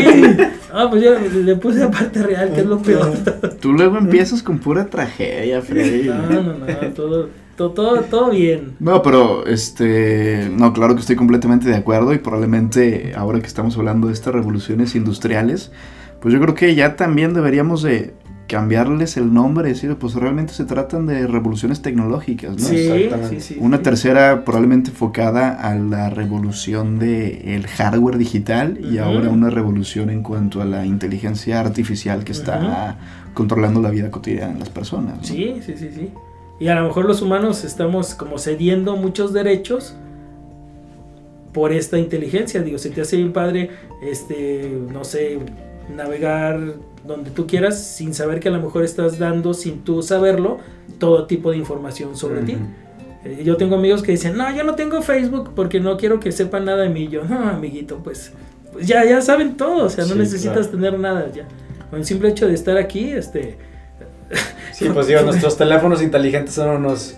Ah, 0.76 0.88
pues 0.90 1.02
yo 1.04 1.10
le 1.42 1.54
puse 1.56 1.78
la 1.80 1.90
parte 1.90 2.20
real, 2.22 2.52
que 2.52 2.60
es 2.60 2.66
lo 2.66 2.78
peor. 2.82 3.12
Tú 3.60 3.72
luego 3.72 3.96
empiezas 3.96 4.42
con 4.42 4.58
pura 4.58 4.87
tragedia, 4.87 5.62
Freddy. 5.62 6.08
No, 6.08 6.16
no, 6.42 6.42
no, 6.42 6.66
todo, 6.94 7.28
todo, 7.56 7.70
todo, 7.70 8.00
todo 8.02 8.30
bien. 8.30 8.76
No, 8.80 9.02
pero 9.02 9.46
este, 9.46 10.50
no, 10.52 10.72
claro 10.72 10.94
que 10.94 11.00
estoy 11.00 11.16
completamente 11.16 11.68
de 11.68 11.76
acuerdo 11.76 12.12
y 12.12 12.18
probablemente 12.18 13.12
ahora 13.16 13.40
que 13.40 13.46
estamos 13.46 13.76
hablando 13.76 14.08
de 14.08 14.12
estas 14.12 14.34
revoluciones 14.34 14.94
industriales, 14.94 15.72
pues 16.20 16.32
yo 16.32 16.40
creo 16.40 16.54
que 16.54 16.74
ya 16.74 16.96
también 16.96 17.34
deberíamos 17.34 17.82
de 17.82 18.14
cambiarles 18.46 19.16
el 19.16 19.32
nombre, 19.32 19.68
decir, 19.68 19.96
pues 19.96 20.14
realmente 20.14 20.52
se 20.52 20.64
tratan 20.64 21.06
de 21.06 21.26
revoluciones 21.26 21.80
tecnológicas, 21.82 22.52
¿no? 22.52 22.68
Sí, 22.68 22.88
Exactamente. 22.88 23.40
sí, 23.40 23.54
sí. 23.54 23.60
Una 23.60 23.78
sí. 23.78 23.82
tercera 23.82 24.44
probablemente 24.44 24.90
enfocada 24.90 25.50
a 25.52 25.74
la 25.74 26.10
revolución 26.10 26.98
del 26.98 27.66
hardware 27.66 28.18
digital 28.18 28.78
y 28.82 28.98
ahora 28.98 29.30
una 29.30 29.50
revolución 29.50 30.10
en 30.10 30.22
cuanto 30.22 30.60
a 30.60 30.64
la 30.64 30.84
inteligencia 30.84 31.60
artificial 31.60 32.24
que 32.24 32.32
está 32.32 32.98
controlando 33.32 33.80
la 33.80 33.90
vida 33.90 34.10
cotidiana 34.10 34.52
de 34.52 34.60
las 34.60 34.70
personas. 34.70 35.16
¿no? 35.16 35.24
Sí, 35.24 35.56
sí, 35.64 35.74
sí, 35.76 35.90
sí. 35.94 36.10
Y 36.60 36.68
a 36.68 36.74
lo 36.76 36.86
mejor 36.86 37.04
los 37.04 37.20
humanos 37.20 37.64
estamos 37.64 38.14
como 38.14 38.38
cediendo 38.38 38.96
muchos 38.96 39.32
derechos 39.32 39.94
por 41.52 41.72
esta 41.72 41.98
inteligencia. 41.98 42.62
Digo, 42.62 42.78
se 42.78 42.90
te 42.90 43.00
hace 43.00 43.16
bien 43.16 43.32
padre, 43.32 43.70
este, 44.02 44.76
no 44.92 45.04
sé, 45.04 45.38
navegar 45.94 46.74
donde 47.06 47.30
tú 47.30 47.46
quieras 47.46 47.78
sin 47.84 48.14
saber 48.14 48.40
que 48.40 48.48
a 48.48 48.52
lo 48.52 48.60
mejor 48.60 48.84
estás 48.84 49.18
dando, 49.18 49.52
sin 49.52 49.80
tú 49.82 50.02
saberlo, 50.02 50.58
todo 50.98 51.26
tipo 51.26 51.50
de 51.50 51.58
información 51.58 52.16
sobre 52.16 52.42
ti. 52.42 52.54
Ujú. 52.54 52.64
Eh, 53.24 53.42
Yo 53.44 53.56
tengo 53.56 53.76
amigos 53.76 54.02
que 54.02 54.12
dicen, 54.12 54.36
no, 54.36 54.54
yo 54.54 54.64
no 54.64 54.74
tengo 54.74 55.02
Facebook 55.02 55.50
porque 55.54 55.80
no 55.80 55.96
quiero 55.96 56.20
que 56.20 56.32
sepan 56.32 56.64
nada 56.64 56.82
de 56.84 56.88
mí. 56.88 57.08
Yo, 57.08 57.24
no, 57.24 57.48
amiguito, 57.48 57.98
pues, 58.02 58.32
pues 58.72 58.86
ya, 58.86 59.04
ya 59.04 59.20
saben 59.20 59.56
todo, 59.56 59.84
o 59.86 59.90
sea, 59.90 60.04
no 60.04 60.12
Sí, 60.12 60.18
necesitas 60.18 60.68
claro. 60.68 60.82
tener 60.82 60.98
nada 60.98 61.30
ya. 61.32 61.46
Con 61.90 61.98
el 61.98 62.04
simple 62.06 62.28
hecho 62.30 62.46
de 62.46 62.54
estar 62.54 62.76
aquí, 62.76 63.10
este... 63.10 63.58
Sí, 64.72 64.87
pues 64.92 65.06
digo, 65.06 65.20
nuestros 65.22 65.56
teléfonos 65.56 66.02
inteligentes 66.02 66.54
son 66.54 66.68
unos 66.84 67.14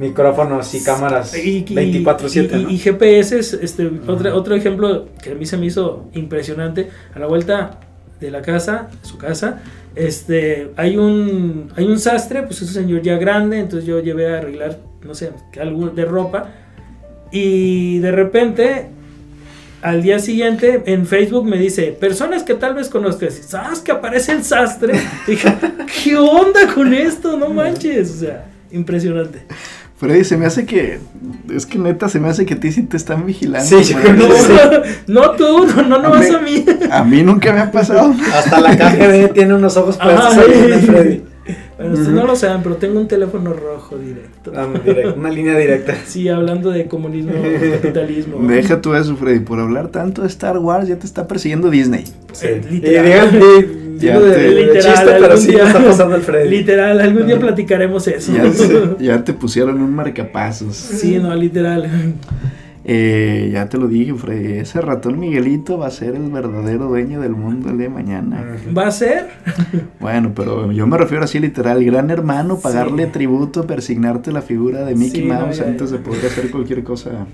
micrófonos 0.00 0.74
y 0.74 0.82
cámaras 0.82 1.36
Y- 1.36 1.64
y- 1.68 1.74
24/7. 1.74 2.58
Y, 2.58 2.62
¿no? 2.64 2.70
y 2.70 2.78
GPS, 2.78 3.38
este, 3.62 3.90
otra- 4.06 4.34
otro 4.34 4.54
ejemplo 4.56 5.06
que 5.22 5.32
a 5.32 5.34
mí 5.34 5.46
se 5.46 5.56
me 5.56 5.66
hizo 5.66 6.08
impresionante, 6.14 6.88
a 7.14 7.18
la 7.18 7.26
vuelta 7.26 7.80
de 8.20 8.30
la 8.32 8.42
casa, 8.42 8.88
su 9.02 9.16
casa, 9.16 9.60
este, 9.94 10.72
hay 10.76 10.96
un, 10.96 11.72
hay 11.76 11.84
un 11.84 11.98
sastre, 12.00 12.42
pues 12.42 12.62
es 12.62 12.68
un 12.68 12.74
señor 12.82 13.02
ya 13.02 13.16
grande, 13.16 13.58
entonces 13.60 13.86
yo 13.88 14.00
llevé 14.00 14.34
a 14.34 14.38
arreglar, 14.38 14.78
no 15.04 15.14
sé, 15.14 15.30
algo 15.60 15.88
de 15.90 16.04
ropa, 16.04 16.50
y 17.30 17.98
de 18.00 18.10
repente, 18.10 18.88
al 19.82 20.02
día 20.02 20.18
siguiente, 20.18 20.82
en 20.86 21.06
Facebook 21.06 21.44
me 21.46 21.58
dice, 21.58 21.96
personas 21.98 22.42
que 22.42 22.54
tal 22.54 22.74
vez 22.74 22.88
conozcas, 22.88 23.34
¿sabes 23.46 23.80
que 23.80 23.92
aparece 23.92 24.32
el 24.32 24.44
sastre? 24.44 24.94
Dije, 25.26 25.54
¿qué 26.04 26.16
onda 26.16 26.66
con 26.74 26.92
esto? 26.94 27.36
No 27.38 27.48
manches, 27.50 28.10
o 28.10 28.18
sea, 28.20 28.46
impresionante. 28.70 29.42
Freddy, 29.96 30.22
se 30.22 30.36
me 30.36 30.46
hace 30.46 30.64
que. 30.64 31.00
Es 31.52 31.66
que 31.66 31.76
neta, 31.76 32.08
se 32.08 32.20
me 32.20 32.28
hace 32.28 32.46
que 32.46 32.54
a 32.54 32.60
ti 32.60 32.70
sí 32.70 32.82
te 32.84 32.96
están 32.96 33.26
vigilando. 33.26 33.66
Sí, 33.68 33.82
yo 33.92 33.98
güey. 34.00 34.14
creo 34.14 34.28
No, 34.28 34.34
que 34.34 34.40
sí. 34.88 34.94
no 35.08 35.30
tú, 35.32 35.66
no, 35.66 35.82
no, 35.82 35.98
no 36.00 36.06
A 36.06 36.10
vas 36.10 36.28
mí- 36.28 36.34
a 36.36 36.38
mí. 36.38 36.64
A 36.92 37.02
mí 37.02 37.22
nunca 37.24 37.52
me 37.52 37.58
ha 37.60 37.72
pasado. 37.72 38.14
Hasta 38.32 38.60
la 38.60 38.76
KGB 38.78 39.32
tiene 39.32 39.54
unos 39.54 39.76
ojos 39.76 39.96
puestos 39.96 40.36
ahí 40.38 40.82
Freddy. 40.86 41.22
Bueno, 41.78 41.92
ustedes 41.94 42.12
no 42.12 42.26
lo 42.26 42.34
saben, 42.36 42.62
pero 42.62 42.76
tengo 42.76 42.98
un 43.00 43.06
teléfono 43.08 43.52
rojo 43.52 43.96
directo. 43.96 44.52
Ah, 44.54 44.66
direct- 44.84 45.16
una 45.16 45.30
línea 45.30 45.56
directa. 45.56 45.94
Sí, 46.06 46.28
hablando 46.28 46.70
de 46.72 46.86
comunismo, 46.86 47.32
capitalismo. 47.82 48.38
Deja 48.46 48.80
tú 48.80 48.94
eso, 48.94 49.16
Freddy. 49.16 49.40
Por 49.40 49.60
hablar 49.60 49.88
tanto 49.88 50.22
de 50.22 50.28
Star 50.28 50.58
Wars, 50.58 50.88
ya 50.88 50.98
te 50.98 51.06
está 51.06 51.26
persiguiendo 51.28 51.70
Disney. 51.70 52.04
Sí. 52.32 52.46
Eh, 52.46 52.62
literal. 52.70 53.30
Ya 53.98 54.16
de, 54.20 54.32
te- 54.32 54.50
Literal, 54.52 54.94
chiste, 54.94 55.10
pero 55.18 55.36
sí 55.36 55.48
día- 55.48 55.58
lo 55.58 55.66
está 55.66 55.84
pasando 55.84 56.14
el 56.14 56.22
Freddy. 56.22 56.48
Literal, 56.50 57.00
algún 57.00 57.26
día 57.26 57.36
platicaremos 57.36 58.06
eso. 58.06 58.32
Ya, 58.32 58.52
se- 58.52 58.94
ya 59.00 59.24
te 59.24 59.32
pusieron 59.32 59.80
un 59.82 59.92
marcapasos. 59.92 60.76
Sí, 60.76 61.18
no, 61.18 61.34
literal. 61.34 61.90
Eh, 62.90 63.50
ya 63.52 63.68
te 63.68 63.76
lo 63.76 63.86
dije, 63.86 64.14
Freddy. 64.14 64.54
Ese 64.60 64.80
ratón 64.80 65.18
Miguelito 65.20 65.76
va 65.76 65.88
a 65.88 65.90
ser 65.90 66.14
el 66.14 66.30
verdadero 66.30 66.86
dueño 66.86 67.20
del 67.20 67.32
mundo 67.32 67.68
el 67.68 67.76
día 67.76 67.88
de 67.88 67.92
mañana. 67.94 68.42
¿Va 68.76 68.86
a 68.86 68.90
ser? 68.90 69.28
Bueno, 70.00 70.32
pero 70.34 70.72
yo 70.72 70.86
me 70.86 70.96
refiero 70.96 71.22
así 71.24 71.38
literal, 71.38 71.84
gran 71.84 72.08
hermano, 72.10 72.58
pagarle 72.58 73.04
Sí. 73.04 73.10
tributo, 73.12 73.66
persignarte 73.66 74.32
la 74.32 74.40
figura 74.40 74.86
de 74.86 74.94
Mickey 74.94 75.20
Sí, 75.22 75.28
no, 75.28 75.34
Mouse 75.34 75.58
ya, 75.58 75.64
antes 75.66 75.90
ya. 75.90 75.98
de 75.98 76.02
poder 76.02 76.24
hacer 76.26 76.50
cualquier 76.50 76.82
cosa 76.82 77.26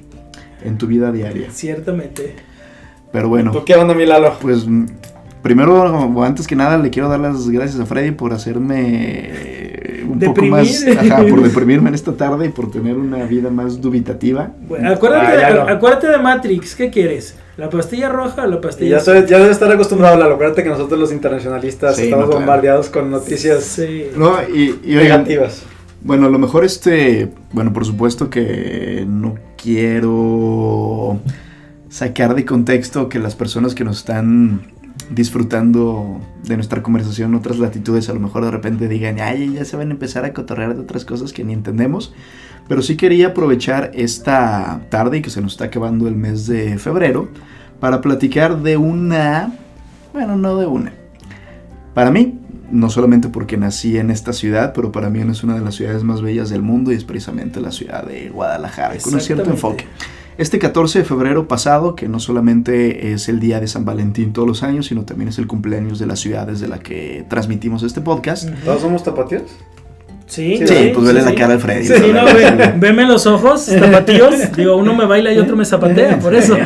en 0.64 0.76
tu 0.76 0.88
vida 0.88 1.12
diaria. 1.12 1.48
Ciertamente. 1.52 2.34
Pero 3.12 3.28
bueno, 3.28 3.52
¿Tú 3.52 3.64
qué 3.64 3.76
onda, 3.76 3.94
mi 3.94 4.06
Lalo? 4.06 4.32
pues 4.42 4.66
primero, 5.40 6.22
antes 6.24 6.48
que 6.48 6.56
nada, 6.56 6.78
le 6.78 6.90
quiero 6.90 7.08
dar 7.08 7.20
las 7.20 7.48
gracias 7.48 7.78
a 7.78 7.86
Freddy 7.86 8.10
por 8.10 8.32
hacerme 8.32 9.30
un 10.04 10.18
poco 10.18 10.42
más, 10.46 10.84
ajá, 10.86 11.24
por 11.28 11.42
deprimirme 11.48 11.88
en 11.88 11.94
esta 11.94 12.12
tarde 12.12 12.46
y 12.46 12.48
por 12.50 12.70
tener 12.70 12.96
una 12.96 13.24
vida 13.24 13.50
más 13.50 13.80
dubitativa. 13.80 14.50
Bueno, 14.68 14.90
acuérdate, 14.90 15.26
Ah, 15.26 15.40
ya 15.40 15.48
de, 15.48 15.54
no. 15.54 15.68
acuérdate 15.68 16.08
de 16.08 16.18
Matrix, 16.18 16.74
¿qué 16.74 16.90
quieres? 16.90 17.36
¿La 17.56 17.70
pastilla 17.70 18.08
roja 18.08 18.44
o 18.44 18.46
la 18.46 18.56
Y 18.56 18.60
pastilla 18.60 18.98
ya, 18.98 19.00
soy- 19.00 19.26
ya 19.26 19.38
debe 19.38 19.50
estar 19.52 19.70
acostumbrado, 19.70 20.16
Lalo. 20.18 20.34
Acuérdate 20.34 20.62
que 20.64 20.68
nosotros 20.70 20.98
los 20.98 21.12
internacionalistas 21.12 21.96
Sí, 21.96 22.02
estamos 22.04 22.24
no, 22.26 22.30
claro. 22.32 22.40
bombardeados 22.40 22.88
con 22.88 23.10
noticias 23.10 23.62
Sí. 23.64 24.06
No, 24.16 24.36
y, 24.52 24.78
y 24.84 24.96
oigan, 24.96 25.22
negativas. 25.24 25.62
Bueno, 26.02 26.26
a 26.26 26.30
lo 26.30 26.38
mejor 26.38 26.64
este, 26.64 27.30
bueno, 27.52 27.72
por 27.72 27.84
supuesto 27.86 28.28
que 28.28 29.04
no 29.08 29.36
quiero 29.56 31.18
sacar 31.88 32.34
de 32.34 32.44
contexto 32.44 33.08
que 33.08 33.18
las 33.18 33.34
personas 33.36 33.74
que 33.74 33.84
nos 33.84 33.98
están 33.98 34.62
disfrutando 35.14 36.20
de 36.44 36.56
nuestra 36.56 36.82
conversación 36.82 37.30
en 37.30 37.36
otras 37.36 37.58
latitudes 37.58 38.08
a 38.08 38.14
lo 38.14 38.20
mejor 38.20 38.44
de 38.44 38.50
repente 38.50 38.88
digan, 38.88 39.20
ay, 39.20 39.54
ya 39.54 39.64
se 39.64 39.76
van 39.76 39.88
a 39.88 39.92
empezar 39.92 40.24
a 40.24 40.32
cotorrear 40.32 40.74
de 40.74 40.82
otras 40.82 41.04
cosas 41.04 41.32
que 41.32 41.44
ni 41.44 41.52
entendemos. 41.52 42.14
Pero 42.68 42.82
sí 42.82 42.96
quería 42.96 43.28
aprovechar 43.28 43.90
esta 43.94 44.80
tarde 44.88 45.18
y 45.18 45.22
que 45.22 45.30
se 45.30 45.40
nos 45.40 45.52
está 45.52 45.66
acabando 45.66 46.08
el 46.08 46.16
mes 46.16 46.46
de 46.46 46.78
febrero 46.78 47.28
para 47.78 48.00
platicar 48.00 48.62
de 48.62 48.76
una, 48.76 49.52
bueno, 50.12 50.36
no 50.36 50.56
de 50.56 50.66
una. 50.66 50.92
Para 51.92 52.10
mí, 52.10 52.40
no 52.70 52.90
solamente 52.90 53.28
porque 53.28 53.56
nací 53.56 53.98
en 53.98 54.10
esta 54.10 54.32
ciudad, 54.32 54.72
pero 54.74 54.90
para 54.90 55.10
mí 55.10 55.20
es 55.20 55.44
una 55.44 55.54
de 55.54 55.60
las 55.60 55.74
ciudades 55.74 56.02
más 56.02 56.22
bellas 56.22 56.48
del 56.48 56.62
mundo 56.62 56.92
y 56.92 56.96
es 56.96 57.04
precisamente 57.04 57.60
la 57.60 57.70
ciudad 57.70 58.04
de 58.04 58.30
Guadalajara, 58.30 58.96
con 58.98 59.14
un 59.14 59.20
cierto 59.20 59.50
enfoque. 59.50 59.86
Este 60.36 60.58
14 60.58 61.00
de 61.00 61.04
febrero 61.04 61.46
pasado, 61.46 61.94
que 61.94 62.08
no 62.08 62.18
solamente 62.18 63.12
es 63.12 63.28
el 63.28 63.38
día 63.38 63.60
de 63.60 63.68
San 63.68 63.84
Valentín 63.84 64.32
todos 64.32 64.48
los 64.48 64.62
años, 64.64 64.86
sino 64.86 65.04
también 65.04 65.28
es 65.28 65.38
el 65.38 65.46
cumpleaños 65.46 65.98
de 66.00 66.06
la 66.06 66.16
ciudad 66.16 66.46
desde 66.46 66.66
la 66.66 66.80
que 66.80 67.24
transmitimos 67.28 67.82
este 67.84 68.00
podcast. 68.00 68.48
¿Todos 68.64 68.80
somos 68.82 69.04
tapatíos? 69.04 69.42
Sí, 70.26 70.56
Sí, 70.58 70.66
Sí, 70.66 70.90
pues 70.94 71.06
vele 71.06 71.20
sí, 71.20 71.24
la 71.26 71.30
sí. 71.32 71.36
cara 71.36 71.52
al 71.54 71.60
Freddy. 71.60 71.84
Sí, 71.86 72.10
no, 72.12 72.24
ve- 72.24 72.74
veme 72.78 73.04
los 73.06 73.26
ojos, 73.26 73.60
zapatillos. 73.66 74.34
Digo, 74.56 74.76
uno 74.76 74.94
me 74.94 75.04
baila 75.04 75.32
y 75.32 75.38
otro 75.38 75.54
me 75.54 75.64
zapatea, 75.64 76.18
por 76.18 76.34
eso. 76.34 76.56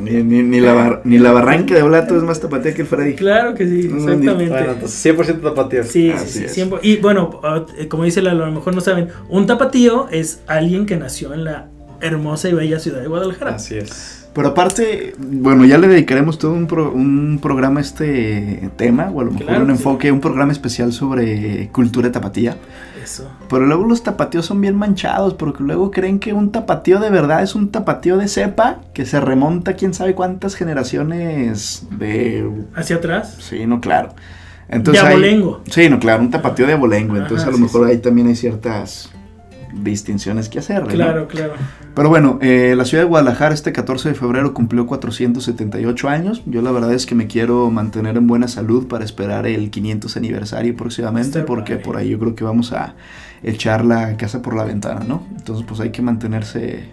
Ni, 0.00 0.22
ni, 0.22 0.42
ni 0.42 0.60
la, 0.60 0.74
bar- 0.74 1.00
ni 1.04 1.18
la 1.18 1.32
barranca 1.32 1.74
de 1.74 1.82
Blato 1.82 2.14
es 2.16 2.22
más 2.22 2.38
tapatía 2.40 2.74
que 2.74 2.82
el 2.82 2.86
Freddy. 2.86 3.14
Claro 3.14 3.54
que 3.54 3.66
sí, 3.66 3.90
exactamente. 3.92 4.48
Bueno, 4.50 4.72
entonces 4.72 5.16
100% 5.16 5.40
tapatíos. 5.40 5.88
Sí, 5.88 6.10
Así 6.10 6.46
sí, 6.46 6.48
sí, 6.48 6.70
Y 6.82 6.98
bueno, 6.98 7.40
ah, 7.42 7.64
como 7.88 8.04
dice 8.04 8.20
Lalo, 8.20 8.44
a 8.44 8.48
lo 8.48 8.52
mejor 8.54 8.74
no 8.74 8.82
saben, 8.82 9.08
un 9.30 9.46
tapatío 9.46 10.08
es 10.10 10.42
alguien 10.46 10.84
que 10.84 10.96
nació 10.96 11.32
en 11.32 11.44
la 11.44 11.70
hermosa 12.04 12.48
y 12.48 12.54
bella 12.54 12.78
ciudad 12.78 13.00
de 13.00 13.08
Guadalajara. 13.08 13.56
Así 13.56 13.76
es. 13.76 14.20
Pero 14.34 14.48
aparte, 14.48 15.14
bueno, 15.18 15.64
ya 15.64 15.78
le 15.78 15.86
dedicaremos 15.86 16.38
todo 16.38 16.52
un, 16.54 16.66
pro- 16.66 16.90
un 16.92 17.38
programa 17.40 17.78
a 17.78 17.82
este 17.82 18.68
tema, 18.76 19.10
o 19.14 19.20
a 19.20 19.24
lo 19.24 19.30
mejor 19.30 19.46
Claro 19.46 19.60
un 19.62 19.66
sí. 19.68 19.72
enfoque, 19.72 20.10
un 20.10 20.20
programa 20.20 20.50
especial 20.50 20.92
sobre 20.92 21.68
cultura 21.70 22.10
tapatía. 22.10 22.56
Eso. 23.00 23.30
Pero 23.48 23.66
luego 23.66 23.84
los 23.84 24.02
tapatíos 24.02 24.46
son 24.46 24.60
bien 24.60 24.74
manchados, 24.74 25.34
porque 25.34 25.62
luego 25.62 25.92
creen 25.92 26.18
que 26.18 26.32
un 26.32 26.50
tapatío 26.50 26.98
de 26.98 27.10
verdad 27.10 27.44
es 27.44 27.54
un 27.54 27.70
tapatío 27.70 28.16
de 28.16 28.26
cepa 28.26 28.80
que 28.92 29.06
se 29.06 29.20
remonta 29.20 29.74
quién 29.74 29.94
sabe 29.94 30.14
cuántas 30.16 30.56
generaciones 30.56 31.86
de... 31.96 32.50
Hacia 32.74 32.96
atrás. 32.96 33.36
Sí, 33.38 33.66
no, 33.66 33.80
claro. 33.80 34.14
Entonces 34.68 35.02
de 35.02 35.08
hay- 35.08 35.14
abolengo. 35.14 35.62
Sí, 35.70 35.88
no, 35.88 36.00
claro, 36.00 36.22
un 36.22 36.30
tapatío 36.30 36.66
de 36.66 36.72
abolengo. 36.72 37.16
Entonces 37.16 37.46
a 37.46 37.50
lo 37.50 37.56
sí, 37.58 37.62
mejor 37.62 37.86
sí. 37.86 37.92
ahí 37.92 37.98
también 37.98 38.26
hay 38.26 38.34
ciertas 38.36 39.10
distinciones 39.82 40.48
que 40.48 40.58
hacer. 40.58 40.82
¿no? 40.82 40.88
Claro, 40.88 41.28
claro. 41.28 41.54
Pero 41.94 42.08
bueno, 42.08 42.38
eh, 42.42 42.74
la 42.76 42.84
ciudad 42.84 43.04
de 43.04 43.08
Guadalajara 43.08 43.54
este 43.54 43.72
14 43.72 44.10
de 44.10 44.14
febrero 44.14 44.54
cumplió 44.54 44.86
478 44.86 46.08
años. 46.08 46.42
Yo 46.46 46.62
la 46.62 46.70
verdad 46.72 46.92
es 46.92 47.06
que 47.06 47.14
me 47.14 47.26
quiero 47.26 47.70
mantener 47.70 48.16
en 48.16 48.26
buena 48.26 48.48
salud 48.48 48.86
para 48.86 49.04
esperar 49.04 49.46
el 49.46 49.70
500 49.70 50.16
aniversario 50.16 50.76
próximamente, 50.76 51.40
Está 51.40 51.46
porque 51.46 51.74
padre. 51.74 51.84
por 51.84 51.96
ahí 51.96 52.08
yo 52.10 52.18
creo 52.18 52.34
que 52.34 52.44
vamos 52.44 52.72
a 52.72 52.94
echar 53.42 53.84
la 53.84 54.16
casa 54.16 54.42
por 54.42 54.54
la 54.54 54.64
ventana, 54.64 55.04
¿no? 55.06 55.26
Entonces 55.36 55.64
pues 55.68 55.80
hay 55.80 55.90
que 55.90 56.02
mantenerse 56.02 56.84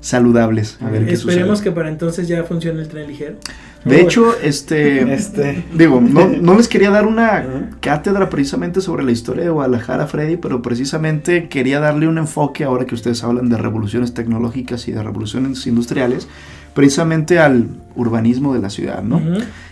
saludables. 0.00 0.78
A 0.80 0.90
ver 0.90 1.06
qué 1.06 1.14
Esperemos 1.14 1.60
que 1.60 1.72
para 1.72 1.88
entonces 1.88 2.28
ya 2.28 2.44
funcione 2.44 2.80
el 2.80 2.88
tren 2.88 3.08
ligero. 3.08 3.36
De 3.84 4.00
hecho, 4.00 4.36
este... 4.40 5.12
Este. 5.14 5.64
Digo, 5.74 6.00
no, 6.00 6.26
no 6.26 6.56
les 6.56 6.68
quería 6.68 6.90
dar 6.90 7.06
una 7.06 7.70
cátedra 7.80 8.28
precisamente 8.28 8.80
sobre 8.80 9.04
la 9.04 9.12
historia 9.12 9.44
de 9.44 9.50
Guadalajara, 9.50 10.06
Freddy, 10.06 10.36
pero 10.36 10.60
precisamente 10.62 11.48
quería 11.48 11.80
darle 11.80 12.08
un 12.08 12.18
enfoque, 12.18 12.64
ahora 12.64 12.84
que 12.84 12.94
ustedes 12.94 13.22
hablan 13.22 13.48
de 13.48 13.56
revoluciones 13.56 14.14
tecnológicas 14.14 14.88
y 14.88 14.92
de 14.92 15.02
revoluciones 15.02 15.66
industriales, 15.66 16.28
precisamente 16.76 17.38
al 17.38 17.68
urbanismo 17.94 18.52
de 18.52 18.60
la 18.60 18.68
ciudad, 18.68 19.02
¿no? 19.02 19.18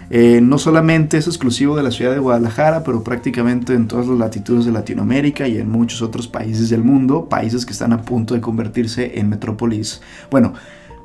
Eh, 0.08 0.40
no 0.40 0.56
solamente 0.56 1.18
es 1.18 1.26
exclusivo 1.26 1.76
de 1.76 1.82
la 1.82 1.90
ciudad 1.90 2.12
de 2.12 2.18
Guadalajara, 2.18 2.82
pero 2.82 3.04
prácticamente 3.04 3.74
en 3.74 3.88
todas 3.88 4.06
las 4.06 4.18
latitudes 4.18 4.64
de 4.64 4.72
Latinoamérica 4.72 5.46
y 5.46 5.58
en 5.58 5.68
muchos 5.68 6.00
otros 6.00 6.28
países 6.28 6.70
del 6.70 6.82
mundo, 6.82 7.28
países 7.28 7.66
que 7.66 7.72
están 7.72 7.92
a 7.92 8.00
punto 8.00 8.32
de 8.32 8.40
convertirse 8.40 9.18
en 9.18 9.28
metrópolis, 9.28 10.00
bueno, 10.30 10.54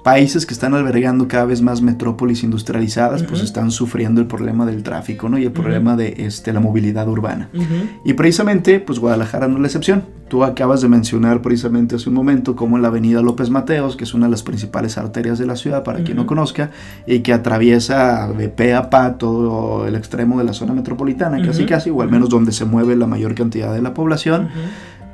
países 0.09 0.45
que 0.47 0.55
están 0.55 0.73
albergando 0.73 1.27
cada 1.27 1.45
vez 1.45 1.61
más 1.61 1.83
metrópolis 1.83 2.43
industrializadas, 2.43 3.21
pues 3.21 3.39
Ujú. 3.41 3.45
están 3.45 3.69
sufriendo 3.69 4.21
el 4.21 4.25
problema 4.27 4.65
del 4.65 4.81
tráfico, 4.81 5.29
¿no? 5.29 5.37
Y 5.37 5.43
el 5.43 5.49
Ujú. 5.49 5.61
problema 5.61 5.95
de 5.95 6.15
este, 6.25 6.51
la 6.51 6.59
movilidad 6.59 7.07
urbana. 7.07 7.49
Ujú. 7.53 7.63
Y 8.05 8.13
precisamente, 8.13 8.79
pues 8.79 8.97
Guadalajara 8.97 9.47
no 9.47 9.55
es 9.57 9.61
la 9.61 9.67
excepción. 9.67 10.03
Tú 10.27 10.43
acabas 10.43 10.81
de 10.81 10.87
mencionar 10.89 11.41
precisamente 11.41 11.95
hace 11.95 12.07
un 12.09 12.15
momento 12.15 12.55
cómo 12.55 12.75
en 12.75 12.81
la 12.83 12.87
avenida 12.89 13.21
López 13.21 13.49
Mateos, 13.51 13.95
que 13.95 14.03
es 14.03 14.13
una 14.15 14.25
de 14.27 14.31
las 14.31 14.43
principales 14.43 14.97
arterias 14.97 15.37
de 15.39 15.45
la 15.45 15.55
ciudad, 15.55 15.83
para 15.83 16.03
quien 16.03 16.17
no 16.17 16.25
conozca, 16.25 16.69
y 17.07 17.19
que 17.19 17.33
atraviesa 17.33 18.27
de 18.31 18.49
pe 18.49 18.73
a 18.75 18.89
pa 18.89 19.17
todo 19.17 19.87
el 19.87 19.95
extremo 19.95 20.37
de 20.39 20.43
la 20.43 20.53
zona 20.53 20.73
metropolitana, 20.73 21.41
casi 21.45 21.65
casi, 21.65 21.89
o 21.89 22.01
al 22.01 22.09
menos 22.11 22.29
donde 22.29 22.51
se 22.51 22.65
mueve 22.65 22.95
la 22.95 23.07
mayor 23.07 23.33
cantidad 23.35 23.73
de 23.73 23.81
la 23.81 23.93
población. 23.93 24.49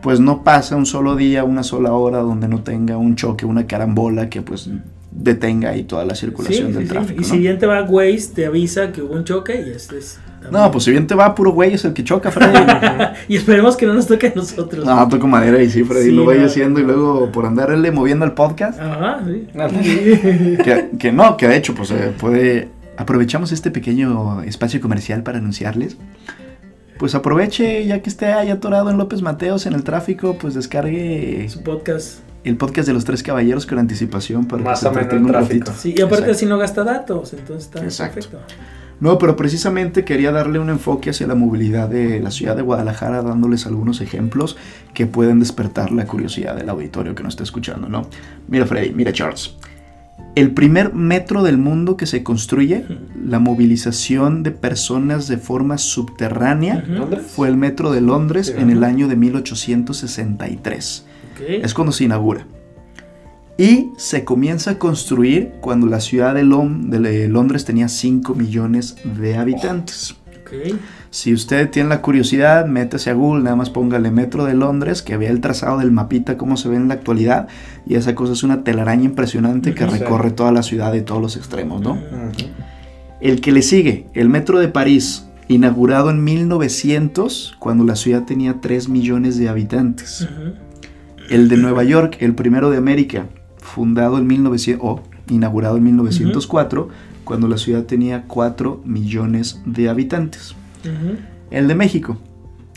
Pues 0.05 0.19
no 0.19 0.43
pasa 0.43 0.75
un 0.75 0.85
solo 0.85 1.15
día, 1.15 1.43
una 1.43 1.63
sola 1.63 1.91
hora 1.93 2.19
donde 2.19 2.47
no 2.47 2.61
tenga 2.61 2.95
un 2.95 3.15
choque, 3.15 3.43
una 3.47 3.65
carambola 3.65 4.29
que 4.29 4.43
pues 4.43 4.69
detenga 5.09 5.71
ahí 5.71 5.81
toda 5.83 6.05
la 6.05 6.13
circulación 6.13 6.67
Sí, 6.67 6.73
del 6.73 6.83
sí, 6.83 6.87
sí. 6.87 6.93
tráfico. 6.93 7.21
Y 7.21 7.23
¿no? 7.25 7.27
si 7.31 7.39
bien 7.39 7.57
te 7.57 7.65
va 7.65 7.81
Waze, 7.81 8.29
te 8.35 8.45
avisa 8.45 8.91
que 8.91 9.01
hubo 9.01 9.15
un 9.15 9.23
choque 9.23 9.63
y 9.65 9.71
este 9.71 9.97
es. 9.97 10.19
No, 10.51 10.69
pues 10.69 10.83
si 10.83 10.91
bien 10.91 11.07
te 11.07 11.15
va 11.15 11.33
puro 11.33 11.53
güey 11.53 11.73
es 11.73 11.85
el 11.85 11.93
que 11.93 12.03
choca, 12.03 12.29
Freddy. 12.29 12.55
y 13.27 13.35
esperemos 13.35 13.75
que 13.75 13.87
no 13.87 13.95
nos 13.95 14.05
toque 14.05 14.27
a 14.27 14.33
nosotros. 14.35 14.85
No, 14.85 15.07
toco 15.07 15.25
madera 15.25 15.59
y 15.63 15.71
sí, 15.71 15.83
Freddy, 15.83 16.09
Sí, 16.09 16.11
lo 16.11 16.23
vaya 16.23 16.41
no, 16.41 16.45
haciendo 16.45 16.79
y 16.79 16.83
no. 16.83 16.89
luego 16.89 17.31
por 17.31 17.47
andarle 17.47 17.91
moviendo 17.91 18.25
el 18.25 18.33
podcast. 18.33 18.79
Ajá, 18.79 19.23
sí. 19.25 19.47
Que, 20.63 20.91
que 20.99 21.11
no, 21.11 21.35
que 21.35 21.47
de 21.47 21.57
hecho, 21.57 21.73
pues 21.73 21.89
eh, 21.89 22.13
puede. 22.19 22.69
Aprovechamos 22.97 23.51
este 23.51 23.71
pequeño 23.71 24.43
espacio 24.43 24.79
comercial 24.81 25.23
para 25.23 25.39
anunciarles. 25.39 25.97
Pues 26.97 27.13
aproveche, 27.13 27.85
ya 27.85 28.01
que 28.01 28.09
esté 28.09 28.27
ahí 28.27 28.49
atorado 28.49 28.89
en 28.89 28.97
López 28.97 29.21
Mateos 29.21 29.65
en 29.65 29.73
el 29.73 29.83
tráfico, 29.83 30.37
pues 30.39 30.53
descargue 30.53 31.47
Su 31.49 31.61
podcast. 31.61 32.19
el 32.45 32.55
podcast 32.55 32.87
de 32.87 32.93
los 32.93 33.03
tres 33.03 33.21
caballeros 33.21 33.65
con 33.65 33.79
anticipación 33.79 34.45
para 34.45 34.63
Más 34.63 34.79
que 34.79 34.83
se 34.83 34.87
entretenga 34.87 35.21
un 35.25 35.31
tráfico. 35.31 35.65
ratito. 35.65 35.73
Sí, 35.81 35.89
y 35.89 36.01
aparte 36.01 36.15
Exacto. 36.15 36.31
así 36.31 36.45
no 36.45 36.57
gasta 36.57 36.83
datos, 36.85 37.33
entonces 37.33 37.65
está 37.65 37.83
Exacto. 37.83 38.15
perfecto. 38.29 38.39
No, 39.01 39.17
pero 39.17 39.35
precisamente 39.35 40.05
quería 40.05 40.31
darle 40.31 40.57
un 40.57 40.69
enfoque 40.69 41.09
hacia 41.09 41.27
la 41.27 41.35
movilidad 41.35 41.89
de 41.89 42.21
la 42.21 42.31
ciudad 42.31 42.55
de 42.55 42.61
Guadalajara, 42.61 43.21
dándoles 43.23 43.65
algunos 43.65 43.99
ejemplos 43.99 44.55
que 44.93 45.05
pueden 45.05 45.41
despertar 45.41 45.91
la 45.91 46.05
curiosidad 46.05 46.55
del 46.55 46.69
auditorio 46.69 47.13
que 47.13 47.21
nos 47.21 47.33
está 47.33 47.43
escuchando, 47.43 47.89
¿no? 47.89 48.07
Mira, 48.47 48.65
Freddy, 48.65 48.93
mira, 48.93 49.11
Charles. 49.11 49.57
El 50.35 50.51
primer 50.51 50.93
metro 50.93 51.43
del 51.43 51.57
mundo 51.57 51.95
que 51.95 52.05
se 52.05 52.21
construye, 52.21 52.85
la 53.17 53.39
movilización 53.39 54.43
de 54.43 54.51
personas 54.51 55.27
de 55.29 55.37
forma 55.37 55.77
subterránea, 55.77 56.83
fue 57.25 57.47
el 57.47 57.55
metro 57.55 57.91
de 57.91 58.01
Londres 58.01 58.53
en 58.55 58.69
el 58.69 58.83
año 58.83 59.07
de 59.07 59.15
1863. 59.15 61.05
Ok. 61.33 61.41
Es 61.63 61.73
cuando 61.73 61.93
se 61.93 62.03
inaugura. 62.03 62.45
Y 63.57 63.91
se 63.95 64.25
comienza 64.25 64.71
a 64.71 64.79
construir 64.79 65.53
cuando 65.61 65.87
la 65.87 66.01
ciudad 66.01 66.35
de 66.35 66.43
Londres 66.43 67.63
tenía 67.63 67.87
5 67.87 68.35
millones 68.35 68.97
de 69.17 69.37
habitantes. 69.37 70.15
Si 71.09 71.33
usted 71.33 71.69
tiene 71.69 71.89
la 71.89 72.01
curiosidad, 72.01 72.65
métase 72.65 73.09
a 73.09 73.13
Google, 73.13 73.43
nada 73.43 73.55
más 73.55 73.69
póngale 73.69 74.11
Metro 74.11 74.45
de 74.45 74.53
Londres, 74.53 75.01
que 75.01 75.17
vea 75.17 75.31
el 75.31 75.41
trazado 75.41 75.79
del 75.79 75.91
mapita, 75.91 76.37
cómo 76.37 76.57
se 76.57 76.69
ve 76.69 76.75
en 76.75 76.87
la 76.87 76.95
actualidad. 76.95 77.47
Y 77.85 77.95
esa 77.95 78.15
cosa 78.15 78.33
es 78.33 78.43
una 78.43 78.63
telaraña 78.63 79.05
impresionante 79.05 79.73
que 79.73 79.85
recorre 79.85 80.31
toda 80.31 80.51
la 80.51 80.63
ciudad 80.63 80.91
de 80.91 81.01
todos 81.01 81.21
los 81.21 81.37
extremos, 81.37 81.81
¿no? 81.81 81.97
El 83.21 83.41
que 83.41 83.51
le 83.51 83.61
sigue, 83.61 84.07
el 84.13 84.29
Metro 84.29 84.59
de 84.59 84.67
París, 84.67 85.25
inaugurado 85.47 86.09
en 86.09 86.23
1900, 86.23 87.55
cuando 87.59 87.83
la 87.83 87.95
ciudad 87.95 88.23
tenía 88.23 88.61
3 88.61 88.89
millones 88.89 89.37
de 89.37 89.49
habitantes. 89.49 90.27
El 91.29 91.49
de 91.49 91.57
Nueva 91.57 91.83
York, 91.83 92.17
el 92.19 92.35
primero 92.35 92.69
de 92.69 92.77
América, 92.77 93.27
fundado 93.57 94.17
en 94.17 94.27
1900, 94.27 94.85
o 94.85 95.01
inaugurado 95.29 95.77
en 95.77 95.83
1904, 95.83 96.89
cuando 97.25 97.47
la 97.49 97.57
ciudad 97.57 97.83
tenía 97.83 98.23
4 98.27 98.81
millones 98.85 99.61
de 99.65 99.89
habitantes. 99.89 100.55
Ujú. 100.83 101.17
El 101.51 101.67
de 101.67 101.75
México. 101.75 102.17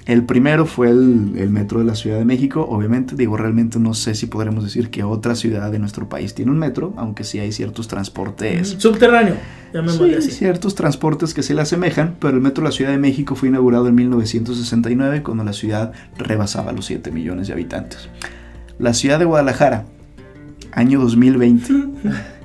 El 0.07 0.25
primero 0.25 0.65
fue 0.65 0.89
el, 0.89 1.35
el 1.37 1.51
metro 1.51 1.81
de 1.81 1.85
la 1.85 1.95
Ciudad 1.95 2.17
de 2.19 2.25
México. 2.25 2.67
Obviamente, 2.67 3.15
digo, 3.15 3.37
realmente 3.37 3.79
no 3.79 3.93
sé 3.93 4.15
si 4.15 4.25
podremos 4.25 4.65
decir 4.65 4.89
que 4.89 5.05
otra 5.05 5.35
ciudad 5.35 5.71
de 5.71 5.79
nuestro 5.79 6.09
país 6.09 6.33
tiene 6.35 6.51
un 6.51 6.59
metro, 6.59 6.95
aunque 6.97 7.25
sí 7.25 7.39
hay 7.41 7.53
ciertos 7.53 7.89
transportes. 7.89 8.77
Subterráneo, 8.79 9.35
llamémosle 9.75 10.09
Sí, 10.23 10.29
así. 10.29 10.31
ciertos 10.31 10.75
transportes 10.75 11.35
que 11.35 11.43
se 11.43 11.53
le 11.53 11.61
asemejan, 11.61 12.17
pero 12.21 12.35
el 12.37 12.43
metro 12.43 12.63
de 12.65 12.71
la 12.71 12.73
Ciudad 12.73 12.91
de 12.91 12.97
México 12.97 13.35
fue 13.35 13.51
inaugurado 13.51 13.87
en 13.89 13.97
1969 13.97 15.23
cuando 15.23 15.45
la 15.45 15.53
ciudad 15.53 15.93
rebasaba 16.17 16.73
los 16.73 16.87
7 16.87 17.11
millones 17.11 17.49
de 17.49 17.53
habitantes. 17.53 18.09
La 18.79 18.95
ciudad 18.95 19.19
de 19.19 19.27
Guadalajara, 19.27 19.85
año 20.73 21.01
2020. 21.01 21.75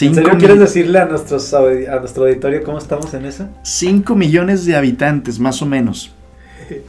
¿En 0.00 0.14
serio 0.14 0.32
quieres 0.38 0.58
decirle 0.58 0.98
a, 0.98 1.04
nuestros, 1.06 1.52
a 1.54 1.60
nuestro 2.00 2.24
auditorio 2.24 2.62
cómo 2.64 2.78
estamos 2.78 3.12
en 3.14 3.24
eso? 3.24 3.48
5 3.62 4.14
millones 4.14 4.64
de 4.66 4.76
habitantes, 4.76 5.38
más 5.38 5.62
o 5.62 5.66
menos. 5.66 6.12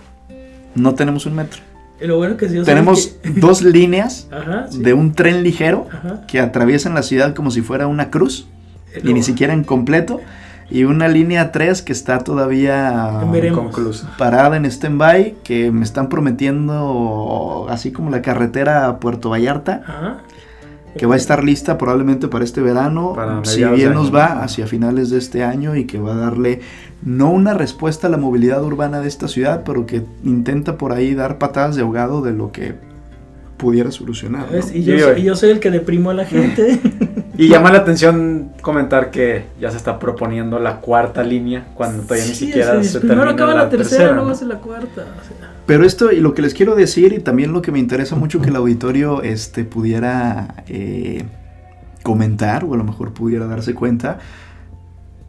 No 0.76 0.94
tenemos 0.94 1.26
un 1.26 1.34
metro. 1.36 1.62
Y 2.00 2.06
lo 2.06 2.18
bueno 2.18 2.38
que 2.38 2.48
sí, 2.48 2.62
Tenemos 2.64 3.08
que- 3.24 3.30
dos 3.40 3.64
líneas 3.64 4.28
Ajá, 4.32 4.68
sí. 4.70 4.84
de 4.84 4.94
un 4.94 5.14
tren 5.14 5.42
ligero 5.42 5.88
Ajá. 5.92 6.22
que 6.28 6.40
atraviesan 6.40 6.94
la 6.94 7.02
ciudad 7.02 7.34
como 7.34 7.50
si 7.50 7.62
fuera 7.62 7.88
una 7.88 8.12
cruz 8.12 8.48
Eh, 8.94 9.02
y 9.04 9.14
ni 9.14 9.24
siquiera 9.24 9.54
en 9.54 9.64
completo. 9.64 10.20
Y 10.70 10.84
una 10.84 11.08
línea 11.08 11.52
3 11.52 11.82
que 11.82 11.94
está 11.94 12.20
todavía 12.20 13.22
parada 14.18 14.58
en 14.58 14.66
stand-by, 14.66 15.36
que 15.44 15.72
me 15.72 15.84
están 15.86 16.10
prometiendo, 16.10 17.68
así 17.70 17.92
como 17.92 18.10
la 18.12 18.22
carretera 18.22 18.88
a 18.88 19.00
Puerto 19.00 19.30
Vallarta, 19.30 19.82
Ajá. 19.88 20.18
Que 20.98 21.06
va 21.06 21.14
a 21.14 21.18
estar 21.18 21.44
lista 21.44 21.78
probablemente 21.78 22.28
para 22.28 22.44
este 22.44 22.62
verano, 22.62 23.14
Para 23.16 23.46
si 23.46 23.64
bien 23.64 23.94
nos 23.94 24.14
va 24.14 24.44
hacia 24.44 24.68
finales 24.68 25.10
de 25.10 25.18
este 25.20 25.44
año 25.44 25.76
y 25.76 25.86
que 25.86 26.00
va 26.00 26.14
a 26.14 26.18
darle 26.18 26.62
no 27.04 27.30
una 27.30 27.54
respuesta 27.54 28.08
a 28.08 28.10
la 28.10 28.18
movilidad 28.18 28.64
urbana 28.64 29.00
de 29.00 29.08
esta 29.08 29.28
ciudad, 29.28 29.64
pero 29.66 29.86
que 29.86 30.04
intenta 30.24 30.78
por 30.78 30.92
ahí 30.92 31.14
dar 31.14 31.38
patadas 31.38 31.76
de 31.76 31.84
ahogado 31.84 32.22
de 32.22 32.34
lo 32.34 32.52
que 32.52 32.76
pudiera 33.58 33.92
solucionar. 33.92 34.48
Y, 34.74 34.84
yo 34.84 35.18
y 35.18 35.24
yo 35.24 35.36
soy 35.36 35.50
el 35.50 35.60
que 35.60 35.72
deprimo 35.72 36.12
a 36.12 36.14
la 36.14 36.26
gente. 36.26 36.80
Y 37.38 37.50
llama 37.50 37.72
la 37.72 37.80
atención 37.80 38.52
comentar 38.62 39.12
que 39.12 39.46
ya 39.60 39.72
se 39.72 39.78
está 39.78 40.00
proponiendo 40.00 40.60
la 40.60 40.78
cuarta 40.82 41.24
línea 41.24 41.68
cuando 41.76 42.04
todavía 42.04 42.26
ni 42.26 42.34
siquiera 42.34 42.84
se 42.84 43.00
Primero 43.00 43.22
termina 43.22 43.32
acaba 43.32 43.54
la, 43.54 43.70
tercera, 43.70 43.98
tercera, 43.98 44.16
luego 44.16 44.30
hace 44.32 44.46
la 44.46 44.56
cuarta. 44.56 45.02
o 45.02 45.24
sea. 45.28 45.54
Pero 45.68 45.86
esto 45.86 46.12
y 46.12 46.20
lo 46.22 46.34
que 46.34 46.42
les 46.42 46.54
quiero 46.54 46.76
decir 46.76 47.14
y 47.14 47.20
también 47.20 47.54
lo 47.54 47.62
que 47.62 47.72
me 47.72 47.80
interesa 47.80 48.16
mucho 48.16 48.42
que 48.42 48.50
el 48.50 48.56
auditorio 48.56 49.22
este, 49.22 49.66
pudiera 49.66 50.64
eh, 50.68 51.26
comentar 52.04 52.64
o 52.64 52.74
a 52.74 52.78
lo 52.78 52.86
mejor 52.86 53.14
pudiera 53.14 53.48
darse 53.48 53.76
cuenta, 53.76 54.18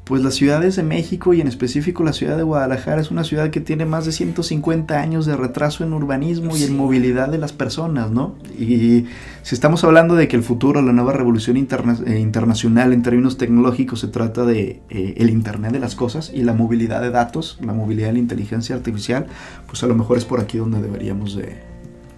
pues 0.08 0.22
las 0.22 0.34
ciudades 0.36 0.74
de 0.76 0.82
México 0.82 1.34
y 1.34 1.42
en 1.42 1.48
específico 1.48 2.02
la 2.02 2.14
ciudad 2.14 2.38
de 2.38 2.42
Guadalajara 2.42 2.98
es 3.00 3.10
una 3.10 3.24
ciudad 3.24 3.50
que 3.50 3.60
tiene 3.60 3.84
más 3.84 4.06
de 4.06 4.12
150 4.12 4.98
años 4.98 5.26
de 5.26 5.36
retraso 5.36 5.84
en 5.84 5.92
urbanismo 5.92 6.56
y 6.56 6.64
en 6.64 6.74
movilidad 6.74 7.28
de 7.28 7.36
las 7.36 7.52
personas, 7.52 8.10
¿no? 8.10 8.34
Y 8.58 9.04
si 9.42 9.54
estamos 9.54 9.84
hablando 9.84 10.14
de 10.16 10.26
que 10.26 10.36
el 10.36 10.42
futuro, 10.42 10.80
la 10.80 10.92
nueva 10.92 11.12
revolución 11.12 11.58
interna- 11.58 11.98
eh, 12.06 12.18
internacional 12.20 12.94
en 12.94 13.02
términos 13.02 13.36
tecnológicos 13.36 14.00
se 14.00 14.08
trata 14.08 14.46
de 14.46 14.80
eh, 14.88 15.14
el 15.18 15.28
Internet 15.28 15.72
de 15.72 15.78
las 15.78 15.94
cosas 15.94 16.32
y 16.34 16.42
la 16.42 16.54
movilidad 16.54 17.02
de 17.02 17.10
datos, 17.10 17.58
la 17.62 17.74
movilidad 17.74 18.06
de 18.08 18.14
la 18.14 18.18
inteligencia 18.20 18.74
artificial, 18.74 19.26
pues 19.66 19.82
a 19.82 19.86
lo 19.86 19.94
mejor 19.94 20.16
es 20.16 20.24
por 20.24 20.40
aquí 20.40 20.56
donde 20.56 20.80
deberíamos 20.80 21.36
de, 21.36 21.58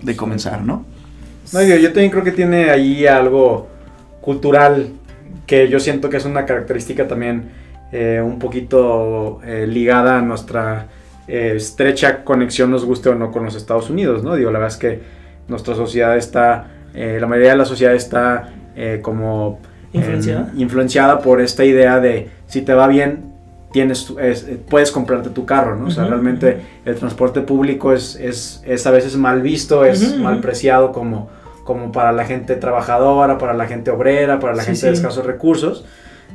de 0.01 0.17
comenzar, 0.17 0.65
¿no? 0.65 0.85
No, 1.53 1.59
digo, 1.59 1.77
yo 1.77 1.89
también 1.89 2.13
creo 2.13 2.23
que 2.23 2.31
tiene 2.31 2.71
ahí 2.71 3.09
algo 3.09 3.67
cultural 4.21 4.91
que 5.47 5.69
yo 5.69 5.81
siento 5.81 6.09
que 6.09 6.19
es 6.19 6.25
una 6.25 6.47
característica 6.47 7.09
también 7.09 7.59
eh, 7.93 8.21
un 8.25 8.39
poquito 8.39 9.41
eh, 9.45 9.67
ligada 9.67 10.19
a 10.19 10.23
nuestra 10.23 10.87
eh, 11.29 11.55
estrecha 11.57 12.25
conexión, 12.25 12.71
nos 12.71 12.85
guste 12.85 13.09
o 13.09 13.15
no, 13.15 13.31
con 13.31 13.45
los 13.45 13.55
Estados 13.55 13.91
Unidos, 13.91 14.23
¿no? 14.23 14.35
Digo, 14.37 14.51
la 14.51 14.59
verdad 14.59 14.75
es 14.75 14.81
que 14.81 15.01
nuestra 15.49 15.75
sociedad 15.75 16.17
está, 16.17 16.69
eh, 16.95 17.19
la 17.21 17.27
mayoría 17.27 17.51
de 17.53 17.57
la 17.59 17.65
sociedad 17.65 17.95
está 17.95 18.49
eh, 18.77 19.01
como 19.03 19.59
em, 19.93 20.01
Influenciada. 20.01 20.51
influenciada 20.57 21.19
por 21.21 21.41
esta 21.41 21.65
idea 21.65 21.99
de 22.01 22.29
si 22.47 22.63
te 22.63 22.75
va 22.75 22.87
bien, 22.87 23.31
tienes, 23.73 24.07
tu- 24.07 24.19
es- 24.19 24.47
puedes 24.69 24.91
comprarte 24.93 25.31
tu 25.31 25.45
carro, 25.47 25.77
¿no? 25.77 25.87
O 25.87 25.91
sea, 25.91 26.05
realmente 26.05 26.59
el 26.85 26.95
transporte 26.97 27.41
público 27.41 27.93
es, 27.93 28.17
es, 28.17 28.63
es 28.67 28.87
a 28.87 28.91
veces 28.91 29.17
mal 29.17 29.43
visto, 29.43 29.85
es 29.85 30.13
ujú. 30.15 30.23
mal 30.23 30.41
preciado 30.41 30.91
como, 30.93 31.29
como 31.65 31.93
para 31.93 32.11
la 32.13 32.25
gente 32.25 32.55
trabajadora, 32.57 33.39
para 33.39 33.55
la 33.55 33.67
gente 33.67 33.91
obrera, 33.91 34.39
para 34.41 34.55
la 34.55 34.63
Sí, 34.63 34.73
gente 34.73 34.87
de 34.87 34.93
escasos 34.93 35.25
recursos. 35.27 35.85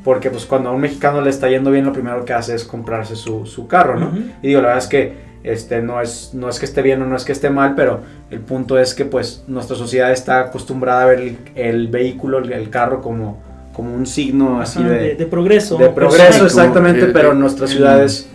Porque 0.05 0.29
pues 0.29 0.45
cuando 0.45 0.69
a 0.69 0.71
un 0.71 0.79
mexicano 0.79 1.19
le 1.19 1.29
está 1.31 1.49
yendo 1.49 1.71
bien, 1.71 1.83
lo 1.83 1.91
primero 1.91 2.23
que 2.23 2.31
hace 2.31 2.55
es 2.55 2.63
comprarse 2.63 3.15
su, 3.17 3.45
su 3.45 3.67
carro, 3.67 3.99
¿no? 3.99 4.11
Y 4.41 4.47
digo, 4.47 4.61
la 4.61 4.67
verdad 4.67 4.83
es 4.83 4.87
que 4.89 5.13
este, 5.43 5.81
no, 5.81 5.99
es, 6.01 6.31
no 6.33 6.47
es 6.47 6.57
que 6.59 6.65
esté 6.65 6.81
bien 6.81 7.01
o 7.01 7.05
no 7.07 7.15
es 7.15 7.25
que 7.25 7.31
esté 7.33 7.49
mal, 7.49 7.73
pero 7.75 7.99
el 8.31 8.39
punto 8.39 8.79
es 8.79 8.93
que 8.93 9.03
pues 9.05 9.43
nuestra 9.47 9.75
sociedad 9.75 10.11
está 10.11 10.39
acostumbrada 10.39 11.03
a 11.03 11.05
ver 11.07 11.19
el, 11.19 11.37
el 11.55 11.87
vehículo, 11.89 12.37
el, 12.39 12.53
el 12.53 12.69
carro 12.69 13.01
como, 13.01 13.41
como 13.73 13.93
un 13.93 14.05
signo 14.05 14.61
así 14.61 14.79
Ajá, 14.79 14.89
de, 14.89 14.97
de, 14.99 15.15
de 15.15 15.25
progreso. 15.25 15.77
de 15.77 15.89
progreso, 15.89 16.45
exactamente, 16.45 17.01
Como 17.01 17.13
pero 17.13 17.33
nuestras 17.33 17.71
el- 17.71 17.77
ciudades 17.77 18.27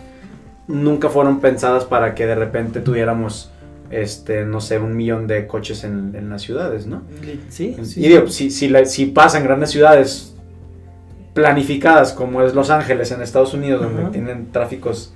nunca 0.69 1.09
fueron 1.09 1.41
pensadas 1.41 1.85
para 1.85 2.15
que 2.15 2.27
de 2.27 2.35
repente 2.35 2.81
tuviéramos, 2.81 3.51
este, 3.91 4.45
no 4.45 4.61
sé, 4.61 4.79
un 4.79 4.97
millón 4.97 5.27
de 5.27 5.47
coches 5.47 5.83
en, 5.85 6.15
en 6.15 6.31
las 6.31 6.43
ciudades, 6.43 6.87
¿no? 6.87 7.03
Sí, 7.49 7.77
sí, 7.83 8.01
y 8.01 8.09
digo, 8.09 8.27
si, 8.29 8.51
si, 8.51 8.69
la- 8.69 8.85
si 8.85 9.07
pasan 9.07 9.43
grandes 9.45 9.71
ciudades 9.71 10.35
planificadas 11.35 12.13
como 12.13 12.43
es 12.43 12.55
Los 12.55 12.71
Ángeles 12.71 13.11
en 13.13 13.23
Estados 13.23 13.55
Unidos, 13.55 13.83
donde 13.83 14.03
Ajá. 14.03 14.11
tienen 14.11 14.51
tráficos 14.53 15.13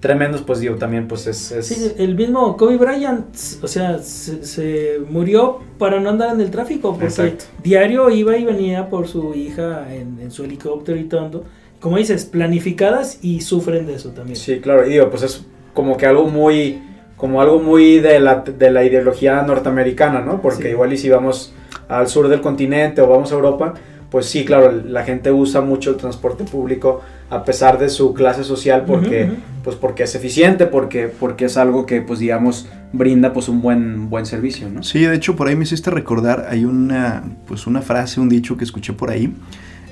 tremendos, 0.00 0.42
pues 0.42 0.60
digo, 0.60 0.74
también 0.76 1.08
pues 1.08 1.26
es... 1.26 1.50
es- 1.52 1.66
Sí, 1.66 1.92
el 1.96 2.14
mismo 2.14 2.58
Kobe 2.58 2.76
Bryant, 2.76 3.34
o 3.62 3.66
sea, 3.68 3.98
se, 4.00 4.44
se 4.44 4.98
murió 5.08 5.60
para 5.78 5.98
no 5.98 6.10
andar 6.10 6.34
en 6.34 6.40
el 6.42 6.50
tráfico, 6.50 6.90
porque 6.90 7.06
Exacto. 7.06 7.46
diario 7.62 8.10
iba 8.10 8.36
y 8.36 8.44
venía 8.44 8.90
por 8.90 9.08
su 9.08 9.32
hija 9.34 9.86
en, 9.94 10.18
en 10.20 10.30
su 10.30 10.44
helicóptero 10.44 10.98
y 10.98 11.04
todo. 11.04 11.44
Como 11.80 11.96
dices, 11.96 12.26
planificadas 12.26 13.18
y 13.22 13.40
sufren 13.40 13.86
de 13.86 13.94
eso 13.94 14.10
también. 14.10 14.36
Sí, 14.36 14.60
claro, 14.60 14.86
y 14.86 14.90
digo, 14.90 15.08
pues 15.08 15.22
es 15.22 15.42
como 15.72 15.96
que 15.96 16.04
algo 16.04 16.26
muy, 16.28 16.82
como 17.16 17.40
algo 17.40 17.58
muy 17.58 17.98
de 18.00 18.20
la, 18.20 18.40
de 18.42 18.70
la 18.70 18.84
ideología 18.84 19.40
norteamericana, 19.42 20.20
¿no? 20.20 20.42
Porque 20.42 20.64
Sí. 20.64 20.68
igual 20.68 20.92
y 20.92 20.98
si 20.98 21.08
vamos 21.08 21.54
al 21.88 22.08
sur 22.08 22.28
del 22.28 22.42
continente 22.42 23.00
o 23.00 23.08
vamos 23.08 23.32
a 23.32 23.36
Europa, 23.36 23.72
pues 24.14 24.26
sí, 24.26 24.44
claro, 24.44 24.70
la 24.70 25.02
gente 25.02 25.32
usa 25.32 25.60
mucho 25.60 25.90
el 25.90 25.96
transporte 25.96 26.44
público 26.44 27.02
a 27.30 27.44
pesar 27.44 27.80
de 27.80 27.88
su 27.88 28.14
clase 28.14 28.44
social 28.44 28.84
porque, 28.86 29.28
pues 29.64 29.74
porque 29.74 30.04
es 30.04 30.14
eficiente, 30.14 30.66
porque, 30.66 31.08
porque 31.08 31.46
es 31.46 31.56
algo 31.56 31.84
que, 31.84 32.00
pues 32.00 32.20
digamos, 32.20 32.68
brinda 32.92 33.32
pues 33.32 33.48
un 33.48 33.60
buen, 33.60 34.08
buen 34.08 34.24
servicio, 34.24 34.70
¿no? 34.70 34.84
Sí, 34.84 35.00
de 35.00 35.16
hecho 35.16 35.34
por 35.34 35.48
ahí 35.48 35.56
me 35.56 35.64
hiciste 35.64 35.90
recordar, 35.90 36.46
hay 36.48 36.64
una, 36.64 37.24
pues 37.48 37.66
una 37.66 37.82
frase, 37.82 38.20
un 38.20 38.28
dicho 38.28 38.56
que 38.56 38.62
escuché 38.62 38.92
por 38.92 39.10
ahí, 39.10 39.34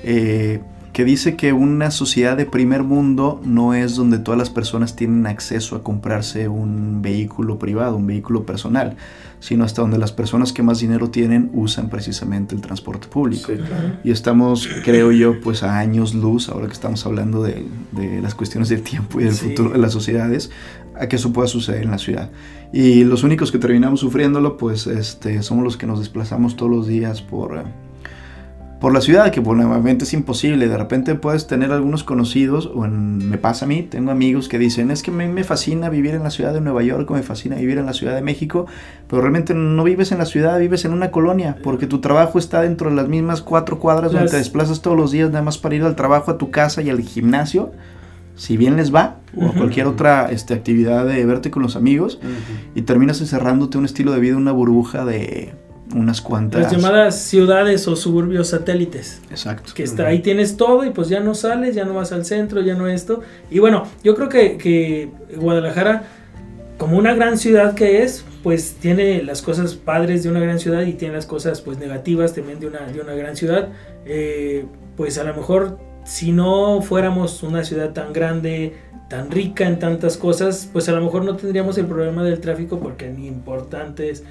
eh, 0.05 0.61
que 0.93 1.03
dice 1.03 1.35
que 1.35 1.53
una 1.53 1.89
sociedad 1.91 2.37
de 2.37 2.45
primer 2.45 2.83
mundo 2.83 3.41
no 3.43 3.73
es 3.73 3.95
donde 3.95 4.19
todas 4.19 4.37
las 4.37 4.49
personas 4.51 4.95
tienen 4.95 5.25
acceso 5.25 5.75
a 5.75 5.81
comprarse 5.83 6.47
un 6.47 7.01
vehículo 7.01 7.57
privado, 7.59 7.97
un 7.97 8.05
vehículo 8.07 8.45
personal, 8.45 8.95
sino 9.39 9.65
hasta 9.65 9.81
donde 9.81 9.97
las 9.97 10.11
personas 10.11 10.53
que 10.53 10.61
más 10.63 10.79
dinero 10.79 11.09
tienen 11.09 11.49
usan 11.53 11.89
precisamente 11.89 12.53
el 12.55 12.61
transporte 12.61 13.07
público. 13.07 13.51
Sí, 13.51 13.57
claro. 13.57 13.97
Y 14.03 14.11
estamos, 14.11 14.69
creo 14.85 15.11
yo, 15.11 15.41
pues 15.41 15.63
a 15.63 15.79
años 15.79 16.13
luz, 16.13 16.47
ahora 16.47 16.67
que 16.67 16.73
estamos 16.73 17.05
hablando 17.05 17.41
de, 17.43 17.65
de 17.91 18.21
las 18.21 18.35
cuestiones 18.35 18.69
del 18.69 18.83
tiempo 18.83 19.19
y 19.19 19.23
del 19.25 19.33
Sí. 19.33 19.49
futuro 19.49 19.71
de 19.71 19.79
las 19.79 19.91
sociedades, 19.91 20.51
a 20.95 21.07
que 21.07 21.15
eso 21.15 21.33
pueda 21.33 21.47
suceder 21.47 21.83
en 21.83 21.91
la 21.91 21.97
ciudad. 21.97 22.29
Y 22.71 23.03
los 23.03 23.23
únicos 23.23 23.51
que 23.51 23.57
terminamos 23.57 23.99
sufriéndolo, 23.99 24.57
pues 24.57 24.85
este, 24.87 25.41
somos 25.41 25.63
los 25.63 25.75
que 25.75 25.87
nos 25.87 25.99
desplazamos 25.99 26.55
todos 26.55 26.71
los 26.71 26.87
días 26.87 27.21
por, 27.23 27.57
eh, 27.57 27.63
por 28.83 28.93
la 28.93 28.99
ciudad, 28.99 29.31
que 29.31 29.39
nuevamente 29.39 30.03
es 30.03 30.13
imposible. 30.13 30.67
De 30.67 30.77
repente 30.77 31.15
puedes 31.15 31.47
tener 31.47 31.71
algunos 31.71 32.03
conocidos, 32.03 32.69
o 32.75 32.83
en- 32.83 33.29
me 33.29 33.37
pasa 33.37 33.63
a 33.63 33.67
mí, 33.69 33.81
tengo 33.83 34.11
amigos 34.11 34.49
que 34.49 34.59
dicen, 34.59 34.91
es 34.91 35.01
que 35.01 35.09
me, 35.09 35.29
me 35.29 35.45
fascina 35.45 35.87
vivir 35.87 36.15
en 36.15 36.23
la 36.23 36.29
ciudad 36.29 36.53
de 36.53 36.59
Nueva 36.59 36.83
York, 36.83 37.09
o 37.09 37.13
me 37.13 37.23
fascina 37.23 37.55
vivir 37.55 37.77
en 37.77 37.85
la 37.85 37.93
ciudad 37.93 38.13
de 38.13 38.21
México, 38.21 38.65
pero 39.07 39.21
realmente 39.21 39.53
no 39.53 39.85
vives 39.85 40.11
en 40.11 40.17
la 40.17 40.25
ciudad, 40.25 40.59
vives 40.59 40.83
en 40.83 40.91
una 40.91 41.11
colonia, 41.11 41.55
porque 41.63 41.87
tu 41.87 42.01
trabajo 42.01 42.37
está 42.37 42.59
dentro 42.61 42.89
de 42.89 42.97
las 42.97 43.07
mismas 43.07 43.41
cuatro 43.41 43.79
cuadras 43.79 44.11
donde 44.11 44.25
te 44.31 44.35
desplazas 44.39 44.81
todos 44.81 44.97
los 44.97 45.11
días, 45.11 45.29
nada 45.31 45.43
más 45.45 45.57
para 45.57 45.75
ir 45.75 45.83
al 45.83 45.95
trabajo, 45.95 46.29
a 46.31 46.37
tu 46.37 46.51
casa 46.51 46.81
y 46.81 46.89
al 46.89 46.99
gimnasio. 46.99 47.71
Si 48.35 48.57
bien 48.57 48.75
les 48.75 48.93
va, 48.93 49.19
o 49.37 49.45
a 49.45 49.53
cualquier 49.53 49.85
otra 49.85 50.29
este, 50.31 50.55
actividad 50.55 51.05
de 51.05 51.23
verte 51.25 51.51
con 51.51 51.63
los 51.63 51.77
amigos, 51.77 52.19
y 52.75 52.81
terminas 52.81 53.21
encerrándote 53.21 53.77
un 53.77 53.85
estilo 53.85 54.11
de 54.11 54.19
vida, 54.19 54.35
una 54.35 54.51
burbuja 54.51 55.05
de 55.05 55.53
unas 55.93 56.21
cuantas. 56.21 56.61
Las 56.61 56.71
llamadas 56.71 57.19
ciudades 57.21 57.87
o 57.87 57.95
suburbios 57.95 58.49
satélites. 58.49 59.21
Exacto. 59.29 59.73
Que 59.75 59.83
está, 59.83 60.07
ahí 60.07 60.19
tienes 60.19 60.57
todo 60.57 60.85
y 60.85 60.89
pues 60.89 61.09
ya 61.09 61.19
no 61.19 61.35
sales, 61.35 61.75
ya 61.75 61.85
no 61.85 61.93
vas 61.93 62.11
al 62.11 62.25
centro, 62.25 62.61
ya 62.61 62.75
no 62.75 62.87
esto. 62.87 63.21
Y 63.49 63.59
bueno, 63.59 63.87
yo 64.03 64.15
creo 64.15 64.29
que, 64.29 64.57
que 64.57 65.09
Guadalajara, 65.35 66.03
como 66.77 66.97
una 66.97 67.13
gran 67.13 67.37
ciudad 67.37 67.75
que 67.75 68.03
es, 68.03 68.25
pues 68.43 68.75
tiene 68.79 69.23
las 69.23 69.41
cosas 69.41 69.75
padres 69.75 70.23
de 70.23 70.29
una 70.29 70.39
gran 70.39 70.59
ciudad 70.59 70.81
y 70.81 70.93
tiene 70.93 71.15
las 71.15 71.25
cosas 71.25 71.61
pues 71.61 71.77
negativas 71.77 72.33
también 72.33 72.59
de 72.59 72.67
una, 72.67 72.81
de 72.81 72.99
una 72.99 73.13
gran 73.13 73.35
ciudad. 73.35 73.69
Eh, 74.05 74.65
pues 74.97 75.17
a 75.17 75.23
lo 75.23 75.33
mejor 75.33 75.79
si 76.03 76.31
no 76.31 76.81
fuéramos 76.81 77.43
una 77.43 77.63
ciudad 77.63 77.93
tan 77.93 78.11
grande, 78.11 78.75
tan 79.09 79.31
rica 79.31 79.67
en 79.67 79.79
tantas 79.79 80.17
cosas, 80.17 80.69
pues 80.71 80.89
a 80.89 80.91
lo 80.91 81.01
mejor 81.01 81.23
no 81.23 81.35
tendríamos 81.35 81.77
el 81.77 81.85
problema 81.85 82.23
del 82.23 82.39
tráfico 82.39 82.79
porque 82.79 83.09
ni 83.09 83.27
importantes 83.27 84.23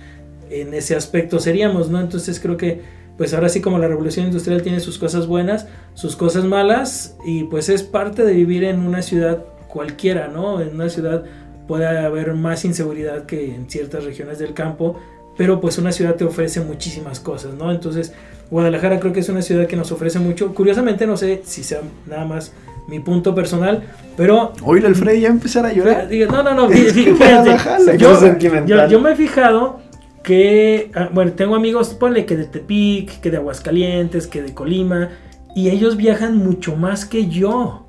en 0.60 0.74
ese 0.74 0.94
aspecto 0.94 1.40
seríamos, 1.40 1.88
¿no? 1.90 2.00
Entonces 2.00 2.40
creo 2.40 2.56
que 2.56 2.80
pues 3.16 3.34
ahora 3.34 3.48
sí 3.48 3.60
como 3.60 3.78
la 3.78 3.88
revolución 3.88 4.26
industrial 4.26 4.62
tiene 4.62 4.80
sus 4.80 4.98
cosas 4.98 5.26
buenas, 5.26 5.66
sus 5.94 6.16
cosas 6.16 6.44
malas 6.44 7.16
y 7.24 7.44
pues 7.44 7.68
es 7.68 7.82
parte 7.82 8.24
de 8.24 8.32
vivir 8.32 8.64
en 8.64 8.80
una 8.80 9.02
ciudad 9.02 9.44
cualquiera, 9.68 10.28
¿no? 10.28 10.60
En 10.60 10.74
una 10.74 10.88
ciudad 10.88 11.24
puede 11.68 11.86
haber 11.86 12.34
más 12.34 12.64
inseguridad 12.64 13.26
que 13.26 13.54
en 13.54 13.68
ciertas 13.68 14.04
regiones 14.04 14.38
del 14.38 14.54
campo, 14.54 14.98
pero 15.36 15.60
pues 15.60 15.78
una 15.78 15.92
ciudad 15.92 16.16
te 16.16 16.24
ofrece 16.24 16.60
muchísimas 16.60 17.20
cosas, 17.20 17.54
¿no? 17.54 17.70
Entonces 17.70 18.12
Guadalajara 18.50 19.00
creo 19.00 19.12
que 19.12 19.20
es 19.20 19.28
una 19.28 19.40
ciudad 19.40 19.66
que 19.66 19.76
nos 19.76 19.92
ofrece 19.92 20.18
mucho. 20.18 20.54
Curiosamente 20.54 21.06
no 21.06 21.16
sé 21.16 21.42
si 21.44 21.62
sea 21.64 21.80
nada 22.06 22.26
más 22.26 22.52
mi 22.88 23.00
punto 23.00 23.34
personal, 23.34 23.82
pero 24.16 24.52
Oye, 24.64 24.86
el 24.86 24.94
Freddy 24.94 25.20
ya 25.20 25.28
empezar 25.28 25.64
a 25.64 25.72
llorar. 25.72 26.08
No, 26.30 26.42
no, 26.42 26.54
no, 26.54 26.68
fíjate, 26.70 27.58
Se 27.84 27.96
yo, 27.96 28.18
yo, 28.66 28.88
yo 28.88 29.00
me 29.00 29.12
he 29.12 29.16
fijado 29.16 29.80
que, 30.22 30.90
ah, 30.94 31.10
bueno, 31.12 31.32
tengo 31.32 31.54
amigos, 31.54 31.94
ponle 31.94 32.26
que 32.26 32.36
de 32.36 32.44
Tepic, 32.44 33.20
que 33.20 33.30
de 33.30 33.38
Aguascalientes, 33.38 34.26
que 34.26 34.42
de 34.42 34.54
Colima, 34.54 35.10
y 35.54 35.70
ellos 35.70 35.96
viajan 35.96 36.36
mucho 36.36 36.76
más 36.76 37.04
que 37.04 37.28
yo. 37.28 37.86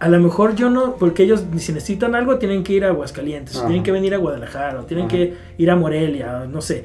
A 0.00 0.08
lo 0.08 0.20
mejor 0.20 0.54
yo 0.54 0.70
no, 0.70 0.96
porque 0.96 1.22
ellos 1.22 1.44
si 1.56 1.72
necesitan 1.72 2.14
algo 2.14 2.38
tienen 2.38 2.64
que 2.64 2.74
ir 2.74 2.84
a 2.84 2.88
Aguascalientes, 2.88 3.56
Ajá. 3.56 3.66
tienen 3.66 3.82
que 3.82 3.92
venir 3.92 4.14
a 4.14 4.18
Guadalajara, 4.18 4.80
o 4.80 4.84
tienen 4.84 5.06
Ajá. 5.06 5.16
que 5.16 5.34
ir 5.58 5.70
a 5.70 5.76
Morelia, 5.76 6.46
no 6.50 6.60
sé. 6.60 6.84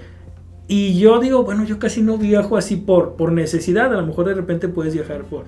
Y 0.68 0.99
yo 0.99 1.20
digo, 1.20 1.43
bueno, 1.43 1.64
yo 1.64 1.80
casi 1.80 2.01
no 2.01 2.18
viajo 2.18 2.55
así 2.55 2.76
por, 2.76 3.16
por 3.16 3.32
necesidad, 3.32 3.93
a 3.93 3.97
lo 3.97 4.05
mejor 4.05 4.28
de 4.28 4.36
repente 4.36 4.68
puedes 4.68 4.93
viajar 4.93 5.24
por 5.24 5.45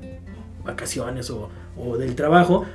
vacaciones 0.65 1.29
o, 1.29 1.49
o 1.77 1.97
del 1.97 2.15
trabajo, 2.15 2.65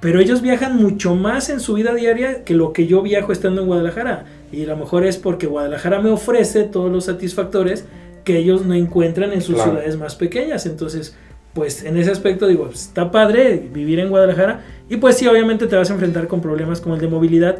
pero 0.00 0.20
ellos 0.20 0.42
viajan 0.42 0.76
mucho 0.76 1.14
más 1.14 1.48
en 1.48 1.60
su 1.60 1.74
vida 1.74 1.94
diaria 1.94 2.44
que 2.44 2.54
lo 2.54 2.72
que 2.72 2.86
yo 2.86 3.02
viajo 3.02 3.32
estando 3.32 3.62
en 3.62 3.66
Guadalajara. 3.66 4.26
Y 4.52 4.64
a 4.64 4.66
lo 4.68 4.76
mejor 4.76 5.04
es 5.06 5.16
porque 5.16 5.46
Guadalajara 5.46 6.00
me 6.00 6.10
ofrece 6.10 6.64
todos 6.64 6.90
los 6.90 7.04
satisfactores 7.04 7.86
que 8.24 8.38
ellos 8.38 8.64
no 8.66 8.74
encuentran 8.74 9.32
en 9.32 9.40
sus 9.42 9.54
Claro. 9.56 9.72
ciudades 9.72 9.96
más 9.98 10.16
pequeñas. 10.16 10.66
Entonces, 10.66 11.16
pues 11.54 11.84
en 11.84 11.96
ese 11.96 12.10
aspecto 12.10 12.46
digo, 12.46 12.64
pues, 12.66 12.82
está 12.86 13.10
padre 13.10 13.56
vivir 13.72 13.98
en 14.00 14.10
Guadalajara. 14.10 14.60
Y 14.88 14.96
pues 14.98 15.16
sí, 15.16 15.26
obviamente 15.26 15.66
te 15.66 15.76
vas 15.76 15.90
a 15.90 15.94
enfrentar 15.94 16.28
con 16.28 16.40
problemas 16.40 16.80
como 16.80 16.94
el 16.94 17.00
de 17.00 17.08
movilidad. 17.08 17.58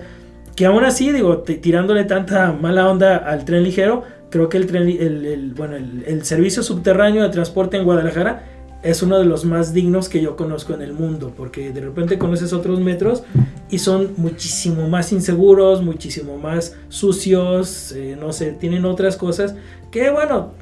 Que 0.57 0.67
aún 0.67 0.85
así, 0.85 1.13
digo, 1.13 1.39
te- 1.39 1.55
tirándole 1.55 2.05
tanta 2.05 2.53
mala 2.53 2.89
onda 2.91 3.17
al 3.17 3.45
tren 3.45 3.63
ligero, 3.63 4.03
creo 4.31 4.49
que 4.49 4.57
el, 4.57 4.67
tren, 4.67 4.89
el, 4.89 5.25
el- 5.25 5.55
bueno, 5.55 5.77
el, 5.77 6.05
el 6.07 6.25
servicio 6.25 6.63
subterráneo 6.63 7.23
de 7.23 7.29
transporte 7.31 7.77
en 7.77 7.85
Guadalajara 7.85 8.48
es 8.83 9.03
uno 9.03 9.19
de 9.19 9.25
los 9.25 9.45
más 9.45 9.73
dignos 9.75 10.09
que 10.09 10.21
yo 10.23 10.37
conozco 10.37 10.73
en 10.75 10.83
el 10.83 10.93
mundo, 10.93 11.33
porque 11.37 11.73
de 11.73 11.81
repente 11.81 12.17
conoces 12.19 12.53
otros 12.53 12.81
metros 12.81 13.25
y 13.71 13.79
son 13.79 14.13
muchísimo 14.17 14.89
más 14.89 15.13
inseguros, 15.13 15.83
muchísimo 15.83 16.39
más 16.39 16.77
sucios, 16.89 17.93
eh, 17.93 18.17
no 18.19 18.33
sé, 18.33 18.53
tienen 18.53 18.85
otras 18.85 19.17
cosas 19.17 19.55
que 19.91 20.11
bueno, 20.11 20.53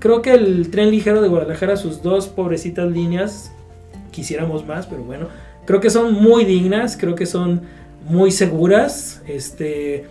creo 0.00 0.20
que 0.22 0.34
el 0.34 0.70
tren 0.70 0.90
ligero 0.90 1.22
de 1.22 1.28
Guadalajara, 1.28 1.76
sus 1.76 2.02
dos 2.02 2.26
pobrecitas 2.26 2.90
líneas, 2.92 3.50
quisiéramos 4.10 4.66
más, 4.66 4.86
pero 4.86 5.02
bueno, 5.02 5.28
creo 5.64 5.80
que 5.80 5.88
son 5.90 6.12
muy 6.12 6.44
dignas, 6.44 6.96
creo 6.96 7.14
que 7.14 7.24
son 7.26 7.62
muy 8.08 8.30
seguras, 8.32 9.22
este... 9.26 10.04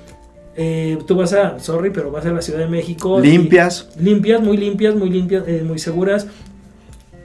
eh, 0.58 0.98
tú 1.06 1.16
vas 1.16 1.34
a, 1.34 1.60
sorry, 1.60 1.92
pero 1.92 2.10
vas 2.12 2.26
a 2.26 2.32
la 2.32 2.42
Ciudad 2.42 2.60
de 2.60 2.68
México. 2.68 3.20
y- 3.24 3.28
Limpias. 3.28 3.90
limpias, 4.00 4.42
muy 4.42 4.58
limpias, 4.58 4.96
muy 4.96 5.10
limpias, 5.10 5.44
eh, 5.48 5.64
muy 5.66 5.78
seguras. 5.80 6.28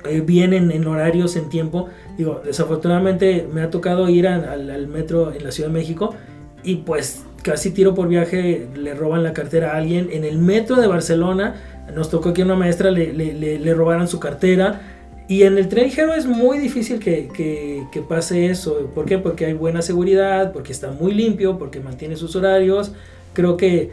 Eh, 0.05 0.21
vienen 0.21 0.71
en 0.71 0.87
horarios, 0.87 1.37
en 1.37 1.49
tiempo. 1.49 1.89
Digo, 2.17 2.41
desafortunadamente 2.45 3.47
me 3.53 3.63
ha 3.63 3.71
tocado 3.71 4.09
ir 4.09 4.27
a- 4.29 4.53
al, 4.53 4.71
al 4.71 4.87
metro 4.89 5.33
en 5.33 5.45
la 5.45 5.51
Ciudad 5.53 5.69
de 5.71 5.75
México 5.79 6.15
y 6.63 6.77
pues 6.77 7.23
casi 7.43 7.71
tiro 7.71 7.95
por 7.95 8.09
viaje, 8.09 8.67
le 8.77 8.95
roban 8.95 9.23
la 9.23 9.33
cartera 9.33 9.73
a 9.73 9.77
alguien. 9.79 10.09
En 10.13 10.25
el 10.25 10.39
metro 10.39 10.77
de 10.77 10.87
Barcelona 10.87 11.57
nos 11.95 12.11
tocó 12.11 12.33
que 12.33 12.43
una 12.43 12.55
maestra 12.55 12.91
le, 12.91 13.13
le, 13.13 13.33
le, 13.35 13.59
le 13.59 13.75
robaran 13.75 14.09
su 14.09 14.21
cartera. 14.21 14.81
Y 15.29 15.45
en 15.45 15.57
el 15.59 15.69
tren 15.69 15.85
ligero 15.85 16.13
es 16.13 16.27
muy 16.27 16.59
difícil 16.59 16.99
que, 16.99 17.29
que, 17.33 17.85
que, 17.93 18.01
pase 18.03 18.47
eso. 18.47 18.91
¿Por 18.95 19.05
qué? 19.07 19.17
Porque 19.19 19.47
hay 19.47 19.53
buena 19.53 19.81
seguridad, 19.81 20.53
porque 20.53 20.73
está 20.73 20.91
muy 20.91 21.15
limpio, 21.15 21.57
porque 21.57 21.79
mantiene 21.79 22.17
sus 22.17 22.35
horarios. 22.35 22.93
Creo 23.33 23.57
que 23.57 23.93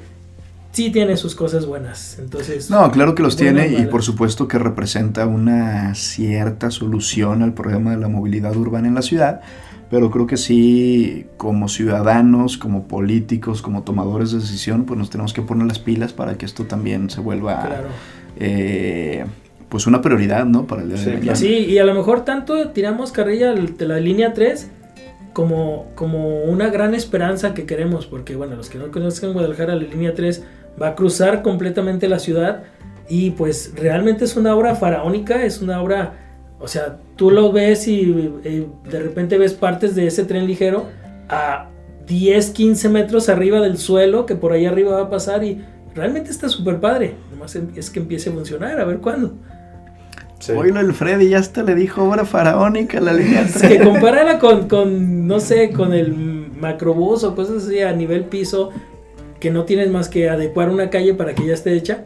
sí 0.78 0.92
tiene 0.92 1.18
sus 1.18 1.34
cosas 1.34 1.66
buenas. 1.66 2.20
Entonces, 2.20 2.70
no, 2.70 2.92
claro 2.92 3.16
que 3.16 3.24
los 3.24 3.36
tiene 3.36 3.68
y 3.68 3.88
por 3.88 4.04
supuesto 4.04 4.48
que 4.48 4.60
representa 4.60 5.26
una 5.26 5.96
cierta 5.96 6.70
solución 6.70 7.42
al 7.42 7.56
problema 7.56 7.92
de 7.92 7.98
la 7.98 8.08
movilidad 8.10 8.56
urbana 8.56 8.88
en 8.88 8.94
la 8.94 9.02
ciudad. 9.02 9.42
Pero 9.90 10.12
creo 10.12 10.28
que 10.28 10.38
sí, 10.38 11.26
como 11.38 11.68
ciudadanos, 11.68 12.60
como 12.60 12.88
políticos, 12.88 13.64
como 13.64 13.82
tomadores 13.82 14.32
de 14.32 14.40
decisión, 14.40 14.84
pues 14.86 15.00
nos 15.00 15.10
tenemos 15.10 15.34
que 15.34 15.42
poner 15.42 15.66
las 15.66 15.80
pilas 15.80 16.14
para 16.14 16.38
que 16.38 16.46
esto 16.46 16.66
también 16.66 17.10
se 17.10 17.22
vuelva 17.22 17.62
claro. 17.62 17.88
eh, 18.36 19.26
pues 19.70 19.88
una 19.88 20.02
prioridad, 20.02 20.46
¿no? 20.46 20.68
Para 20.68 20.84
el 20.84 20.90
día 20.90 20.98
sí, 20.98 21.06
de 21.06 21.18
mañana. 21.18 21.36
Sí, 21.36 21.66
y 21.70 21.80
a 21.80 21.86
lo 21.86 21.96
mejor 21.96 22.24
tanto 22.24 22.70
tiramos 22.70 23.12
carrilla 23.12 23.52
de 23.54 23.88
la 23.88 24.00
línea 24.00 24.34
3 24.34 24.70
como, 25.34 25.88
como 25.96 26.44
una 26.44 26.70
gran 26.70 26.94
esperanza 26.94 27.56
que 27.56 27.66
queremos, 27.66 28.06
porque 28.06 28.36
bueno, 28.36 28.56
los 28.56 28.70
que 28.70 28.78
no 28.78 28.92
conozcan 28.92 29.34
Guadalajara, 29.34 29.74
la 29.74 29.84
línea 29.84 30.14
3 30.14 30.44
va 30.82 30.90
a 30.90 30.96
cruzar 30.96 31.42
completamente 31.42 32.08
la 32.08 32.20
ciudad 32.20 32.64
y 33.10 33.32
pues 33.32 33.74
realmente 33.76 34.26
es 34.26 34.36
una 34.36 34.56
obra 34.56 34.76
faraónica, 34.76 35.44
es 35.44 35.62
una 35.62 35.82
obra, 35.82 36.14
o 36.60 36.68
sea, 36.68 36.98
tú 37.16 37.32
lo 37.32 37.52
ves 37.52 37.88
y 37.88 38.32
de 38.90 39.00
repente 39.00 39.38
ves 39.38 39.54
partes 39.54 39.96
de 39.96 40.08
ese 40.08 40.26
tren 40.26 40.46
ligero 40.46 40.88
a 41.30 41.70
10, 42.06 42.50
15 42.52 42.90
metros 42.90 43.30
arriba 43.30 43.60
del 43.60 43.78
suelo, 43.78 44.26
que 44.26 44.36
por 44.36 44.52
ahí 44.52 44.66
arriba 44.66 44.94
va 44.94 45.04
a 45.04 45.10
pasar 45.10 45.44
y 45.44 45.64
realmente 45.96 46.32
está 46.32 46.50
súper 46.50 46.80
padre, 46.80 47.16
nomás 47.32 47.56
es 47.56 47.90
que 47.90 48.00
empiece 48.00 48.30
a 48.30 48.34
funcionar, 48.34 48.80
a 48.80 48.86
ver 48.86 49.00
cuándo. 49.00 49.34
Sí. 50.40 50.52
Oílo, 50.52 50.80
el 50.80 50.94
Freddy 50.94 51.30
ya 51.30 51.40
hasta 51.40 51.64
le 51.64 51.74
dijo 51.74 52.04
obra 52.04 52.24
faraónica 52.24 53.02
la 53.02 53.12
línea 53.12 53.42
Es 53.42 53.60
que 53.60 53.80
compárala 53.80 54.38
con, 54.38 54.68
con, 54.68 55.26
no 55.26 55.40
sé, 55.40 55.72
con 55.72 55.94
el 55.94 56.14
macrobús 56.14 57.24
o 57.24 57.36
cosas 57.36 57.66
así 57.66 57.80
a 57.80 57.92
nivel 57.94 58.26
piso, 58.26 58.70
que 59.40 59.52
no 59.52 59.66
tienes 59.66 59.90
más 59.90 60.10
que 60.10 60.30
adecuar 60.30 60.70
una 60.70 60.90
calle 60.90 61.14
para 61.14 61.36
que 61.36 61.46
ya 61.46 61.54
esté 61.54 61.74
hecha. 61.74 62.06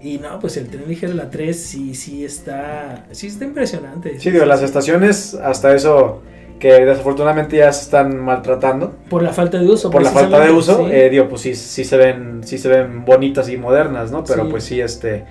Y 0.00 0.18
no, 0.18 0.38
pues 0.38 0.56
el 0.56 0.68
tren 0.68 0.84
ligero 0.86 1.14
la 1.14 1.30
3 1.30 1.58
sí, 1.58 1.94
sí 1.94 2.24
está, 2.24 3.06
sí 3.12 3.28
está 3.28 3.44
impresionante. 3.44 4.20
Sí, 4.20 4.30
digo, 4.30 4.44
las 4.44 4.62
estaciones 4.62 5.34
hasta 5.34 5.74
eso 5.74 6.22
que 6.58 6.72
desafortunadamente 6.84 7.56
ya 7.56 7.72
se 7.72 7.84
están 7.84 8.18
maltratando. 8.18 8.94
Por 9.08 9.22
la 9.22 9.32
falta 9.32 9.58
de 9.58 9.66
uso. 9.66 9.90
Por 9.90 10.02
la 10.02 10.10
falta 10.10 10.40
de 10.40 10.50
uso, 10.50 10.86
sí. 10.86 10.92
eh, 10.92 11.10
digo, 11.10 11.28
pues 11.28 11.42
sí, 11.42 11.54
sí 11.54 11.84
se 11.84 11.96
ven, 11.96 12.42
sí 12.44 12.58
se 12.58 12.68
ven 12.68 13.04
bonitas 13.04 13.48
y 13.48 13.56
modernas, 13.56 14.10
¿no? 14.10 14.24
Pero 14.24 14.44
sí. 14.44 14.50
pues 14.50 14.64
sí, 14.64 14.80
este, 14.80 15.24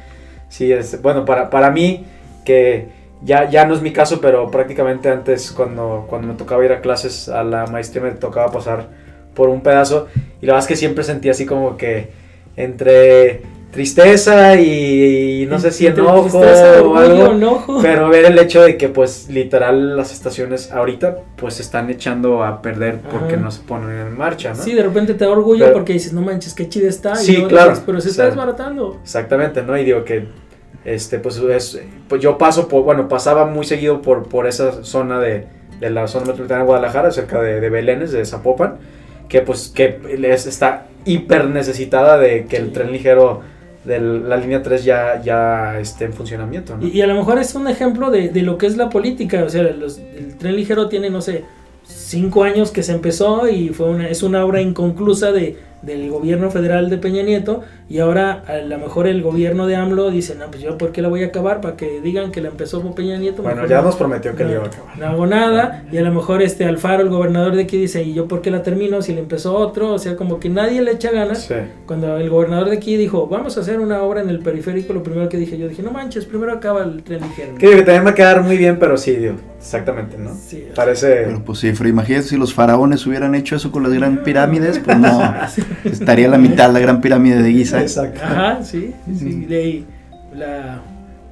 sí 0.50 0.72
es, 0.72 1.02
bueno, 1.02 1.26
para, 1.26 1.50
para 1.50 1.72
mí 1.72 2.06
que 2.43 2.89
ya, 3.24 3.50
ya 3.50 3.66
no 3.66 3.74
es 3.74 3.82
mi 3.82 3.91
caso, 3.91 4.20
pero 4.22 4.52
prácticamente 4.52 5.10
antes 5.10 5.52
cuando, 5.52 6.06
cuando 6.08 6.28
me 6.28 6.34
tocaba 6.36 6.64
ir 6.66 6.72
a 6.72 6.82
clases 6.82 7.30
a 7.30 7.43
la 7.43 7.66
maestría 7.68 8.04
me 8.04 8.12
tocaba 8.12 8.52
pasar 8.52 9.05
por 9.36 9.50
un 9.50 9.62
pedazo 9.62 10.08
y 10.42 10.46
la 10.46 10.54
verdad 10.54 10.64
es 10.64 10.68
que 10.68 10.76
siempre 10.76 11.04
sentía 11.04 11.32
así 11.32 11.46
como 11.46 11.78
que 11.78 12.10
entre 12.56 13.42
tristeza 13.72 14.56
y, 14.56 15.42
y 15.44 15.46
no 15.48 15.60
sé 15.60 15.70
si 15.72 15.86
enojo 15.86 16.22
tristeza, 16.30 16.82
o 16.82 16.96
algo, 16.96 17.34
enojo. 17.34 17.80
pero 17.82 18.08
ver 18.08 18.24
el 18.24 18.40
hecho 18.40 18.62
de 18.64 18.78
que 18.78 18.88
pues 18.88 19.28
literal 19.30 19.98
las 19.98 20.14
estaciones 20.14 20.72
ahorita 20.72 21.18
pues 21.36 21.56
se 21.56 21.62
están 21.62 21.90
echando 21.90 22.42
a 22.46 22.62
perder 22.62 23.00
porque 23.12 23.34
Ajá. 23.34 23.44
no 23.44 23.52
se 23.52 23.62
ponen 23.64 23.90
en 24.08 24.18
marcha, 24.18 24.54
¿no? 24.54 24.64
Sí, 24.64 24.74
de 24.74 24.82
repente 24.82 25.14
te 25.14 25.26
da 25.26 25.32
orgullo 25.32 25.66
Pero- 25.66 25.74
porque 25.74 25.92
dices, 25.92 26.14
no 26.14 26.22
manches, 26.22 26.54
qué 26.54 26.70
chida 26.70 26.88
está. 26.88 27.16
Sí, 27.16 27.36
y 27.36 27.44
claro. 27.48 27.72
dices, 27.72 27.84
pero 27.86 28.00
se 28.00 28.08
O 28.08 28.12
está 28.12 28.24
sea, 28.24 28.30
desbaratando. 28.32 28.98
Exactamente, 29.04 29.62
¿no? 29.62 29.78
Y 29.78 29.84
digo 29.84 30.06
que, 30.06 30.26
este, 30.86 31.20
pues, 31.20 31.36
es, 31.38 31.82
pues 32.08 32.22
yo 32.22 32.38
paso 32.38 32.70
por, 32.70 32.84
bueno, 32.84 33.10
pasaba 33.10 33.46
muy 33.46 33.66
seguido 33.66 34.02
por, 34.02 34.30
por 34.30 34.48
esa 34.48 34.86
zona 34.86 35.20
de, 35.20 35.48
de 35.82 35.90
la 35.90 36.08
zona 36.08 36.22
metropolitana 36.28 36.62
de 36.62 36.66
Guadalajara, 36.68 37.12
cerca 37.12 37.42
de, 37.42 37.60
de 37.60 37.70
Belénes, 37.70 38.14
de 38.14 38.24
Zapopan, 38.26 38.76
que 39.30 39.41
pues, 39.41 39.71
que 39.73 39.99
es- 40.19 40.45
está 40.47 40.88
hiper 41.05 41.45
necesitada 41.49 42.17
de 42.17 42.45
que 42.45 42.57
el 42.57 42.67
Sí. 42.67 42.71
tren 42.73 42.91
ligero 42.91 43.41
de 43.84 43.99
la 43.99 44.38
línea 44.38 44.63
3 44.63 44.84
ya, 44.84 45.21
ya 45.23 45.80
esté 45.80 46.05
en 46.05 46.13
funcionamiento, 46.13 46.76
¿no? 46.76 46.88
Y, 46.88 46.89
y 46.89 47.01
a 47.01 47.07
lo 47.07 47.13
mejor 47.13 47.38
es 47.38 47.53
un 47.53 47.67
ejemplo 47.67 48.09
de, 48.09 48.30
de 48.30 48.41
lo 48.41 48.57
que 48.57 48.65
es 48.65 48.78
la 48.78 48.89
política. 48.89 49.43
O 49.43 49.49
sea, 49.49 49.61
los- 49.63 49.99
el 49.99 50.36
tren 50.38 50.55
ligero 50.55 50.89
tiene, 50.89 51.09
no 51.11 51.21
sé, 51.21 51.43
cinco 51.88 52.43
años 52.43 52.71
que 52.71 52.82
se 52.82 52.93
empezó 52.93 53.47
y 53.47 53.69
fue 53.69 53.88
una, 53.89 54.09
es 54.09 54.23
una 54.23 54.43
obra 54.43 54.59
inconclusa 54.61 55.32
de, 55.32 55.55
del 55.86 56.10
gobierno 56.10 56.50
federal 56.52 56.90
de 56.90 56.98
Peña 56.98 57.24
Nieto. 57.24 57.62
Y 57.88 58.00
ahora 58.00 58.44
a 58.48 58.58
lo 58.58 58.78
mejor 58.80 59.08
el 59.08 59.22
gobierno 59.22 59.68
de 59.68 59.76
AMLO 59.76 60.10
dice, 60.10 60.36
no, 60.36 60.46
pues 60.48 60.62
yo 60.64 60.78
por 60.78 60.92
qué 60.92 61.02
la 61.02 61.08
voy 61.08 61.24
a 61.24 61.28
acabar 61.28 61.62
para 61.62 61.76
que 61.78 62.02
digan 62.02 62.32
que 62.32 62.42
la 62.42 62.50
empezó 62.50 62.82
Peña 62.96 63.18
Nieto. 63.18 63.44
Bueno, 63.44 63.66
ya 63.68 63.78
no- 63.78 63.84
nos 63.84 63.96
prometió 63.96 64.36
que 64.36 64.44
no, 64.44 64.50
le 64.50 64.56
iba 64.56 64.64
a 64.64 64.68
acabar. 64.68 64.98
no 64.98 65.06
hago 65.08 65.26
nada. 65.28 65.84
Y 65.92 65.98
a 65.98 66.02
lo 66.02 66.12
mejor 66.12 66.42
este 66.42 66.66
Alfaro, 66.66 67.04
el 67.04 67.10
gobernador 67.10 67.56
de 67.56 67.64
aquí, 67.64 67.78
dice, 67.78 68.02
¿y 68.04 68.14
yo 68.14 68.28
por 68.28 68.42
qué 68.42 68.50
la 68.52 68.64
termino 68.64 69.02
si 69.02 69.14
le 69.14 69.20
empezó 69.20 69.56
otro? 69.56 69.94
O 69.94 70.00
sea, 70.00 70.16
como 70.16 70.40
que 70.40 70.50
nadie 70.50 70.82
le 70.82 70.92
echa 70.92 71.12
ganas. 71.12 71.44
Sí. 71.46 71.56
Cuando 71.86 72.18
el 72.18 72.30
gobernador 72.30 72.70
de 72.70 72.78
aquí 72.78 72.98
dijo, 72.98 73.28
vamos 73.28 73.58
a 73.58 73.62
hacer 73.62 73.80
una 73.80 74.02
obra 74.02 74.22
en 74.22 74.30
el 74.30 74.40
periférico, 74.40 74.94
lo 74.94 75.04
primero 75.04 75.30
que 75.30 75.38
dije, 75.38 75.58
yo 75.58 75.68
dije, 75.68 75.84
no 75.84 75.92
manches, 75.92 76.26
primero 76.26 76.52
acaba 76.54 76.84
el 76.84 77.04
tren 77.04 77.22
ligero. 77.22 77.56
Que 77.58 77.76
también 77.84 78.06
va 78.06 78.10
a 78.10 78.16
quedar 78.16 78.42
muy 78.42 78.58
bien, 78.58 78.80
pero 78.80 78.98
sí, 78.98 79.16
digo, 79.16 79.36
exactamente, 79.66 80.18
¿no? 80.18 80.32
Sí. 80.47 80.68
Parece... 80.76 81.24
Pero 81.26 81.43
pues 81.43 81.59
sí, 81.59 81.74
Freddy, 81.74 81.89
imagínate 81.91 82.28
si 82.28 82.38
los 82.38 82.53
faraones 82.53 83.05
hubieran 83.07 83.36
hecho 83.36 83.55
eso 83.55 83.72
con 83.72 83.84
las 83.84 83.91
gran 83.93 84.24
pirámides, 84.24 84.80
pues 84.80 84.97
no, 84.97 85.34
estaría 85.84 86.28
la 86.28 86.38
mitad 86.38 86.72
la 86.72 86.80
gran 86.80 87.01
pirámide 87.01 87.41
de 87.41 87.51
Giza. 87.51 87.82
Exacto. 87.82 88.22
Ajá, 88.24 88.63
sí, 88.63 88.93
sí, 89.18 89.45
de 89.45 89.55
ahí 89.57 89.86
la, 90.36 90.82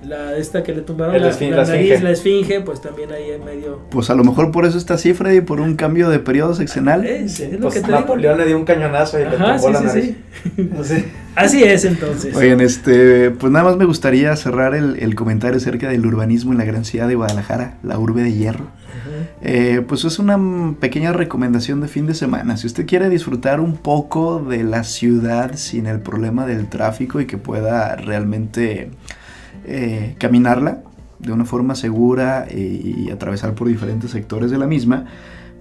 la 0.03 0.35
esta 0.37 0.63
que 0.63 0.73
le 0.73 0.81
tumbaron 0.81 1.21
la, 1.21 1.29
esfin- 1.31 1.51
la 1.51 1.57
la 1.57 1.65
nariz, 1.65 1.81
esfinge. 1.91 2.03
la 2.03 2.11
esfinge, 2.11 2.61
pues 2.61 2.81
también 2.81 3.11
ahí 3.11 3.31
en 3.31 3.45
medio. 3.45 3.81
Pues 3.89 4.09
a 4.09 4.15
lo 4.15 4.23
mejor 4.23 4.51
por 4.51 4.65
eso 4.65 4.77
está 4.77 4.95
así, 4.95 5.13
Freddy, 5.13 5.41
por 5.41 5.61
un 5.61 5.75
cambio 5.75 6.09
de 6.09 6.19
periodo 6.19 6.53
sexenal. 6.55 7.05
Eh, 7.05 7.29
sí, 7.29 7.43
es 7.43 7.53
lo 7.53 7.59
Pues 7.61 7.75
que 7.75 7.81
te 7.81 7.91
Napoleón 7.91 8.37
le 8.37 8.45
dio 8.45 8.57
un 8.57 8.65
cañonazo 8.65 9.19
y 9.19 9.23
le 9.23 9.35
Ajá, 9.35 9.57
tumbó 9.57 9.67
sí, 9.67 9.73
la 9.73 9.79
sí, 9.79 9.85
nariz. 9.85 10.15
sí. 10.85 10.95
Sí. 10.95 11.05
Así 11.35 11.63
es 11.63 11.85
entonces. 11.85 12.35
Oigan, 12.35 12.61
este, 12.61 13.31
pues 13.31 13.51
nada 13.51 13.65
más 13.65 13.77
me 13.77 13.85
gustaría 13.85 14.35
cerrar 14.35 14.75
el, 14.75 14.97
el 14.99 15.15
comentario 15.15 15.57
acerca 15.57 15.89
del 15.89 16.05
urbanismo 16.05 16.51
en 16.51 16.57
la 16.57 16.65
gran 16.65 16.85
ciudad 16.85 17.07
de 17.07 17.15
Guadalajara, 17.15 17.77
la 17.83 17.97
urbe 17.97 18.23
de 18.23 18.33
hierro. 18.33 18.65
Ajá. 18.65 19.09
Eh, 19.41 19.83
pues 19.87 20.05
es 20.05 20.19
una 20.19 20.37
pequeña 20.79 21.11
recomendación 21.11 21.81
de 21.81 21.87
fin 21.87 22.05
de 22.05 22.13
semana. 22.13 22.57
Si 22.57 22.67
usted 22.67 22.85
quiere 22.85 23.09
disfrutar 23.09 23.59
un 23.59 23.75
poco 23.77 24.39
de 24.39 24.63
la 24.63 24.83
ciudad 24.83 25.55
sin 25.55 25.87
el 25.87 25.99
problema 25.99 26.45
del 26.45 26.67
tráfico 26.67 27.19
y 27.19 27.25
que 27.25 27.37
pueda 27.37 27.95
realmente 27.95 28.91
eh, 29.65 30.15
caminarla 30.17 30.79
de 31.19 31.31
una 31.31 31.45
forma 31.45 31.75
segura 31.75 32.45
eh, 32.49 33.05
y 33.05 33.09
atravesar 33.09 33.53
por 33.53 33.67
diferentes 33.67 34.11
sectores 34.11 34.51
de 34.51 34.57
la 34.57 34.67
misma, 34.67 35.05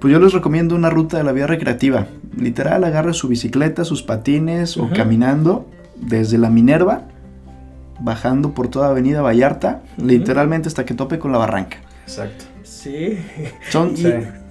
pues 0.03 0.11
yo 0.13 0.19
les 0.19 0.33
recomiendo 0.33 0.75
una 0.75 0.91
ruta 0.91 1.17
de 1.17 1.23
la 1.23 1.31
vía 1.31 1.47
recreativa. 1.47 2.09
Literal, 2.37 2.83
agarre 2.83 3.15
su 3.15 3.29
bicicleta, 3.29 3.85
sus 3.85 4.03
patines 4.03 4.77
o 4.77 4.91
caminando 4.91 5.65
desde 5.95 6.39
la 6.39 6.51
Minerva, 6.51 7.03
bajando 8.01 8.53
por 8.53 8.67
toda 8.67 8.89
Avenida 8.89 9.23
Vallarta, 9.23 9.83
literalmente 9.99 10.67
hasta 10.67 10.85
que 10.85 10.95
tope 10.95 11.21
con 11.21 11.31
la 11.31 11.39
barranca. 11.39 11.77
Exacto. 12.05 12.47
Sí. 12.65 13.17
Son, 13.71 13.93
Y, 13.93 13.97
Sí. 13.99 14.09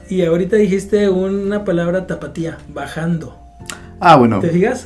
y 0.10 0.22
ahorita 0.24 0.56
dijiste 0.56 1.10
una 1.10 1.66
palabra 1.66 2.08
tapatía, 2.08 2.58
bajando. 2.74 3.38
Ah, 4.00 4.16
bueno. 4.16 4.40
¿Te 4.40 4.52
fijas? 4.52 4.86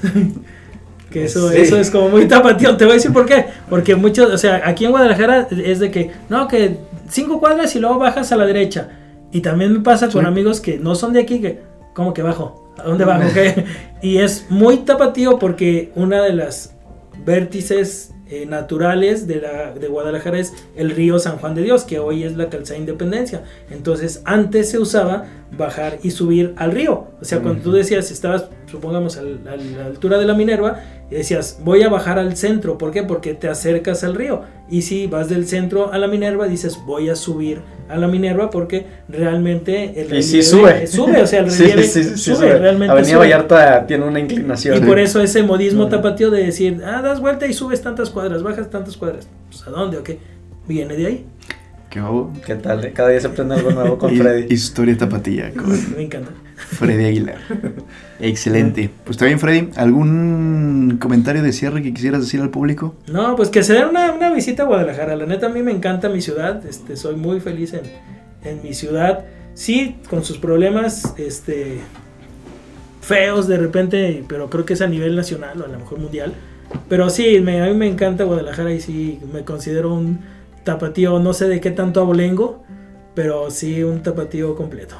que 1.11 1.25
eso, 1.25 1.51
Sí. 1.51 1.57
eso 1.59 1.77
es 1.77 1.91
como 1.91 2.09
muy 2.09 2.27
tapatío. 2.27 2.75
Te 2.75 2.85
voy 2.85 2.93
a 2.93 2.95
decir 2.95 3.13
por 3.13 3.27
qué. 3.27 3.45
Porque 3.69 3.95
muchos, 3.95 4.31
o 4.33 4.37
sea, 4.39 4.63
aquí 4.65 4.85
en 4.85 4.91
Guadalajara 4.91 5.47
es 5.51 5.77
de 5.79 5.91
que, 5.91 6.09
no, 6.27 6.47
que 6.47 6.77
cinco 7.07 7.39
cuadras 7.39 7.75
y 7.75 7.79
luego 7.79 7.99
bajas 7.99 8.31
a 8.31 8.35
la 8.35 8.47
derecha. 8.47 8.89
Y 9.35 9.41
también 9.41 9.73
me 9.73 9.81
pasa 9.81 10.09
con 10.09 10.21
Sí. 10.21 10.27
amigos 10.29 10.61
que 10.61 10.79
no 10.79 10.95
son 10.95 11.11
de 11.11 11.19
aquí, 11.19 11.41
que, 11.41 11.59
¿cómo 11.93 12.13
que 12.13 12.21
bajo? 12.21 12.71
¿A 12.77 12.83
dónde 12.83 13.03
bajo? 13.03 13.23
¿Qué? 13.33 13.65
y 14.01 14.19
es 14.19 14.45
muy 14.49 14.77
tapatío 14.77 15.39
porque 15.39 15.91
una 15.95 16.23
de 16.23 16.31
las 16.31 16.73
vértices 17.25 18.13
eh, 18.29 18.45
naturales 18.45 19.27
de, 19.27 19.41
la, 19.41 19.73
de 19.73 19.87
Guadalajara 19.89 20.39
es 20.39 20.53
el 20.77 20.91
río 20.91 21.19
San 21.19 21.37
Juan 21.37 21.53
de 21.53 21.63
Dios, 21.63 21.83
que 21.83 21.99
hoy 21.99 22.23
es 22.23 22.37
la 22.37 22.49
calzada 22.49 22.79
Independencia. 22.79 23.43
Entonces, 23.69 24.21
antes 24.23 24.69
se 24.69 24.79
usaba 24.79 25.25
bajar 25.57 25.99
y 26.01 26.11
subir 26.11 26.53
al 26.55 26.71
río. 26.71 27.07
O 27.21 27.25
sea, 27.25 27.41
cuando 27.41 27.61
tú 27.61 27.73
decías, 27.73 28.11
estabas, 28.11 28.45
supongamos, 28.75 29.17
al- 29.17 29.41
a 29.47 29.55
la 29.57 29.85
altura 29.87 30.17
de 30.17 30.25
la 30.25 30.33
Minerva, 30.33 30.79
y 31.09 31.15
decías, 31.15 31.59
voy 31.63 31.83
a 31.83 31.89
bajar 31.89 32.17
al 32.19 32.35
centro. 32.37 32.77
¿Por 32.77 32.91
qué? 32.91 33.03
Porque 33.03 33.33
te 33.33 33.47
acercas 33.47 34.03
al 34.03 34.15
río. 34.15 34.41
Y 34.69 34.81
si 34.83 35.07
vas 35.07 35.29
del 35.29 35.47
centro 35.47 35.91
a 35.93 35.97
la 35.97 36.07
Minerva, 36.07 36.47
dices, 36.47 36.79
voy 36.85 37.09
a 37.09 37.15
subir 37.15 37.61
a 37.89 37.97
la 37.97 38.07
Minerva 38.07 38.49
porque 38.49 38.85
realmente 39.07 40.01
el 40.01 40.13
Y 40.15 40.23
sí 40.23 40.41
relieve 40.41 40.87
sube. 40.87 40.87
Sube, 40.87 41.21
o 41.21 41.27
sea, 41.27 41.39
el 41.41 41.51
Sí, 41.51 41.63
relieve 41.63 41.83
sí, 41.83 42.03
sí, 42.03 42.09
sí, 42.09 42.17
sube, 42.17 42.35
sube. 42.35 42.57
realmente 42.59 42.91
Avenida 42.91 43.09
sube. 43.11 43.19
Vallarta 43.19 43.85
tiene 43.87 44.05
una 44.05 44.19
inclinación. 44.19 44.75
Y 44.77 44.79
Sí. 44.79 44.85
por 44.85 44.99
eso 44.99 45.21
ese 45.21 45.43
modismo 45.43 45.81
Ujú. 45.83 45.91
tapatío 45.91 46.31
de 46.31 46.43
decir, 46.43 46.81
ah, 46.85 47.01
das 47.01 47.19
vuelta 47.21 47.45
y 47.47 47.53
subes 47.53 47.81
tantas 47.81 48.09
cuadras, 48.09 48.41
bajas 48.43 48.69
tantas 48.69 48.97
cuadras. 48.97 49.27
Pues, 49.49 49.65
¿a 49.67 49.69
dónde 49.69 49.97
o 49.97 50.03
qué? 50.03 50.17
Viene 50.67 50.95
de 50.95 51.05
ahí. 51.05 51.25
Qué. 51.91 52.01
¿Qué 52.45 52.55
tal? 52.55 52.91
Cada 52.93 53.09
día 53.09 53.21
se 53.21 53.27
aprende 53.27 53.55
algo 53.55 53.71
nuevo 53.71 53.97
con 53.97 54.09
Freddy. 54.17 54.51
Historia 54.53 54.97
tapatía. 54.97 55.51
con- 55.53 55.95
Me 55.95 56.01
encanta. 56.03 56.31
Freddy 56.55 57.05
Aguilar. 57.05 57.37
Excelente. 58.19 58.89
Pues 59.03 59.15
está 59.15 59.25
bien, 59.25 59.39
Freddy. 59.39 59.69
¿Algún 59.75 60.97
comentario 60.99 61.43
de 61.43 61.51
cierre 61.51 61.81
que 61.83 61.93
quisieras 61.93 62.21
decir 62.21 62.41
al 62.41 62.49
público? 62.49 62.95
No, 63.07 63.35
pues 63.35 63.49
que 63.49 63.63
se 63.63 63.73
den 63.73 63.87
una, 63.87 64.13
una 64.13 64.33
visita 64.33 64.63
a 64.63 64.65
Guadalajara. 64.65 65.15
La 65.15 65.25
neta, 65.25 65.47
a 65.47 65.49
mí 65.49 65.61
me 65.61 65.71
encanta 65.71 66.09
mi 66.09 66.21
ciudad. 66.21 66.65
Este, 66.65 66.95
soy 66.95 67.15
muy 67.15 67.39
feliz 67.39 67.73
en, 67.73 67.83
en 68.43 68.63
mi 68.63 68.73
ciudad. 68.73 69.25
Sí, 69.53 69.97
con 70.09 70.23
sus 70.23 70.37
problemas 70.37 71.13
este, 71.17 71.79
feos 73.01 73.47
de 73.47 73.57
repente, 73.57 74.23
pero 74.27 74.49
creo 74.49 74.65
que 74.65 74.73
es 74.73 74.81
a 74.81 74.87
nivel 74.87 75.15
nacional 75.15 75.61
o 75.61 75.65
a 75.65 75.67
lo 75.67 75.79
mejor 75.79 75.99
mundial. 75.99 76.33
Pero 76.89 77.09
sí, 77.09 77.39
me, 77.41 77.61
a 77.61 77.65
mí 77.67 77.73
me 77.73 77.87
encanta 77.87 78.23
Guadalajara 78.23 78.73
y 78.73 78.81
sí, 78.81 79.19
me 79.31 79.43
considero 79.43 79.93
un 79.93 80.19
tapatío, 80.63 81.19
no 81.19 81.33
sé 81.33 81.47
de 81.47 81.61
qué 81.61 81.71
tanto 81.71 82.01
abolengo, 82.01 82.63
pero 83.13 83.51
sí 83.51 83.83
un 83.83 84.01
tapatío 84.03 84.55
completo. 84.55 84.95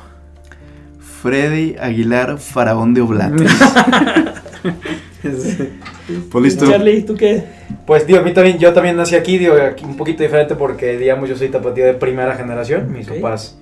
Freddy 1.25 1.75
Aguilar, 1.79 2.37
faraón 2.37 2.93
de 2.93 3.01
Oblates. 3.01 3.51
pues 6.31 6.43
listo. 6.43 6.69
Charlie, 6.69 7.01
¿tú 7.01 7.15
qué? 7.15 7.43
Pues 7.87 8.05
digo, 8.05 8.19
a 8.19 8.21
mí 8.21 8.31
también, 8.31 8.59
yo 8.59 8.71
también 8.73 8.95
nací 8.95 9.15
aquí, 9.15 9.39
digo, 9.39 9.55
aquí 9.55 9.85
un 9.85 9.97
poquito 9.97 10.21
diferente 10.21 10.53
porque, 10.53 10.99
digamos, 10.99 11.27
yo 11.27 11.35
soy 11.35 11.49
tapatío 11.49 11.83
de 11.83 11.95
primera 11.95 12.35
generación. 12.35 12.91
Mis 12.93 13.07
papás 13.07 13.57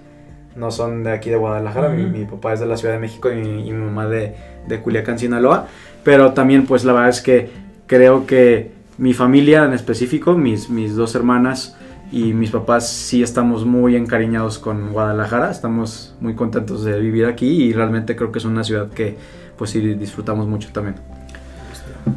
no 0.57 0.71
son 0.71 1.05
de 1.05 1.13
aquí 1.13 1.29
de 1.29 1.37
Guadalajara, 1.37 1.87
mi 1.87 2.25
papá 2.25 2.51
es 2.51 2.59
de 2.59 2.65
la 2.65 2.75
Ciudad 2.75 2.95
de 2.95 2.99
México 2.99 3.31
y 3.31 3.35
mi, 3.37 3.65
y 3.65 3.71
mi 3.71 3.81
mamá 3.81 4.07
de, 4.07 4.35
de 4.67 4.81
Culiacán, 4.81 5.17
Sinaloa. 5.17 5.67
Pero 6.03 6.33
también, 6.33 6.65
pues 6.65 6.83
la 6.83 6.91
verdad 6.91 7.11
es 7.11 7.21
que 7.21 7.49
creo 7.87 8.25
que 8.25 8.71
mi 8.97 9.13
familia 9.13 9.63
en 9.63 9.71
específico, 9.71 10.33
mis, 10.33 10.69
mis 10.69 10.97
dos 10.97 11.15
hermanas 11.15 11.77
y 12.13 12.33
mis 12.33 12.51
papás 12.51 12.87
sí 12.89 13.23
estamos 13.23 13.65
muy 13.65 13.95
encariñados 13.95 14.59
con 14.59 14.91
Guadalajara, 14.93 15.49
estamos 15.49 16.15
muy 16.21 16.35
contentos 16.35 16.83
de 16.85 16.99
vivir 16.99 17.25
aquí 17.25 17.47
y 17.63 17.73
realmente 17.73 18.15
creo 18.15 18.31
que 18.31 18.37
es 18.39 18.45
una 18.45 18.63
ciudad 18.63 18.89
que 18.89 19.17
pues 19.57 19.71
sí 19.71 19.79
disfrutamos 19.95 20.47
mucho 20.47 20.69
también. 20.71 20.95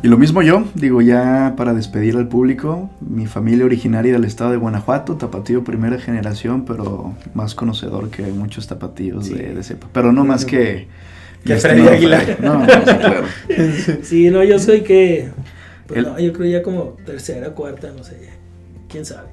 Y 0.02 0.08
lo 0.08 0.18
mismo 0.18 0.42
yo, 0.42 0.64
digo 0.74 1.00
ya 1.00 1.54
para 1.56 1.72
despedir 1.72 2.16
al 2.16 2.28
público, 2.28 2.90
mi 3.00 3.26
familia 3.26 3.64
originaria 3.64 4.12
del 4.12 4.24
estado 4.24 4.50
de 4.50 4.56
Guanajuato, 4.56 5.14
tapatío 5.16 5.64
primera 5.64 5.98
generación, 5.98 6.64
pero 6.64 7.14
más 7.34 7.54
conocedor 7.54 8.10
que 8.10 8.22
muchos 8.24 8.66
tapatíos 8.66 9.26
Sí. 9.26 9.34
de, 9.34 9.54
de 9.54 9.62
cepa. 9.62 9.86
Pero 9.92 10.12
no 10.12 10.24
más 10.24 10.44
que... 10.44 10.88
Que 11.44 11.56
Freddy 11.56 11.86
Aguilar. 11.86 12.38
No, 12.42 12.58
no, 12.58 12.66
sí, 12.66 12.80
claro. 12.84 13.22
Sí, 14.02 14.30
no, 14.30 14.42
yo 14.42 14.58
soy 14.58 14.80
que. 14.80 15.28
Pues 15.86 15.98
El- 15.98 16.06
no, 16.06 16.18
yo 16.18 16.32
creo 16.32 16.50
ya 16.50 16.62
como 16.64 16.96
tercera, 17.06 17.50
cuarta, 17.50 17.92
no 17.96 18.02
sé. 18.02 18.30
Quién 18.88 19.04
sabe. 19.04 19.28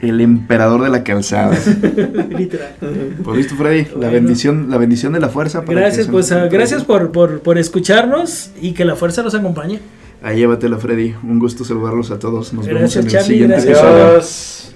El 0.00 0.20
emperador 0.20 0.82
de 0.82 0.88
la 0.88 1.04
calzada. 1.04 1.56
Literal. 2.30 2.74
Pues 3.22 3.36
listo, 3.36 3.54
Freddy. 3.54 3.86
La 3.98 4.08
bendición, 4.08 4.68
la 4.70 4.78
bendición 4.78 5.12
de 5.12 5.20
la 5.20 5.28
fuerza. 5.28 5.62
para 5.64 5.78
Gracias, 5.80 6.06
que 6.06 6.12
pues 6.12 6.30
gracias 6.50 6.84
por, 6.84 7.12
por, 7.12 7.40
por 7.40 7.58
escucharnos 7.58 8.50
y 8.60 8.72
que 8.72 8.84
la 8.84 8.96
fuerza 8.96 9.22
los 9.22 9.34
acompañe. 9.34 9.80
Ahí 10.22 10.38
llévatela, 10.38 10.78
Freddy. 10.78 11.14
Un 11.22 11.38
gusto 11.38 11.64
saludarlos 11.64 12.10
a 12.10 12.18
todos. 12.18 12.52
Nos 12.52 12.66
Gracias, 12.66 12.94
vemos 12.94 12.96
en 12.96 13.02
el 13.04 13.10
Charlie, 13.10 13.26
siguiente 13.28 13.54
gracias. 13.56 13.78
episodio. 13.78 14.04
Adiós. 14.06 14.69